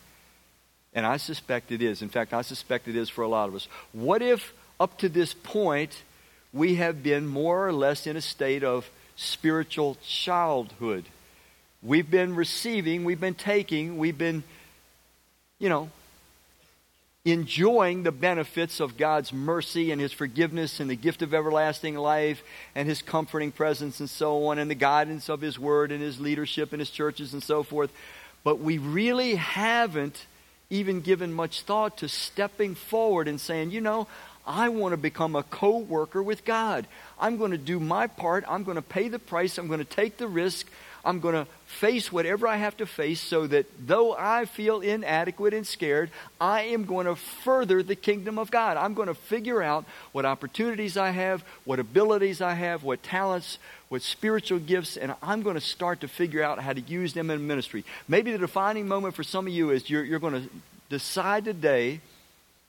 And 0.95 1.07
I 1.07 1.18
suspect 1.18 1.70
it 1.70 1.82
is. 1.82 2.03
In 2.03 2.09
fact, 2.09 2.32
I 2.32 2.43
suspect 2.43 2.89
it 2.89 2.97
is 2.97 3.09
for 3.09 3.22
a 3.22 3.28
lot 3.28 3.49
of 3.49 3.55
us. 3.55 3.68
What 3.93 4.22
if, 4.22 4.53
up 4.80 4.99
to 4.99 5.09
this 5.09 5.34
point, 5.34 6.03
we 6.53 6.76
have 6.76 7.03
been 7.03 7.26
more 7.26 7.66
or 7.66 7.72
less 7.72 8.07
in 8.07 8.16
a 8.16 8.20
state 8.20 8.64
of 8.64 8.90
spiritual 9.16 9.96
childhood? 10.07 11.05
We've 11.82 12.11
been 12.11 12.34
receiving, 12.34 13.05
we've 13.05 13.20
been 13.20 13.34
taking, 13.34 13.99
we've 13.99 14.18
been, 14.18 14.42
you 15.59 15.68
know, 15.68 15.90
enjoying 17.24 18.03
the 18.03 18.12
benefits 18.12 18.80
of 18.80 18.96
God's 18.96 19.32
mercy 19.32 19.90
and 19.90 20.01
His 20.01 20.12
forgiveness 20.12 20.80
and 20.80 20.90
the 20.90 20.96
gift 20.96 21.22
of 21.22 21.34
everlasting 21.34 21.96
life 21.96 22.42
and 22.74 22.88
His 22.88 23.03
comforting 23.03 23.53
presence 23.53 24.01
and 24.01 24.09
so 24.09 24.46
on 24.46 24.59
and 24.59 24.70
the 24.70 24.74
guidance 24.74 25.28
of 25.28 25.40
His 25.40 25.59
Word 25.59 25.92
and 25.92 26.03
His 26.03 26.20
leadership 26.20 26.72
in 26.72 26.80
His 26.80 26.90
churches 26.90 27.32
and 27.32 27.42
so 27.42 27.62
forth. 27.62 27.92
But 28.44 28.61
we 28.61 28.78
really 28.78 29.34
haven't 29.34 30.26
even 30.70 31.01
given 31.01 31.32
much 31.32 31.62
thought 31.62 31.99
to 31.99 32.09
stepping 32.09 32.74
forward 32.74 33.28
and 33.28 33.40
saying, 33.40 33.70
you 33.70 33.80
know, 33.80 34.07
I 34.49 34.70
want 34.70 34.94
to 34.94 34.96
become 34.96 35.36
a 35.36 35.42
co 35.42 35.76
worker 35.76 36.22
with 36.22 36.46
God. 36.46 36.86
I'm 37.20 37.36
going 37.36 37.51
to 37.51 37.59
do 37.59 37.78
my 37.78 38.07
part. 38.07 38.44
I'm 38.49 38.64
going 38.64 38.76
to 38.76 38.82
pay 38.82 39.09
the 39.09 39.18
price. 39.18 39.59
I'm 39.59 39.68
going 39.68 39.78
to 39.78 39.84
take 39.84 40.16
the 40.16 40.26
risk. 40.26 40.66
I'm 41.05 41.20
going 41.20 41.34
to 41.34 41.46
face 41.66 42.11
whatever 42.11 42.49
I 42.49 42.57
have 42.57 42.76
to 42.78 42.86
face 42.86 43.20
so 43.20 43.46
that 43.46 43.66
though 43.86 44.16
I 44.18 44.46
feel 44.46 44.80
inadequate 44.80 45.55
and 45.55 45.66
scared, 45.66 46.11
I 46.40 46.62
am 46.62 46.86
going 46.86 47.07
to 47.07 47.14
further 47.14 47.82
the 47.82 47.94
kingdom 47.94 48.38
of 48.38 48.51
God. 48.51 48.76
I'm 48.76 48.94
going 48.94 49.09
to 49.09 49.14
figure 49.14 49.62
out 49.62 49.84
what 50.12 50.24
opportunities 50.24 50.96
I 50.96 51.11
have, 51.11 51.44
what 51.64 51.78
abilities 51.78 52.40
I 52.40 52.55
have, 52.55 52.82
what 52.82 53.03
talents, 53.03 53.59
what 53.90 54.03
spiritual 54.03 54.59
gifts, 54.59 54.96
and 54.96 55.14
I'm 55.22 55.42
going 55.42 55.55
to 55.55 55.61
start 55.61 56.01
to 56.01 56.09
figure 56.09 56.42
out 56.42 56.59
how 56.59 56.72
to 56.72 56.80
use 56.80 57.12
them 57.12 57.30
in 57.30 57.46
ministry. 57.46 57.84
Maybe 58.09 58.32
the 58.32 58.38
defining 58.38 58.88
moment 58.88 59.14
for 59.14 59.22
some 59.22 59.46
of 59.46 59.53
you 59.53 59.70
is 59.70 59.88
you're, 59.88 60.05
you're 60.05 60.18
going 60.18 60.42
to 60.42 60.51
decide 60.88 61.44
today 61.44 62.01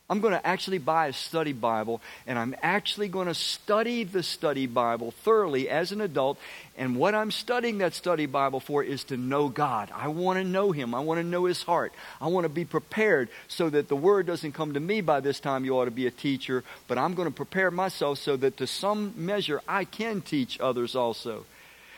I'm 0.10 0.22
going 0.22 0.34
to 0.34 0.46
actually 0.46 0.80
buy 0.80 1.08
a 1.08 1.14
study 1.14 1.54
Bible, 1.54 2.02
and 2.26 2.40
I'm 2.40 2.56
actually 2.64 3.10
going 3.10 3.28
to 3.28 3.36
study 3.36 4.04
the 4.04 4.24
study 4.24 4.66
Bible 4.66 5.12
thoroughly 5.24 5.70
as 5.70 5.92
an 5.92 6.02
adult. 6.02 6.40
And 6.78 6.98
what 6.98 7.14
I'm 7.14 7.30
studying 7.30 7.78
that 7.80 7.94
study 7.94 8.26
Bible 8.26 8.60
for 8.60 8.84
is 8.84 9.04
to 9.06 9.18
know 9.18 9.50
God. 9.50 9.92
I 9.94 10.08
want 10.08 10.40
to 10.40 10.44
know 10.44 10.72
Him. 10.72 10.96
I 10.96 11.02
want 11.02 11.20
to 11.20 11.24
know 11.24 11.46
His 11.46 11.62
heart. 11.62 11.94
I 12.20 12.28
want 12.28 12.46
to 12.46 12.50
be 12.50 12.66
prepared 12.66 13.30
so 13.48 13.70
that 13.70 13.88
the 13.88 13.96
Word 13.96 14.26
doesn't 14.26 14.54
come 14.54 14.74
to 14.74 14.80
me 14.80 15.02
by 15.02 15.20
this 15.20 15.40
time. 15.40 15.64
You 15.64 15.78
ought 15.78 15.86
to 15.86 15.92
be 15.92 16.08
a 16.08 16.12
teacher, 16.12 16.64
but 16.88 16.98
I'm 16.98 17.14
going 17.14 17.28
to 17.28 17.36
prepare 17.36 17.70
myself 17.70 18.18
so 18.18 18.36
that 18.38 18.58
to 18.58 18.66
some 18.66 19.14
measure 19.16 19.62
I 19.68 19.86
can 19.86 20.22
teach 20.22 20.60
others 20.60 20.96
also. 20.96 21.46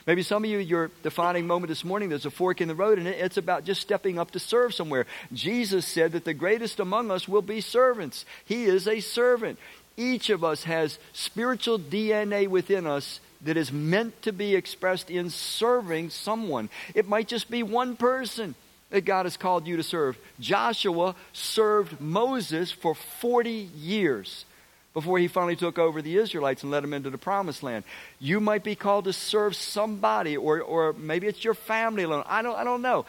Maybe 0.08 0.24
some 0.24 0.44
of 0.44 0.50
you, 0.50 0.58
your 0.58 0.90
defining 1.04 1.46
moment 1.46 1.70
this 1.70 1.86
morning, 1.86 2.10
there's 2.10 2.26
a 2.26 2.32
fork 2.32 2.60
in 2.60 2.68
the 2.68 2.76
road, 2.76 2.98
and 2.98 3.08
it's 3.08 3.38
about 3.38 3.66
just 3.66 3.82
stepping 3.82 4.18
up 4.18 4.32
to 4.32 4.40
serve 4.40 4.74
somewhere. 4.74 5.06
Jesus 5.32 5.86
said 5.86 6.14
that 6.14 6.26
the 6.26 6.34
greatest 6.34 6.80
among 6.80 7.12
us 7.12 7.28
will 7.28 7.42
be 7.42 7.62
servants. 7.62 8.26
He 8.46 8.66
is 8.66 8.88
a 8.88 9.00
servant. 9.00 9.60
Each 9.98 10.30
of 10.30 10.44
us 10.44 10.64
has 10.64 10.98
spiritual 11.14 11.78
DNA 11.78 12.48
within 12.48 12.88
us 12.88 13.20
that 13.42 13.58
is 13.58 13.72
meant 13.72 14.22
to 14.24 14.32
be 14.32 14.56
expressed 14.56 15.10
in 15.10 15.30
serving 15.30 16.10
someone. 16.10 16.70
It 16.96 17.08
might 17.08 17.28
just 17.28 17.50
be 17.52 17.62
one 17.62 17.96
person 17.96 18.56
that 18.90 19.02
God 19.02 19.26
has 19.26 19.38
called 19.38 19.68
you 19.68 19.78
to 19.78 19.84
serve. 19.84 20.18
Joshua 20.40 21.16
served 21.34 22.02
Moses 22.02 22.72
for 22.72 22.96
40 22.96 23.52
years 23.52 24.46
before 24.94 25.20
he 25.20 25.28
finally 25.28 25.56
took 25.56 25.80
over 25.80 26.02
the 26.02 26.18
Israelites 26.18 26.64
and 26.64 26.72
led 26.72 26.84
them 26.84 26.94
into 26.94 27.10
the 27.10 27.18
promised 27.18 27.64
land. 27.64 27.84
You 28.20 28.40
might 28.40 28.64
be 28.64 28.76
called 28.76 29.06
to 29.06 29.14
serve 29.14 29.56
somebody, 29.56 30.36
or, 30.36 30.62
or 30.62 30.94
maybe 30.94 31.28
it's 31.28 31.44
your 31.44 31.54
family 31.54 32.04
alone. 32.04 32.24
I 32.28 32.42
don't, 32.42 32.56
I 32.56 32.64
don't 32.64 32.82
know. 32.82 33.06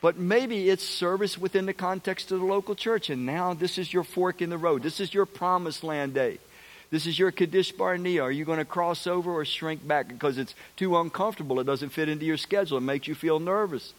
But 0.00 0.18
maybe 0.18 0.68
it's 0.68 0.84
service 0.84 1.38
within 1.38 1.66
the 1.66 1.72
context 1.72 2.30
of 2.30 2.40
the 2.40 2.46
local 2.46 2.74
church. 2.74 3.10
And 3.10 3.24
now 3.24 3.54
this 3.54 3.78
is 3.78 3.92
your 3.92 4.04
fork 4.04 4.42
in 4.42 4.50
the 4.50 4.58
road. 4.58 4.82
This 4.82 5.00
is 5.00 5.14
your 5.14 5.26
promised 5.26 5.82
land 5.84 6.14
day. 6.14 6.38
This 6.90 7.06
is 7.06 7.18
your 7.18 7.32
Kadesh 7.32 7.72
Barnea. 7.72 8.22
Are 8.22 8.30
you 8.30 8.44
going 8.44 8.58
to 8.58 8.64
cross 8.64 9.06
over 9.06 9.32
or 9.32 9.44
shrink 9.44 9.86
back 9.86 10.08
because 10.08 10.38
it's 10.38 10.54
too 10.76 10.96
uncomfortable? 10.96 11.58
It 11.58 11.64
doesn't 11.64 11.88
fit 11.88 12.08
into 12.08 12.24
your 12.24 12.36
schedule. 12.36 12.78
It 12.78 12.82
makes 12.82 13.08
you 13.08 13.14
feel 13.14 13.40
nervous. 13.40 13.92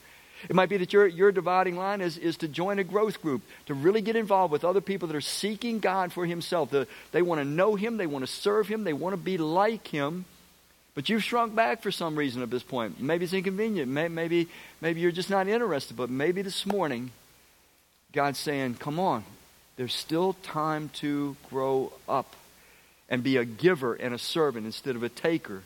It 0.49 0.55
might 0.55 0.69
be 0.69 0.77
that 0.77 0.93
your, 0.93 1.07
your 1.07 1.31
dividing 1.31 1.77
line 1.77 2.01
is, 2.01 2.17
is 2.17 2.37
to 2.37 2.47
join 2.47 2.79
a 2.79 2.83
growth 2.83 3.21
group, 3.21 3.41
to 3.65 3.73
really 3.73 4.01
get 4.01 4.15
involved 4.15 4.51
with 4.51 4.63
other 4.63 4.81
people 4.81 5.07
that 5.07 5.15
are 5.15 5.21
seeking 5.21 5.79
God 5.79 6.13
for 6.13 6.25
Himself. 6.25 6.69
The, 6.69 6.87
they 7.11 7.21
want 7.21 7.41
to 7.41 7.45
know 7.45 7.75
Him, 7.75 7.97
they 7.97 8.07
want 8.07 8.25
to 8.25 8.31
serve 8.31 8.67
Him, 8.67 8.83
they 8.83 8.93
want 8.93 9.13
to 9.13 9.17
be 9.17 9.37
like 9.37 9.87
Him. 9.87 10.25
But 10.95 11.09
you've 11.09 11.23
shrunk 11.23 11.53
back 11.53 11.83
for 11.83 11.91
some 11.91 12.15
reason 12.15 12.41
at 12.41 12.49
this 12.49 12.63
point. 12.63 12.99
Maybe 12.99 13.25
it's 13.25 13.33
inconvenient. 13.33 13.91
Maybe, 13.91 14.47
maybe 14.81 14.99
you're 14.99 15.11
just 15.11 15.29
not 15.29 15.47
interested. 15.47 15.95
But 15.95 16.09
maybe 16.09 16.41
this 16.41 16.65
morning, 16.65 17.11
God's 18.13 18.39
saying, 18.39 18.75
Come 18.75 18.99
on, 18.99 19.23
there's 19.75 19.93
still 19.93 20.33
time 20.41 20.89
to 20.95 21.35
grow 21.51 21.93
up 22.09 22.35
and 23.09 23.23
be 23.23 23.37
a 23.37 23.45
giver 23.45 23.93
and 23.93 24.13
a 24.13 24.17
servant 24.17 24.65
instead 24.65 24.95
of 24.95 25.03
a 25.03 25.09
taker 25.09 25.61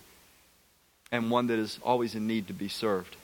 and 1.12 1.32
one 1.32 1.48
that 1.48 1.60
is 1.60 1.80
always 1.84 2.16
in 2.16 2.28
need 2.28 2.48
to 2.48 2.54
be 2.54 2.68
served. 2.68 3.16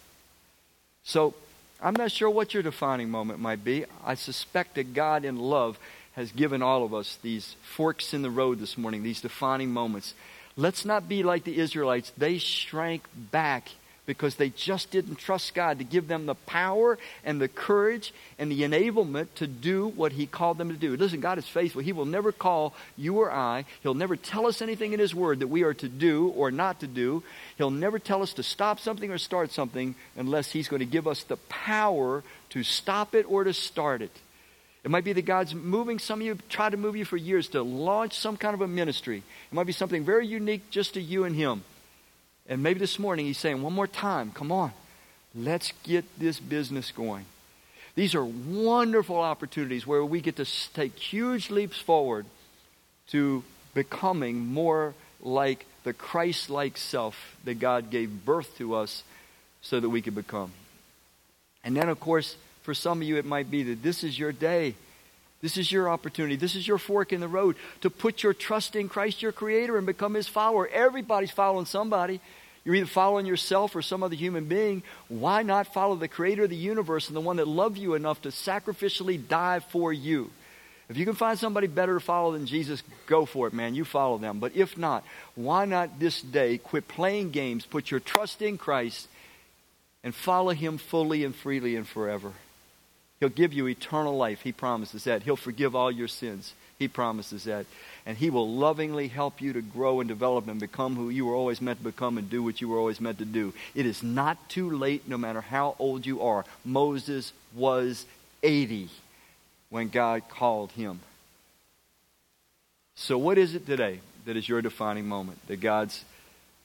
So 1.07 1.33
I'm 1.81 1.93
not 1.93 2.11
sure 2.11 2.29
what 2.29 2.53
your 2.53 2.61
defining 2.61 3.09
moment 3.09 3.39
might 3.39 3.63
be. 3.63 3.85
I 4.03 4.15
suspect 4.15 4.75
that 4.75 4.93
God 4.93 5.23
in 5.23 5.39
love 5.39 5.79
has 6.17 6.33
given 6.33 6.61
all 6.61 6.83
of 6.83 6.93
us 6.93 7.17
these 7.21 7.55
forks 7.63 8.13
in 8.13 8.23
the 8.23 8.29
road 8.29 8.59
this 8.59 8.77
morning, 8.77 9.03
these 9.03 9.21
defining 9.21 9.71
moments. 9.71 10.13
Let's 10.57 10.83
not 10.83 11.07
be 11.07 11.23
like 11.23 11.45
the 11.45 11.59
Israelites. 11.59 12.11
They 12.17 12.39
shrank 12.39 13.03
back 13.15 13.69
because 14.07 14.35
they 14.35 14.49
just 14.49 14.89
didn't 14.89 15.17
trust 15.17 15.53
God 15.53 15.77
to 15.77 15.83
give 15.83 16.07
them 16.07 16.25
the 16.25 16.33
power 16.33 16.97
and 17.23 17.39
the 17.39 17.49
courage 17.49 18.13
and 18.39 18.49
the 18.49 18.61
enablement 18.61 19.27
to 19.35 19.45
do 19.45 19.89
what 19.89 20.13
He 20.13 20.25
called 20.25 20.57
them 20.57 20.69
to 20.69 20.75
do. 20.75 20.95
Listen, 20.95 21.19
God 21.19 21.37
is 21.37 21.45
faithful. 21.45 21.81
He 21.81 21.91
will 21.91 22.05
never 22.05 22.31
call 22.31 22.73
you 22.95 23.19
or 23.19 23.31
I, 23.31 23.65
He'll 23.83 23.93
never 23.93 24.15
tell 24.15 24.47
us 24.47 24.61
anything 24.61 24.93
in 24.93 24.99
His 24.99 25.13
Word 25.13 25.41
that 25.41 25.47
we 25.47 25.63
are 25.63 25.73
to 25.75 25.89
do 25.89 26.29
or 26.29 26.49
not 26.49 26.79
to 26.79 26.87
do. 26.87 27.21
He'll 27.57 27.69
never 27.69 27.99
tell 27.99 28.23
us 28.23 28.33
to 28.33 28.43
stop 28.43 28.79
something 28.79 29.11
or 29.11 29.17
start 29.17 29.51
something 29.51 29.93
unless 30.15 30.51
He's 30.51 30.69
going 30.69 30.79
to 30.79 30.85
give 30.85 31.05
us 31.05 31.23
the 31.23 31.37
power 31.49 32.23
to 32.51 32.63
stop 32.63 33.13
it 33.13 33.25
or 33.29 33.43
to 33.43 33.53
start 33.53 34.01
it. 34.01 34.11
It 34.85 34.89
might 34.89 35.03
be 35.03 35.11
that 35.11 35.25
God's 35.25 35.53
moving 35.53 35.99
some 35.99 36.21
of 36.21 36.25
you, 36.25 36.37
tried 36.47 36.69
to 36.69 36.77
move 36.77 36.95
you 36.95 37.03
for 37.03 37.17
years 37.17 37.49
to 37.49 37.61
launch 37.61 38.17
some 38.17 38.37
kind 38.37 38.53
of 38.53 38.61
a 38.61 38.69
ministry. 38.69 39.17
It 39.17 39.53
might 39.53 39.65
be 39.65 39.73
something 39.73 40.05
very 40.05 40.25
unique 40.25 40.69
just 40.69 40.93
to 40.93 41.01
you 41.01 41.25
and 41.25 41.35
Him. 41.35 41.65
And 42.47 42.63
maybe 42.63 42.79
this 42.79 42.97
morning 42.97 43.25
he's 43.25 43.37
saying, 43.37 43.61
one 43.61 43.73
more 43.73 43.87
time, 43.87 44.31
come 44.31 44.51
on, 44.51 44.71
let's 45.35 45.73
get 45.83 46.05
this 46.19 46.39
business 46.39 46.91
going. 46.91 47.25
These 47.95 48.15
are 48.15 48.23
wonderful 48.23 49.17
opportunities 49.17 49.87
where 49.87 50.05
we 50.05 50.21
get 50.21 50.35
to 50.37 50.45
take 50.73 50.97
huge 50.97 51.49
leaps 51.49 51.79
forward 51.79 52.25
to 53.07 53.43
becoming 53.73 54.37
more 54.45 54.93
like 55.21 55.65
the 55.83 55.93
Christ 55.93 56.49
like 56.49 56.77
self 56.77 57.35
that 57.43 57.55
God 57.55 57.89
gave 57.89 58.25
birth 58.25 58.55
to 58.57 58.75
us 58.75 59.03
so 59.61 59.79
that 59.79 59.89
we 59.89 60.01
could 60.01 60.15
become. 60.15 60.51
And 61.63 61.75
then, 61.75 61.89
of 61.89 61.99
course, 61.99 62.35
for 62.63 62.73
some 62.73 63.01
of 63.01 63.07
you, 63.07 63.17
it 63.17 63.25
might 63.25 63.49
be 63.49 63.63
that 63.63 63.81
this 63.81 64.03
is 64.03 64.17
your 64.17 64.31
day. 64.31 64.75
This 65.41 65.57
is 65.57 65.71
your 65.71 65.89
opportunity. 65.89 66.35
This 66.35 66.55
is 66.55 66.67
your 66.67 66.79
fork 66.79 67.13
in 67.13 67.19
the 67.19 67.27
road 67.27 67.55
to 67.81 67.89
put 67.89 68.23
your 68.23 68.33
trust 68.33 68.75
in 68.75 68.89
Christ, 68.89 69.21
your 69.21 69.31
Creator, 69.31 69.77
and 69.77 69.85
become 69.85 70.13
His 70.13 70.27
follower. 70.27 70.67
Everybody's 70.67 71.31
following 71.31 71.65
somebody. 71.65 72.19
You're 72.65 72.75
either 72.75 72.85
following 72.85 73.25
yourself 73.25 73.75
or 73.75 73.81
some 73.81 74.03
other 74.03 74.15
human 74.15 74.45
being. 74.45 74.83
Why 75.07 75.43
not 75.43 75.73
follow 75.73 75.95
the 75.95 76.09
creator 76.09 76.43
of 76.43 76.49
the 76.49 76.57
universe 76.57 77.07
and 77.07 77.15
the 77.15 77.21
one 77.21 77.37
that 77.37 77.47
loved 77.47 77.77
you 77.77 77.93
enough 77.93 78.21
to 78.23 78.29
sacrificially 78.29 79.25
die 79.25 79.59
for 79.59 79.93
you? 79.93 80.31
If 80.89 80.97
you 80.97 81.05
can 81.05 81.15
find 81.15 81.37
somebody 81.37 81.67
better 81.67 81.93
to 81.93 81.99
follow 81.99 82.33
than 82.33 82.45
Jesus, 82.45 82.81
go 83.05 83.25
for 83.25 83.47
it, 83.47 83.53
man. 83.53 83.75
You 83.75 83.85
follow 83.85 84.17
them. 84.17 84.39
But 84.39 84.55
if 84.55 84.77
not, 84.77 85.05
why 85.35 85.65
not 85.65 85.99
this 85.99 86.21
day 86.21 86.57
quit 86.57 86.87
playing 86.87 87.31
games, 87.31 87.65
put 87.65 87.91
your 87.91 87.99
trust 87.99 88.41
in 88.41 88.57
Christ, 88.57 89.07
and 90.03 90.15
follow 90.15 90.51
Him 90.51 90.77
fully 90.77 91.23
and 91.23 91.35
freely 91.35 91.75
and 91.75 91.87
forever? 91.87 92.33
He'll 93.19 93.29
give 93.29 93.53
you 93.53 93.67
eternal 93.67 94.15
life. 94.15 94.41
He 94.41 94.51
promises 94.51 95.05
that. 95.05 95.23
He'll 95.23 95.35
forgive 95.35 95.75
all 95.75 95.91
your 95.91 96.07
sins. 96.07 96.53
He 96.77 96.87
promises 96.87 97.45
that. 97.45 97.65
And 98.05 98.17
He 98.17 98.29
will 98.29 98.47
lovingly 98.47 99.07
help 99.07 99.41
you 99.41 99.53
to 99.53 99.61
grow 99.61 99.99
and 99.99 100.07
develop 100.07 100.47
and 100.47 100.59
become 100.59 100.95
who 100.95 101.09
you 101.09 101.25
were 101.25 101.33
always 101.33 101.59
meant 101.59 101.79
to 101.79 101.85
become 101.85 102.17
and 102.17 102.29
do 102.29 102.43
what 102.43 102.61
you 102.61 102.69
were 102.69 102.77
always 102.77 103.01
meant 103.01 103.17
to 103.17 103.25
do. 103.25 103.53
It 103.73 103.85
is 103.85 104.03
not 104.03 104.49
too 104.49 104.69
late, 104.69 105.07
no 105.07 105.17
matter 105.17 105.41
how 105.41 105.75
old 105.79 106.05
you 106.05 106.21
are. 106.21 106.45
Moses 106.63 107.33
was 107.55 108.05
80 108.43 108.89
when 109.69 109.89
God 109.89 110.23
called 110.29 110.71
him. 110.71 110.99
So, 112.95 113.17
what 113.17 113.37
is 113.37 113.55
it 113.55 113.65
today 113.65 113.99
that 114.25 114.37
is 114.37 114.47
your 114.47 114.61
defining 114.61 115.07
moment 115.07 115.39
that 115.47 115.57
God's 115.57 116.03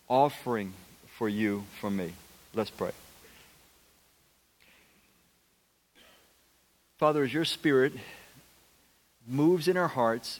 offering 0.09 0.74
for 1.18 1.28
you 1.28 1.64
from 1.80 1.96
me? 1.96 2.12
Let's 2.55 2.70
pray. 2.70 2.92
Father, 7.03 7.24
as 7.24 7.34
your 7.34 7.44
Spirit 7.44 7.94
moves 9.26 9.66
in 9.66 9.76
our 9.76 9.88
hearts, 9.88 10.38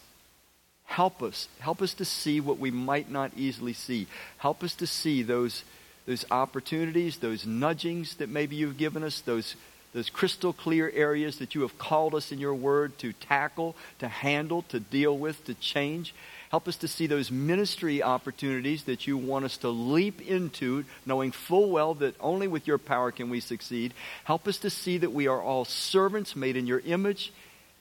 help 0.85 1.21
us. 1.21 1.49
Help 1.59 1.83
us 1.83 1.93
to 1.95 2.05
see 2.05 2.39
what 2.39 2.61
we 2.61 2.71
might 2.71 3.11
not 3.11 3.33
easily 3.37 3.73
see. 3.73 4.07
Help 4.39 4.63
us 4.63 4.77
to 4.77 4.87
see 4.87 5.25
those, 5.25 5.65
those 6.07 6.25
opportunities, 6.31 7.17
those 7.17 7.45
nudgings 7.45 8.15
that 8.19 8.29
maybe 8.29 8.55
you've 8.55 8.79
given 8.79 9.03
us, 9.03 9.23
those, 9.23 9.57
those 9.93 10.09
crystal 10.09 10.53
clear 10.53 10.89
areas 10.95 11.41
that 11.41 11.57
you 11.57 11.63
have 11.63 11.79
called 11.79 12.15
us 12.15 12.31
in 12.31 12.39
your 12.39 12.55
word 12.55 12.97
to 12.99 13.13
tackle, 13.13 13.75
to 13.99 14.07
handle, 14.07 14.63
to 14.69 14.79
deal 14.79 15.19
with, 15.19 15.45
to 15.47 15.55
change. 15.55 16.15
Help 16.53 16.69
us 16.69 16.77
to 16.77 16.87
see 16.87 17.07
those 17.07 17.31
ministry 17.31 18.03
opportunities 18.03 18.85
that 18.85 19.07
you 19.07 19.17
want 19.17 19.47
us 19.47 19.57
to 19.57 19.71
leap 19.71 20.21
into, 20.21 20.85
knowing 21.07 21.33
full 21.33 21.71
well 21.71 21.95
that 21.95 22.15
only 22.21 22.47
with 22.47 22.67
your 22.67 22.77
power 22.77 23.11
can 23.11 23.31
we 23.31 23.41
succeed. 23.41 23.95
Help 24.25 24.47
us 24.47 24.59
to 24.59 24.69
see 24.69 24.99
that 24.99 25.15
we 25.15 25.27
are 25.27 25.41
all 25.41 25.65
servants 25.65 26.37
made 26.37 26.55
in 26.55 26.67
your 26.67 26.81
image 26.81 27.33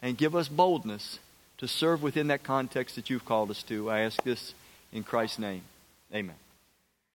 and 0.02 0.18
give 0.18 0.38
us 0.38 0.48
boldness 0.48 1.20
to 1.58 1.68
serve 1.68 2.02
within 2.02 2.28
that 2.28 2.44
context 2.44 2.96
that 2.96 3.10
you've 3.10 3.26
called 3.26 3.52
us 3.52 3.62
to. 3.62 3.92
I 3.92 4.00
ask 4.00 4.24
this 4.24 4.54
in 4.94 5.04
Christ's 5.04 5.40
name. 5.40 5.64
Amen. 6.16 6.41